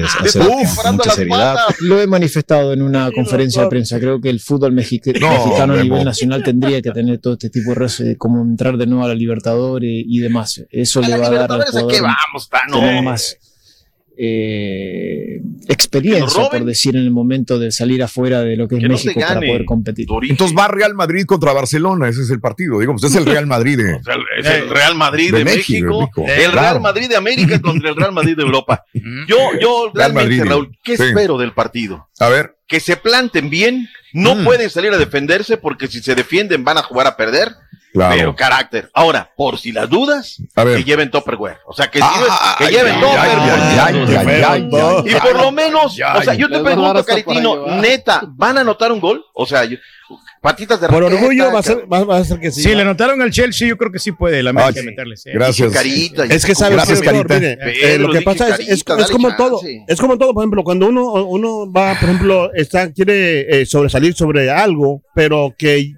que, 0.00 0.04
hacer 0.28 0.42
con 0.82 0.96
mucha 0.96 1.10
seriedad. 1.10 1.56
Lo 1.80 2.00
he 2.00 2.06
manifestado 2.06 2.72
en 2.72 2.82
una 2.82 3.10
conferencia 3.12 3.62
de 3.62 3.68
prensa. 3.68 3.98
Creo 4.00 4.20
que 4.20 4.30
el 4.30 4.40
fútbol 4.40 4.72
mexica- 4.72 5.12
No, 5.18 5.30
mexicano 5.30 5.74
a 5.74 5.82
nivel 5.82 6.04
nacional 6.04 6.42
tendría 6.42 6.82
que 6.82 6.90
tener 6.90 7.18
todo 7.18 7.34
este 7.34 7.50
tipo 7.50 7.72
de 7.74 8.16
como 8.16 8.42
entrar 8.42 8.76
de 8.76 8.86
nuevo 8.86 9.04
a 9.04 9.08
la 9.08 9.14
Libertadores 9.44 10.04
y 10.06 10.18
demás. 10.20 10.64
Eso 10.70 11.00
le 11.00 11.16
va 11.16 11.26
a 11.26 11.30
dar 11.30 11.48
más 13.02 13.38
eh, 14.16 15.40
experiencia, 15.68 16.48
por 16.48 16.64
decir, 16.64 16.94
en 16.96 17.02
el 17.02 17.10
momento 17.10 17.58
de 17.58 17.72
salir 17.72 18.02
afuera 18.02 18.42
de 18.42 18.56
lo 18.56 18.68
que 18.68 18.76
es 18.76 18.80
Que 18.82 18.88
no 18.88 18.96
se 18.96 19.08
México 19.08 19.26
para 19.26 19.40
poder 19.40 19.64
competir. 19.64 20.06
Entonces 20.28 20.56
va 20.56 20.68
Real 20.68 20.94
Madrid 20.94 21.24
contra 21.26 21.52
Barcelona, 21.52 22.08
ese 22.08 22.22
es 22.22 22.30
el 22.30 22.40
partido. 22.40 22.78
Digamos, 22.78 23.02
es 23.02 23.14
el 23.16 23.26
Real 23.26 23.46
Madrid. 23.46 23.76
de- 23.76 23.96
Es 24.38 24.46
el 24.46 24.70
Real 24.70 24.94
Madrid 24.94 25.32
de, 25.32 25.38
De 25.38 25.44
México, 25.44 26.08
el 26.26 26.50
Claro. 26.50 26.52
Real 26.60 26.80
Madrid 26.80 27.08
de 27.08 27.16
América 27.16 27.60
contra 27.60 27.90
el 27.90 27.96
Real 27.96 28.12
Madrid 28.12 28.36
de 28.36 28.42
Europa. 28.42 28.84
Yo, 29.26 29.38
yo 29.60 29.90
Real 29.92 30.12
realmente, 30.12 30.36
Madrid, 30.38 30.50
Raúl, 30.50 30.78
¿qué 30.82 30.96
sí. 30.96 31.02
espero 31.04 31.36
del 31.38 31.52
partido? 31.52 32.08
A 32.20 32.28
ver. 32.28 32.56
Que 32.66 32.80
se 32.80 32.96
planten 32.96 33.50
bien, 33.50 33.88
no 34.12 34.34
Mm. 34.36 34.44
pueden 34.44 34.70
salir 34.70 34.92
a 34.92 34.98
defenderse 34.98 35.56
porque 35.56 35.86
si 35.88 36.00
se 36.02 36.14
defienden 36.14 36.64
van 36.64 36.78
a 36.78 36.82
jugar 36.82 37.06
a 37.06 37.16
perder. 37.16 37.54
Claro. 37.92 38.14
Pero 38.16 38.34
carácter. 38.34 38.90
Ahora, 38.92 39.30
por 39.36 39.56
si 39.56 39.70
las 39.70 39.88
dudas, 39.88 40.38
A 40.56 40.64
ver. 40.64 40.78
que 40.78 40.84
lleven 40.84 41.12
Topperware. 41.12 41.58
O 41.64 41.72
sea, 41.72 41.88
que, 41.92 42.00
Ah, 42.02 42.56
que 42.58 42.64
ay, 42.64 42.72
lleven 42.74 43.00
Topperware. 43.00 45.06
y 45.06 45.14
por 45.20 45.36
lo 45.36 45.52
menos, 45.52 45.92
o 45.92 46.22
sea, 46.22 46.34
yo 46.34 46.48
te 46.48 46.58
pregunto, 46.60 47.04
Caritino, 47.04 47.66
neta, 47.80 48.22
¿van 48.26 48.58
a 48.58 48.62
anotar 48.62 48.90
un 48.90 48.98
gol? 49.00 49.24
O 49.34 49.46
sea, 49.46 49.64
yo- 49.64 49.76
patitas 50.44 50.78
de 50.78 50.88
Por 50.88 51.02
raqueta, 51.02 51.20
orgullo 51.22 51.52
va 51.52 51.58
a 51.60 51.62
ser, 51.62 51.90
va, 51.90 52.04
va 52.04 52.18
a 52.18 52.24
ser 52.24 52.38
que 52.38 52.52
sí. 52.52 52.62
Si 52.62 52.74
le 52.74 52.82
anotaron 52.82 53.20
al 53.22 53.30
Chelsea, 53.30 53.66
yo 53.66 53.78
creo 53.78 53.90
que 53.90 53.98
sí 53.98 54.12
puede 54.12 54.40
el 54.40 54.46
América 54.48 54.80
Ay, 54.80 54.86
meterle. 54.86 55.16
sí. 55.16 55.30
gracias. 55.32 55.72
Carita, 55.72 56.24
Es 56.26 56.44
que 56.44 56.54
sabes 56.54 56.76
Gracias, 56.76 57.00
doctor? 57.00 57.26
Carita. 57.26 57.40
Mire, 57.40 57.58
Pero 57.80 57.94
eh, 57.94 57.98
lo 57.98 58.12
que 58.12 58.20
pasa 58.20 58.50
es, 58.56 58.60
es, 58.60 58.68
es 58.68 58.84
como 59.10 59.28
chance. 59.30 59.36
todo, 59.42 59.60
es 59.88 59.98
como 60.00 60.18
todo, 60.18 60.34
por 60.34 60.42
ejemplo, 60.42 60.62
cuando 60.62 60.86
uno, 60.88 61.24
uno 61.24 61.72
va, 61.72 61.98
por 61.98 62.10
ejemplo, 62.10 62.52
está, 62.54 62.92
quiere 62.92 63.62
eh, 63.62 63.66
sobresalir 63.66 64.12
sobre 64.14 64.50
algo, 64.50 65.02
pero 65.14 65.54
que 65.56 65.94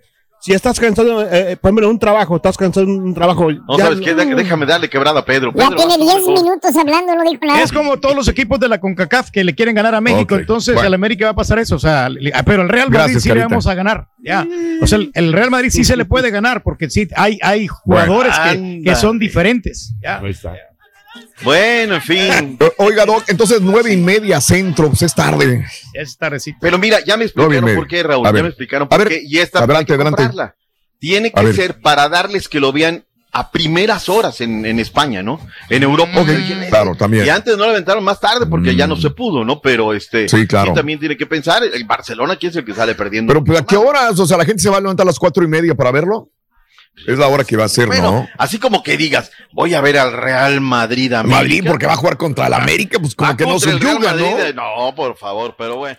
si 0.46 0.52
estás 0.52 0.78
cansado, 0.78 1.22
eh, 1.22 1.52
eh, 1.52 1.58
en 1.60 1.84
un 1.84 1.98
trabajo, 1.98 2.36
estás 2.36 2.56
cansado 2.56 2.86
en 2.86 3.02
un 3.02 3.12
trabajo. 3.12 3.50
No, 3.50 3.76
ya 3.76 3.86
¿sabes 3.86 4.00
qué? 4.00 4.14
Déjame 4.14 4.64
darle 4.64 4.88
quebrada 4.88 5.18
a 5.18 5.24
Pedro. 5.24 5.52
Ya 5.52 5.70
Pedro, 5.70 5.76
tiene 5.76 5.96
por 5.96 6.04
10 6.04 6.24
favor. 6.24 6.42
minutos 6.44 6.76
hablando, 6.76 7.14
no 7.16 7.28
dijo 7.28 7.44
nada. 7.44 7.62
Es 7.62 7.72
como 7.72 7.96
todos 7.96 8.14
los 8.14 8.28
equipos 8.28 8.60
de 8.60 8.68
la 8.68 8.78
CONCACAF 8.78 9.32
que 9.32 9.42
le 9.42 9.56
quieren 9.56 9.74
ganar 9.74 9.96
a 9.96 10.00
México, 10.00 10.36
entonces 10.36 10.74
bueno. 10.74 10.86
al 10.86 10.94
América 10.94 11.24
va 11.24 11.30
a 11.32 11.34
pasar 11.34 11.58
eso, 11.58 11.74
o 11.74 11.78
sea, 11.80 12.08
le- 12.08 12.30
ah, 12.32 12.44
pero 12.44 12.62
al 12.62 12.68
Real 12.68 12.90
Madrid 12.90 13.14
Gracias, 13.14 13.22
sí 13.24 13.28
le 13.32 13.40
vamos 13.40 13.66
a 13.66 13.74
ganar, 13.74 14.06
ya. 14.18 14.46
O 14.80 14.86
sea, 14.86 14.98
el, 14.98 15.10
el 15.14 15.32
Real 15.32 15.50
Madrid 15.50 15.70
sí 15.70 15.82
se 15.82 15.96
le 15.96 16.04
puede 16.04 16.30
ganar 16.30 16.62
porque 16.62 16.88
sí 16.90 17.08
hay 17.16 17.40
hay 17.42 17.66
jugadores 17.66 18.36
que, 18.84 18.94
son 18.94 19.18
diferentes, 19.18 19.96
ya. 20.00 20.22
Bueno, 21.42 21.96
en 21.96 22.02
fin. 22.02 22.58
O- 22.78 22.84
Oiga, 22.86 23.04
Doc, 23.06 23.24
entonces 23.28 23.60
nueve 23.60 23.92
y 23.92 23.96
media 23.96 24.40
centro, 24.40 24.88
pues 24.88 25.02
es 25.02 25.14
tarde. 25.14 25.64
Es 25.92 26.16
tardecito. 26.16 26.58
Pero 26.60 26.78
mira, 26.78 26.98
ya 27.04 27.16
me 27.16 27.24
explicaron 27.24 27.74
por 27.74 27.86
qué, 27.86 28.02
Raúl. 28.02 28.26
A 28.26 28.30
Ya 28.30 28.32
ver. 28.32 28.42
me 28.44 28.48
explicaron 28.48 28.86
A 28.86 28.88
por 28.88 28.98
ver, 29.00 29.08
qué. 29.08 29.22
Y 29.24 29.38
esta 29.38 29.60
adelante. 29.60 29.96
Tiene 30.98 31.30
A 31.34 31.40
que 31.40 31.46
ver. 31.46 31.54
ser 31.54 31.80
para 31.80 32.08
darles 32.08 32.48
que 32.48 32.58
lo 32.60 32.72
vean 32.72 33.04
a 33.32 33.50
primeras 33.50 34.08
horas 34.08 34.40
en, 34.40 34.64
en 34.64 34.80
España, 34.80 35.22
¿no? 35.22 35.38
En 35.68 35.82
Europa. 35.82 36.20
Ok, 36.22 36.28
claro, 36.70 36.94
también. 36.94 37.26
Y 37.26 37.28
antes 37.28 37.54
no 37.58 37.64
la 37.66 37.72
aventaron 37.72 38.02
más 38.02 38.18
tarde 38.18 38.46
porque 38.46 38.74
ya 38.74 38.86
no 38.86 38.96
se 38.96 39.10
pudo, 39.10 39.44
¿no? 39.44 39.60
Pero 39.60 39.92
este. 39.92 40.26
Sí, 40.26 40.46
claro. 40.46 40.72
también 40.72 40.98
tiene 40.98 41.18
que 41.18 41.26
pensar. 41.26 41.62
El 41.62 41.84
Barcelona, 41.84 42.36
¿quién 42.36 42.50
es 42.50 42.56
el 42.56 42.64
que 42.64 42.72
sale 42.72 42.94
perdiendo? 42.94 43.30
Pero 43.30 43.44
pues, 43.44 43.60
¿a 43.60 43.64
qué 43.66 43.76
horas? 43.76 44.18
O 44.18 44.26
sea, 44.26 44.38
la 44.38 44.46
gente 44.46 44.62
se 44.62 44.70
va 44.70 44.78
a 44.78 44.80
levantar 44.80 45.04
a 45.04 45.08
las 45.08 45.18
cuatro 45.18 45.44
y 45.44 45.48
media 45.48 45.74
para 45.74 45.90
verlo. 45.92 46.30
Es 47.06 47.18
la 47.18 47.28
hora 47.28 47.44
que 47.44 47.56
va 47.56 47.64
a 47.64 47.68
ser, 47.68 47.86
Bueno, 47.86 48.10
¿no? 48.10 48.28
así 48.38 48.58
como 48.58 48.82
que 48.82 48.96
digas, 48.96 49.30
voy 49.52 49.74
a 49.74 49.80
ver 49.80 49.98
al 49.98 50.12
Real 50.12 50.60
Madrid 50.60 51.12
a 51.12 51.22
Madrid, 51.22 51.62
porque 51.66 51.86
va 51.86 51.92
a 51.92 51.96
jugar 51.96 52.16
contra 52.16 52.46
el 52.46 52.54
América, 52.54 52.98
pues 52.98 53.14
como 53.14 53.36
que 53.36 53.44
no 53.44 53.60
se 53.60 53.78
yuga, 53.78 54.14
¿no? 54.14 54.52
No, 54.54 54.94
por 54.94 55.16
favor, 55.16 55.54
pero 55.58 55.76
bueno. 55.76 55.98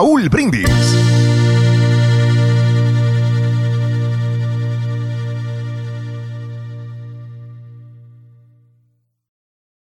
Raúl 0.01 0.29
Brindis. 0.29 1.40